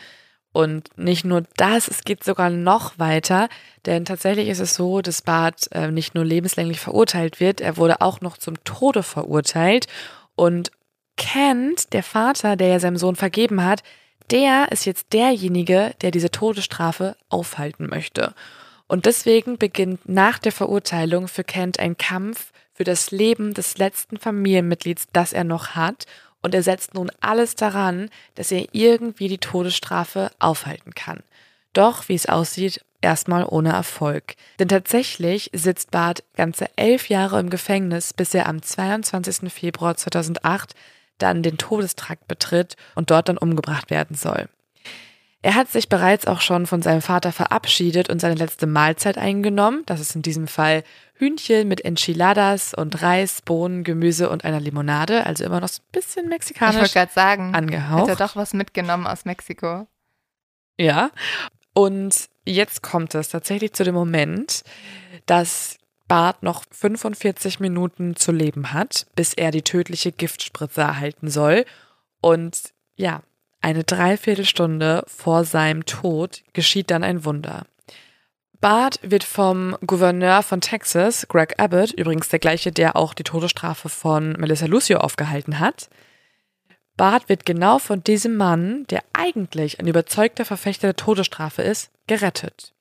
Und 0.53 0.97
nicht 0.97 1.25
nur 1.25 1.43
das, 1.57 1.89
es 1.89 2.05
geht 2.05 2.23
sogar 2.23 2.49
noch 2.49 2.99
weiter, 2.99 3.49
denn 3.87 4.05
tatsächlich 4.05 4.49
ist 4.49 4.61
es 4.61 4.75
so, 4.75 5.03
dass 5.03 5.21
Bart 5.21 5.69
äh, 5.73 5.91
nicht 5.91 6.15
nur 6.15 6.25
lebenslänglich 6.25 6.79
verurteilt 6.79 7.41
wird, 7.41 7.61
er 7.61 7.77
wurde 7.77 8.01
auch 8.01 8.21
noch 8.21 8.39
zum 8.39 8.63
Tode 8.63 9.03
verurteilt. 9.03 9.89
Und 10.37 10.71
Kent, 11.17 11.93
der 11.93 12.05
Vater, 12.05 12.55
der 12.55 12.69
ja 12.69 12.79
seinem 12.79 12.97
Sohn 12.97 13.17
vergeben 13.17 13.65
hat, 13.65 13.83
der 14.31 14.71
ist 14.71 14.87
jetzt 14.87 15.13
derjenige, 15.13 15.93
der 16.03 16.13
diese 16.13 16.31
Todesstrafe 16.31 17.17
aufhalten 17.29 17.89
möchte. 17.89 18.33
Und 18.87 19.07
deswegen 19.07 19.59
beginnt 19.59 20.09
nach 20.09 20.39
der 20.39 20.53
Verurteilung 20.53 21.27
für 21.27 21.45
Kent 21.45 21.81
ein 21.81 21.97
Kampf 21.97 22.53
für 22.73 22.85
das 22.85 23.11
Leben 23.11 23.55
des 23.55 23.77
letzten 23.79 24.19
Familienmitglieds, 24.19 25.09
das 25.13 25.33
er 25.33 25.45
noch 25.45 25.71
hat 25.71 26.07
und 26.45 26.55
er 26.55 26.63
setzt 26.63 26.93
nun 26.95 27.11
alles 27.21 27.55
daran, 27.55 28.11
dass 28.35 28.53
er 28.53 28.67
irgendwie 28.73 29.29
die 29.29 29.39
Todesstrafe 29.39 30.31
aufhalten 30.39 30.95
kann. 30.95 31.23
Doch, 31.73 32.09
wie 32.09 32.15
es 32.15 32.27
aussieht, 32.27 32.85
erstmal 33.01 33.47
ohne 33.49 33.73
Erfolg. 33.73 34.35
Denn 34.59 34.69
tatsächlich 34.69 35.51
sitzt 35.55 35.91
Bart 35.91 36.23
ganze 36.37 36.67
elf 36.77 37.09
Jahre 37.09 37.41
im 37.41 37.49
Gefängnis, 37.49 38.13
bis 38.13 38.35
er 38.35 38.47
am 38.47 38.61
22. 38.61 39.51
Februar 39.51 39.97
2008 39.97 40.75
dann 41.17 41.43
den 41.43 41.57
Todestrakt 41.57 42.29
betritt 42.29 42.77
und 42.95 43.11
dort 43.11 43.31
dann 43.31 43.39
umgebracht 43.39 43.91
werden 43.91 44.15
soll. 44.15 44.49
Er 45.45 45.57
hat 45.57 45.71
sich 45.71 45.91
bereits 45.91 46.27
auch 46.27 46.41
schon 46.41 46.65
von 46.65 46.81
seinem 46.81 47.03
Vater 47.03 47.31
verabschiedet 47.31 48.09
und 48.09 48.19
seine 48.19 48.35
letzte 48.35 48.67
Mahlzeit 48.67 49.19
eingenommen. 49.19 49.83
Das 49.85 50.01
ist 50.01 50.17
in 50.17 50.23
diesem 50.23 50.47
Fall 50.47 50.85
Hühnchen 51.17 51.69
mit 51.69 51.85
Enchiladas 51.85 52.73
und 52.73 53.03
Reis, 53.03 53.43
Bohnen, 53.43 53.85
Gemüse 53.85 54.31
und 54.31 54.47
einer 54.47 54.59
Limonade. 54.59 55.27
Also 55.27 55.45
immer 55.45 55.61
noch 55.61 55.69
so 55.69 55.83
ein 55.83 55.93
bisschen 55.93 56.31
mexikanisch. 56.31 56.77
Ich 56.77 56.81
wollte 56.81 56.95
gerade 56.95 57.13
sagen, 57.13 57.55
angehaucht. 57.55 58.09
hat 58.09 58.19
er 58.19 58.27
doch 58.27 58.37
was 58.37 58.55
mitgenommen 58.55 59.07
aus 59.07 59.27
Mexiko. 59.27 59.87
Ja. 60.81 61.11
Und 61.75 62.31
jetzt 62.47 62.83
kommt 62.83 63.15
es 63.15 63.29
tatsächlich 63.29 63.75
zu 63.75 63.85
dem 63.85 63.95
Moment, 63.95 64.65
dass 65.27 65.77
Bart 66.09 66.43
noch 66.43 66.65
45 66.71 67.61
Minuten 67.61 68.17
zu 68.17 68.33
leben 68.33 68.73
hat, 68.73 69.07
bis 69.15 69.35
er 69.35 69.51
die 69.51 69.61
tödliche 69.61 70.11
Giftspritze 70.11 70.81
erhalten 70.81 71.29
soll. 71.29 71.67
Und 72.23 72.73
ja, 72.97 73.21
eine 73.65 73.83
Dreiviertelstunde 73.83 75.05
vor 75.07 75.45
seinem 75.45 75.87
Tod 75.87 76.43
geschieht 76.53 76.91
dann 76.91 77.03
ein 77.03 77.25
Wunder. 77.25 77.65
Bart 78.61 79.01
wird 79.03 79.25
vom 79.25 79.77
Gouverneur 79.87 80.43
von 80.43 80.61
Texas, 80.61 81.27
Greg 81.29 81.55
Abbott, 81.59 81.93
übrigens 81.93 82.29
der 82.29 82.39
gleiche, 82.39 82.73
der 82.73 82.95
auch 82.95 83.15
die 83.15 83.25
Todesstrafe 83.25 83.89
von 83.89 84.33
Melissa 84.33 84.67
Lucio 84.67 84.99
aufgehalten 84.99 85.61
hat. 85.61 85.89
Bart 86.99 87.31
wird 87.31 87.47
genau 87.47 87.79
von 87.79 88.05
diesem 88.05 88.37
Mann, 88.37 88.87
der 88.91 89.03
eigentlich 89.15 89.81
ein 89.81 89.89
überzeugter 89.89 90.45
Verfechter 90.45 90.89
der 90.89 90.97
Todesstrafe 90.97 91.63
ist, 91.63 91.91
gerettet. 92.07 92.75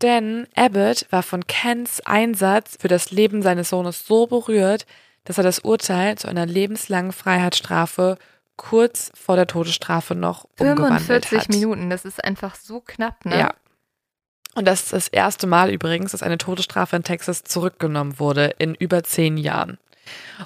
Denn 0.00 0.48
Abbott 0.54 1.06
war 1.10 1.22
von 1.22 1.46
Kens 1.46 2.00
Einsatz 2.00 2.78
für 2.80 2.88
das 2.88 3.10
Leben 3.10 3.42
seines 3.42 3.68
Sohnes 3.68 4.06
so 4.06 4.26
berührt, 4.26 4.86
dass 5.24 5.36
er 5.36 5.44
das 5.44 5.58
Urteil 5.58 6.16
zu 6.16 6.26
einer 6.26 6.46
lebenslangen 6.46 7.12
Freiheitsstrafe 7.12 8.16
kurz 8.62 9.10
vor 9.14 9.34
der 9.34 9.48
Todesstrafe 9.48 10.14
noch 10.14 10.44
umgewandelt 10.58 11.26
45 11.26 11.38
hat. 11.38 11.48
Minuten, 11.48 11.90
das 11.90 12.04
ist 12.04 12.22
einfach 12.22 12.54
so 12.54 12.80
knapp, 12.80 13.24
ne? 13.24 13.38
Ja. 13.38 13.54
Und 14.54 14.66
das 14.66 14.82
ist 14.84 14.92
das 14.92 15.08
erste 15.08 15.46
Mal 15.48 15.70
übrigens, 15.70 16.12
dass 16.12 16.22
eine 16.22 16.38
Todesstrafe 16.38 16.94
in 16.94 17.02
Texas 17.02 17.42
zurückgenommen 17.42 18.20
wurde 18.20 18.54
in 18.58 18.74
über 18.74 19.02
zehn 19.02 19.36
Jahren. 19.36 19.78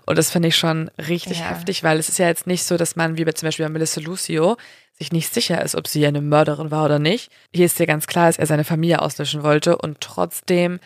Und 0.06 0.16
das 0.16 0.30
finde 0.30 0.48
ich 0.48 0.56
schon 0.56 0.90
richtig 0.98 1.40
Ja. 1.40 1.50
heftig, 1.50 1.82
weil 1.82 1.98
es 1.98 2.08
ist 2.08 2.18
ja 2.18 2.26
jetzt 2.26 2.46
nicht 2.46 2.64
so, 2.64 2.76
dass 2.76 2.96
man, 2.96 3.18
wie 3.18 3.24
bei 3.24 3.32
zum 3.32 3.48
Beispiel 3.48 3.66
bei 3.66 3.72
Melissa 3.72 4.00
Lucio, 4.00 4.56
sich 4.98 5.12
nicht 5.12 5.32
sicher 5.34 5.62
ist, 5.62 5.74
ob 5.74 5.86
sie 5.86 6.06
eine 6.06 6.22
Mörderin 6.22 6.70
war 6.70 6.86
oder 6.86 6.98
nicht. 6.98 7.30
Hier 7.52 7.66
ist 7.66 7.78
ja 7.78 7.84
ganz 7.84 8.06
klar, 8.06 8.26
dass 8.26 8.38
er 8.38 8.46
seine 8.46 8.64
Familie 8.64 9.02
auslöschen 9.02 9.42
wollte 9.42 9.76
und 9.76 10.00
trotzdem 10.00 10.80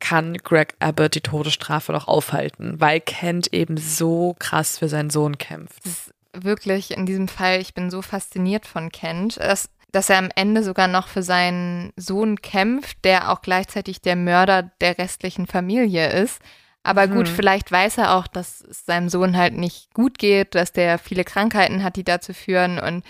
kann 0.00 0.36
Greg 0.38 0.74
Abbott 0.80 1.14
die 1.14 1.20
Todesstrafe 1.20 1.92
noch 1.92 2.08
aufhalten, 2.08 2.80
weil 2.80 3.00
Kent 3.00 3.52
eben 3.52 3.76
so 3.76 4.34
krass 4.38 4.78
für 4.78 4.88
seinen 4.88 5.10
Sohn 5.10 5.38
kämpft. 5.38 5.84
Das 5.84 5.92
ist 5.92 6.14
wirklich 6.34 6.90
in 6.96 7.06
diesem 7.06 7.28
Fall, 7.28 7.60
ich 7.60 7.74
bin 7.74 7.90
so 7.90 8.02
fasziniert 8.02 8.66
von 8.66 8.90
Kent, 8.90 9.38
dass, 9.38 9.68
dass 9.92 10.10
er 10.10 10.18
am 10.18 10.28
Ende 10.34 10.62
sogar 10.62 10.88
noch 10.88 11.08
für 11.08 11.22
seinen 11.22 11.92
Sohn 11.96 12.40
kämpft, 12.42 13.04
der 13.04 13.30
auch 13.30 13.42
gleichzeitig 13.42 14.00
der 14.00 14.16
Mörder 14.16 14.62
der 14.80 14.98
restlichen 14.98 15.46
Familie 15.46 16.10
ist. 16.10 16.40
Aber 16.82 17.08
gut, 17.08 17.28
Mhm. 17.28 17.34
vielleicht 17.34 17.72
weiß 17.72 17.98
er 17.98 18.14
auch, 18.16 18.26
dass 18.26 18.60
es 18.60 18.84
seinem 18.84 19.08
Sohn 19.08 19.36
halt 19.36 19.54
nicht 19.54 19.94
gut 19.94 20.18
geht, 20.18 20.54
dass 20.54 20.72
der 20.72 20.98
viele 20.98 21.24
Krankheiten 21.24 21.82
hat, 21.82 21.96
die 21.96 22.04
dazu 22.04 22.34
führen. 22.34 22.78
Und 22.78 23.04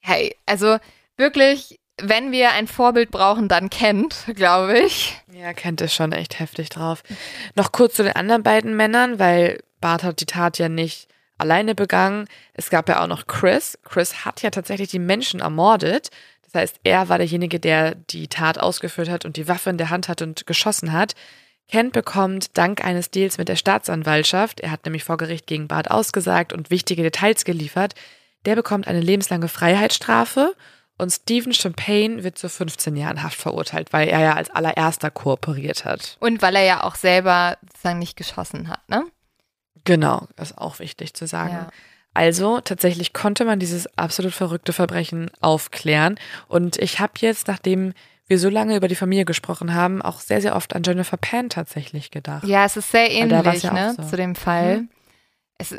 hey, 0.00 0.36
also 0.44 0.76
wirklich, 1.16 1.80
wenn 1.98 2.30
wir 2.30 2.52
ein 2.52 2.66
Vorbild 2.66 3.10
brauchen, 3.10 3.48
dann 3.48 3.70
Kent, 3.70 4.26
glaube 4.34 4.78
ich. 4.80 5.16
Ja, 5.32 5.54
Kent 5.54 5.80
ist 5.80 5.94
schon 5.94 6.12
echt 6.12 6.38
heftig 6.40 6.68
drauf. 6.68 7.02
Noch 7.54 7.72
kurz 7.72 7.94
zu 7.94 8.02
den 8.02 8.12
anderen 8.16 8.42
beiden 8.42 8.76
Männern, 8.76 9.18
weil 9.18 9.60
Bart 9.80 10.02
hat 10.02 10.20
die 10.20 10.26
Tat 10.26 10.58
ja 10.58 10.68
nicht 10.68 11.08
alleine 11.38 11.74
begangen. 11.74 12.26
Es 12.54 12.70
gab 12.70 12.88
ja 12.88 13.02
auch 13.02 13.06
noch 13.06 13.26
Chris. 13.26 13.78
Chris 13.84 14.24
hat 14.24 14.42
ja 14.42 14.50
tatsächlich 14.50 14.88
die 14.88 14.98
Menschen 14.98 15.40
ermordet. 15.40 16.10
Das 16.42 16.54
heißt, 16.54 16.80
er 16.84 17.08
war 17.08 17.18
derjenige, 17.18 17.60
der 17.60 17.94
die 17.94 18.28
Tat 18.28 18.58
ausgeführt 18.58 19.08
hat 19.08 19.24
und 19.24 19.36
die 19.36 19.48
Waffe 19.48 19.70
in 19.70 19.78
der 19.78 19.90
Hand 19.90 20.08
hat 20.08 20.22
und 20.22 20.46
geschossen 20.46 20.92
hat. 20.92 21.14
Kent 21.68 21.92
bekommt 21.92 22.56
dank 22.56 22.84
eines 22.84 23.10
Deals 23.10 23.38
mit 23.38 23.48
der 23.48 23.56
Staatsanwaltschaft, 23.56 24.60
er 24.60 24.70
hat 24.70 24.84
nämlich 24.84 25.02
vor 25.02 25.16
Gericht 25.16 25.48
gegen 25.48 25.66
Bart 25.66 25.90
ausgesagt 25.90 26.52
und 26.52 26.70
wichtige 26.70 27.02
Details 27.02 27.44
geliefert, 27.44 27.94
der 28.44 28.54
bekommt 28.54 28.86
eine 28.86 29.00
lebenslange 29.00 29.48
Freiheitsstrafe 29.48 30.54
und 30.96 31.10
Stephen 31.10 31.52
Champagne 31.52 32.22
wird 32.22 32.38
zu 32.38 32.48
15 32.48 32.96
Jahren 32.96 33.22
Haft 33.22 33.38
verurteilt, 33.38 33.92
weil 33.92 34.08
er 34.08 34.20
ja 34.20 34.34
als 34.34 34.48
allererster 34.50 35.10
kooperiert 35.10 35.84
hat. 35.84 36.16
Und 36.20 36.40
weil 36.40 36.54
er 36.56 36.64
ja 36.64 36.82
auch 36.84 36.94
selber 36.94 37.58
sozusagen 37.68 37.98
nicht 37.98 38.16
geschossen 38.16 38.68
hat, 38.68 38.88
ne? 38.88 39.04
Genau, 39.86 40.28
das 40.36 40.50
ist 40.50 40.58
auch 40.58 40.78
wichtig 40.78 41.14
zu 41.14 41.26
sagen. 41.26 41.54
Ja. 41.54 41.68
Also 42.14 42.60
tatsächlich 42.60 43.12
konnte 43.12 43.44
man 43.44 43.58
dieses 43.58 43.86
absolut 43.98 44.32
verrückte 44.32 44.72
Verbrechen 44.72 45.30
aufklären. 45.40 46.18
Und 46.48 46.78
ich 46.78 46.98
habe 46.98 47.12
jetzt, 47.20 47.46
nachdem 47.46 47.92
wir 48.26 48.38
so 48.38 48.48
lange 48.48 48.76
über 48.76 48.88
die 48.88 48.94
Familie 48.94 49.24
gesprochen 49.24 49.74
haben, 49.74 50.02
auch 50.02 50.20
sehr, 50.20 50.40
sehr 50.40 50.56
oft 50.56 50.74
an 50.74 50.82
Jennifer 50.82 51.16
Pan 51.16 51.50
tatsächlich 51.50 52.10
gedacht. 52.10 52.44
Ja, 52.44 52.64
es 52.64 52.76
ist 52.76 52.90
sehr 52.90 53.10
ähnlich, 53.10 53.62
ja 53.62 53.72
ne, 53.72 53.94
so. 53.96 54.02
zu 54.02 54.16
dem 54.16 54.34
Fall. 54.34 54.78
Mhm. 54.78 54.88
Es, 55.58 55.76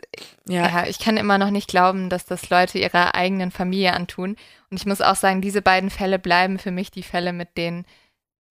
Ja, 0.47 0.67
ja, 0.67 0.87
ich 0.87 0.99
kann 0.99 1.17
immer 1.17 1.37
noch 1.37 1.49
nicht 1.49 1.67
glauben, 1.67 2.09
dass 2.09 2.25
das 2.25 2.49
Leute 2.49 2.79
ihrer 2.79 3.15
eigenen 3.15 3.51
Familie 3.51 3.93
antun. 3.93 4.35
Und 4.69 4.77
ich 4.77 4.85
muss 4.85 5.01
auch 5.01 5.15
sagen, 5.15 5.41
diese 5.41 5.61
beiden 5.61 5.89
Fälle 5.89 6.19
bleiben 6.19 6.57
für 6.59 6.71
mich 6.71 6.89
die 6.91 7.03
Fälle 7.03 7.33
mit 7.33 7.57
den 7.57 7.85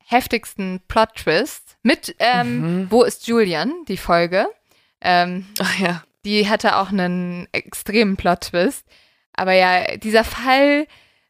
heftigsten 0.04 0.80
Plot-Twists. 0.88 1.76
Mit 1.82 2.14
ähm, 2.18 2.60
Mhm. 2.60 2.90
Wo 2.90 3.02
ist 3.02 3.26
Julian, 3.26 3.72
die 3.88 3.96
Folge. 3.96 4.46
Ähm, 5.06 5.46
Ach 5.60 5.78
ja. 5.78 6.02
die 6.24 6.48
hatte 6.48 6.76
auch 6.76 6.90
einen 6.90 7.46
extremen 7.52 8.16
Plot-Twist. 8.16 8.84
Aber 9.32 9.52
ja, 9.52 9.96
dieser 9.98 10.24
Fall 10.24 10.86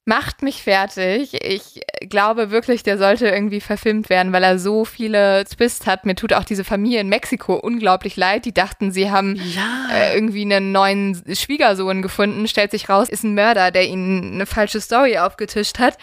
macht 0.08 0.40
mich 0.42 0.62
fertig. 0.62 1.34
Ich 1.44 1.80
glaube 2.08 2.52
wirklich, 2.52 2.84
der 2.84 2.96
sollte 2.96 3.26
irgendwie 3.28 3.60
verfilmt 3.60 4.08
werden, 4.08 4.32
weil 4.32 4.44
er 4.44 4.58
so 4.60 4.84
viele 4.84 5.44
Twists 5.44 5.84
hat. 5.86 6.06
Mir 6.06 6.14
tut 6.14 6.32
auch 6.32 6.44
diese 6.44 6.62
Familie 6.62 7.00
in 7.00 7.08
Mexiko 7.08 7.54
unglaublich 7.56 8.14
leid. 8.16 8.44
Die 8.44 8.54
dachten, 8.54 8.92
sie 8.92 9.10
haben 9.10 9.34
Ja. 9.34 9.88
äh, 9.92 10.14
irgendwie 10.14 10.42
einen 10.42 10.70
neuen 10.70 11.20
Schwiegersohn 11.34 12.02
gefunden. 12.02 12.46
Stellt 12.46 12.70
sich 12.70 12.88
raus, 12.88 13.08
ist 13.08 13.24
ein 13.24 13.34
Mörder, 13.34 13.72
der 13.72 13.88
ihnen 13.88 14.34
eine 14.34 14.46
falsche 14.46 14.80
Story 14.80 15.18
aufgetischt 15.18 15.80
hat. 15.80 15.98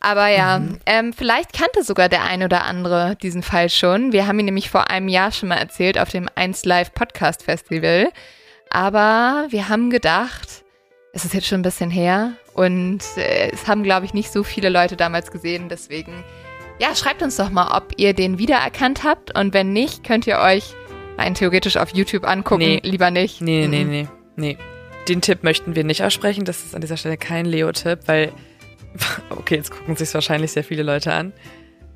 Aber 0.00 0.28
ja, 0.28 0.60
ähm, 0.86 1.12
vielleicht 1.12 1.52
kannte 1.52 1.82
sogar 1.82 2.08
der 2.08 2.24
ein 2.24 2.42
oder 2.42 2.64
andere 2.64 3.16
diesen 3.22 3.42
Fall 3.42 3.70
schon. 3.70 4.12
Wir 4.12 4.26
haben 4.26 4.38
ihn 4.38 4.44
nämlich 4.46 4.70
vor 4.70 4.90
einem 4.90 5.08
Jahr 5.08 5.32
schon 5.32 5.48
mal 5.48 5.56
erzählt 5.58 5.98
auf 5.98 6.10
dem 6.10 6.28
1 6.34 6.64
Live 6.64 6.92
Podcast 6.92 7.42
Festival. 7.44 8.08
Aber 8.70 9.46
wir 9.50 9.68
haben 9.68 9.90
gedacht, 9.90 10.64
es 11.12 11.24
ist 11.24 11.34
jetzt 11.34 11.46
schon 11.46 11.60
ein 11.60 11.62
bisschen 11.62 11.90
her 11.90 12.32
und 12.54 13.00
äh, 13.16 13.50
es 13.52 13.66
haben, 13.68 13.82
glaube 13.82 14.06
ich, 14.06 14.12
nicht 14.14 14.32
so 14.32 14.42
viele 14.42 14.68
Leute 14.68 14.96
damals 14.96 15.30
gesehen. 15.30 15.68
Deswegen, 15.68 16.24
ja, 16.78 16.94
schreibt 16.94 17.22
uns 17.22 17.36
doch 17.36 17.50
mal, 17.50 17.76
ob 17.76 17.92
ihr 17.96 18.12
den 18.12 18.38
wiedererkannt 18.38 19.04
habt. 19.04 19.38
Und 19.38 19.54
wenn 19.54 19.72
nicht, 19.72 20.04
könnt 20.04 20.26
ihr 20.26 20.38
euch 20.38 20.74
rein 21.16 21.34
theoretisch 21.34 21.76
auf 21.76 21.94
YouTube 21.94 22.26
angucken. 22.28 22.64
Nee. 22.64 22.80
Lieber 22.82 23.10
nicht. 23.10 23.40
Nee, 23.40 23.66
nee, 23.68 23.84
Mhm. 23.84 23.90
nee, 23.90 24.08
nee. 24.36 24.58
Den 25.08 25.20
Tipp 25.20 25.44
möchten 25.44 25.76
wir 25.76 25.84
nicht 25.84 26.02
aussprechen. 26.02 26.44
Das 26.44 26.64
ist 26.64 26.74
an 26.74 26.80
dieser 26.80 26.96
Stelle 26.96 27.16
kein 27.16 27.46
Leo-Tipp, 27.46 28.00
weil, 28.06 28.32
okay, 29.30 29.56
jetzt 29.56 29.70
gucken 29.70 29.96
sich 29.96 30.12
wahrscheinlich 30.14 30.52
sehr 30.52 30.64
viele 30.64 30.82
Leute 30.82 31.12
an. 31.12 31.32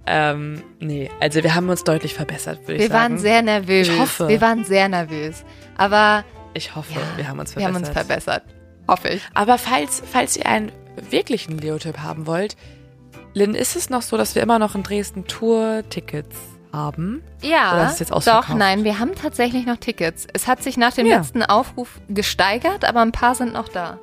Ähm, 0.07 0.63
nee, 0.81 1.11
also 1.21 1.43
wir 1.43 1.55
haben 1.55 1.69
uns 1.69 1.85
deutlich 1.85 2.15
verbessert, 2.15 2.61
würde 2.63 2.75
ich 2.75 2.81
Wir 2.81 2.89
sagen. 2.89 3.13
waren 3.15 3.19
sehr 3.19 3.43
nervös. 3.43 3.89
Ich 3.89 3.99
hoffe. 3.99 4.29
Wir 4.29 4.41
waren 4.41 4.65
sehr 4.65 4.89
nervös. 4.89 5.45
Aber 5.77 6.25
ich 6.55 6.75
hoffe, 6.75 6.95
ja, 6.95 7.01
wir 7.17 7.29
haben 7.29 7.39
uns 7.39 7.55
wir 7.55 7.63
verbessert. 7.63 7.75
haben 7.97 7.99
uns 7.99 8.09
verbessert. 8.09 8.43
Hoffe 8.89 9.09
ich. 9.11 9.23
Aber 9.35 9.59
falls, 9.59 10.03
falls 10.11 10.37
ihr 10.37 10.47
einen 10.47 10.73
wirklichen 11.11 11.59
Leo-Tipp 11.59 11.99
haben 11.99 12.27
wollt, 12.27 12.57
Lynn, 13.35 13.55
ist 13.55 13.77
es 13.77 13.91
noch 13.91 14.03
so, 14.03 14.17
dass 14.17 14.35
wir 14.35 14.43
immer 14.43 14.59
noch 14.59 14.75
in 14.75 14.83
Dresden 14.83 15.27
Tour-Tickets 15.27 16.37
haben? 16.73 17.23
Ja, 17.43 17.75
Oder 17.75 17.87
ist 17.87 17.93
es 17.95 17.99
jetzt 18.01 18.11
doch, 18.11 18.17
ausverkauft? 18.17 18.59
nein, 18.59 18.83
wir 18.85 18.99
haben 18.99 19.15
tatsächlich 19.15 19.67
noch 19.67 19.77
Tickets. 19.77 20.27
Es 20.33 20.49
hat 20.49 20.63
sich 20.63 20.77
nach 20.77 20.93
dem 20.95 21.07
Ja. 21.07 21.19
letzten 21.19 21.43
Aufruf 21.45 22.01
gesteigert, 22.09 22.85
aber 22.85 23.03
ein 23.03 23.13
paar 23.13 23.35
sind 23.37 23.53
noch 23.53 23.69
da. 23.69 23.99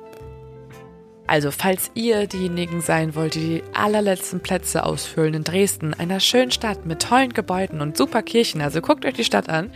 Also, 1.28 1.50
falls 1.50 1.90
ihr 1.92 2.26
diejenigen 2.26 2.80
sein 2.80 3.14
wollt, 3.14 3.34
die 3.34 3.40
die 3.40 3.62
allerletzten 3.74 4.40
Plätze 4.40 4.84
ausfüllen 4.84 5.34
in 5.34 5.44
Dresden, 5.44 5.92
einer 5.92 6.20
schönen 6.20 6.50
Stadt 6.50 6.86
mit 6.86 7.02
tollen 7.02 7.34
Gebäuden 7.34 7.82
und 7.82 7.98
super 7.98 8.22
Kirchen, 8.22 8.62
also 8.62 8.80
guckt 8.80 9.04
euch 9.04 9.12
die 9.12 9.24
Stadt 9.24 9.50
an, 9.50 9.70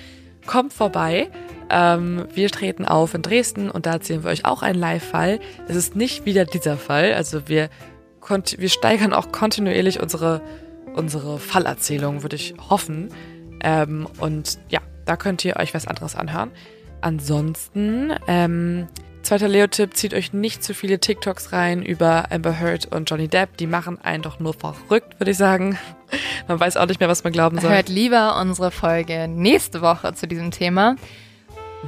kommt 0.47 0.73
vorbei. 0.73 1.31
Ähm, 1.69 2.27
wir 2.35 2.49
treten 2.49 2.87
auf 2.87 3.13
in 3.13 3.21
Dresden 3.21 3.71
und 3.71 3.85
da 3.85 3.93
erzählen 3.93 4.25
wir 4.25 4.31
euch 4.31 4.47
auch 4.47 4.63
einen 4.63 4.79
Live-Fall. 4.79 5.41
Es 5.69 5.77
ist 5.77 5.95
nicht 5.95 6.25
wieder 6.25 6.47
dieser 6.47 6.79
Fall, 6.79 7.13
also 7.13 7.47
wir, 7.49 7.69
wir 8.57 8.69
steigern 8.71 9.13
auch 9.13 9.31
kontinuierlich 9.31 10.01
unsere, 10.01 10.41
unsere 10.95 11.39
Fallerzählung, 11.39 12.23
würde 12.23 12.37
ich 12.37 12.55
hoffen. 12.71 13.11
Ähm, 13.63 14.09
und 14.19 14.59
ja, 14.71 14.81
da 15.05 15.17
könnt 15.17 15.45
ihr 15.45 15.57
euch 15.57 15.75
was 15.75 15.87
anderes 15.87 16.17
anhören. 16.17 16.51
Ansonsten, 17.03 18.15
ähm, 18.27 18.89
zweiter 19.23 19.49
Leo-Tipp, 19.49 19.97
zieht 19.97 20.15
euch 20.15 20.33
nicht 20.33 20.63
zu 20.65 20.75
viele 20.75 20.99
TikToks 20.99 21.53
rein 21.53 21.83
über 21.83 22.31
Amber 22.31 22.59
Heard 22.61 22.87
und 22.95 23.09
Johnny 23.11 23.29
Depp. 23.29 23.57
Die 23.57 23.67
machen 23.67 23.99
einen 24.03 24.23
doch 24.23 24.41
nur 24.41 24.55
verrückt, 24.55 25.19
würde 25.21 25.31
ich 25.31 25.37
sagen. 25.37 25.79
Man 26.49 26.59
weiß 26.61 26.77
auch 26.77 26.87
nicht 26.87 27.01
mehr, 27.01 27.09
was 27.09 27.25
man 27.25 27.33
glauben 27.33 27.59
soll. 27.59 27.71
Hört 27.71 27.89
lieber 27.89 28.39
unsere 28.41 28.71
Folge 28.71 29.29
nächste 29.29 29.81
Woche 29.81 30.13
zu 30.15 30.27
diesem 30.27 30.51
Thema. 30.51 30.97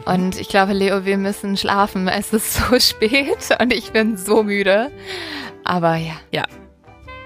Und 0.06 0.40
ich 0.40 0.48
glaube, 0.48 0.72
Leo, 0.72 1.04
wir 1.04 1.18
müssen 1.18 1.56
schlafen. 1.56 2.08
Es 2.08 2.32
ist 2.32 2.54
so 2.54 2.78
spät 2.80 3.36
und 3.60 3.72
ich 3.72 3.92
bin 3.92 4.16
so 4.16 4.42
müde. 4.42 4.90
Aber 5.64 5.96
ja, 5.96 6.14
Ja, 6.32 6.44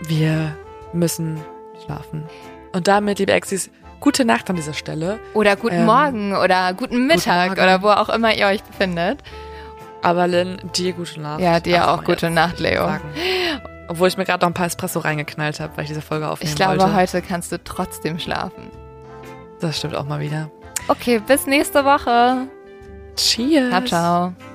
wir 0.03 0.57
müssen 0.93 1.41
schlafen. 1.85 2.25
Und 2.73 2.89
damit, 2.89 3.21
liebe 3.21 3.33
Exis, 3.33 3.71
gute 4.01 4.25
Nacht 4.25 4.51
an 4.51 4.57
dieser 4.57 4.75
Stelle. 4.75 5.19
oder 5.35 5.55
guten 5.57 5.77
Ähm, 5.77 5.87
Morgen 5.87 6.37
oder 6.37 6.73
guten 6.75 7.07
Mittag 7.07 7.49
Morgen. 7.51 7.61
oder 7.61 7.83
wo 7.83 7.89
auch 7.89 8.09
immer 8.09 8.35
ihr 8.35 8.47
euch 8.47 8.63
befindet. 8.65 9.21
Aber 10.03 10.27
Lynn, 10.27 10.59
dir 10.77 10.93
gute 10.93 11.21
Nacht. 11.21 11.41
Ja, 11.41 11.61
dir 11.61 11.91
auch 11.91 12.05
gute 12.05 12.31
Nacht, 12.31 12.61
Leo. 12.61 12.85
Sagen. 12.85 13.11
Obwohl 13.89 14.09
ich 14.09 14.17
mir 14.17 14.25
gerade 14.25 14.45
noch 14.45 14.51
ein 14.51 14.55
paar 14.55 14.67
Espresso 14.67 15.01
reingeknallt 15.01 15.61
habe, 15.61 15.77
weil 15.77 15.85
ich 15.85 15.89
diese 15.89 16.03
Folge 16.03 16.29
aufnehmen 16.29 16.51
Ich 16.51 16.57
glaube, 16.57 16.79
wollte. 16.79 16.95
heute 16.95 17.23
kannst 17.23 17.51
du 17.53 17.63
trotzdem 17.63 18.19
schlafen. 18.19 18.71
Das 19.61 19.79
stimmt 19.79 19.97
auch 19.97 20.05
mal 20.05 20.21
wieder. 20.21 20.51
Okay, 20.89 21.21
bis 21.27 21.47
nächste 21.47 21.85
Woche. 21.85 22.47
Cheers. 23.17 23.71
Ciao, 23.71 23.85
ciao. 23.85 24.48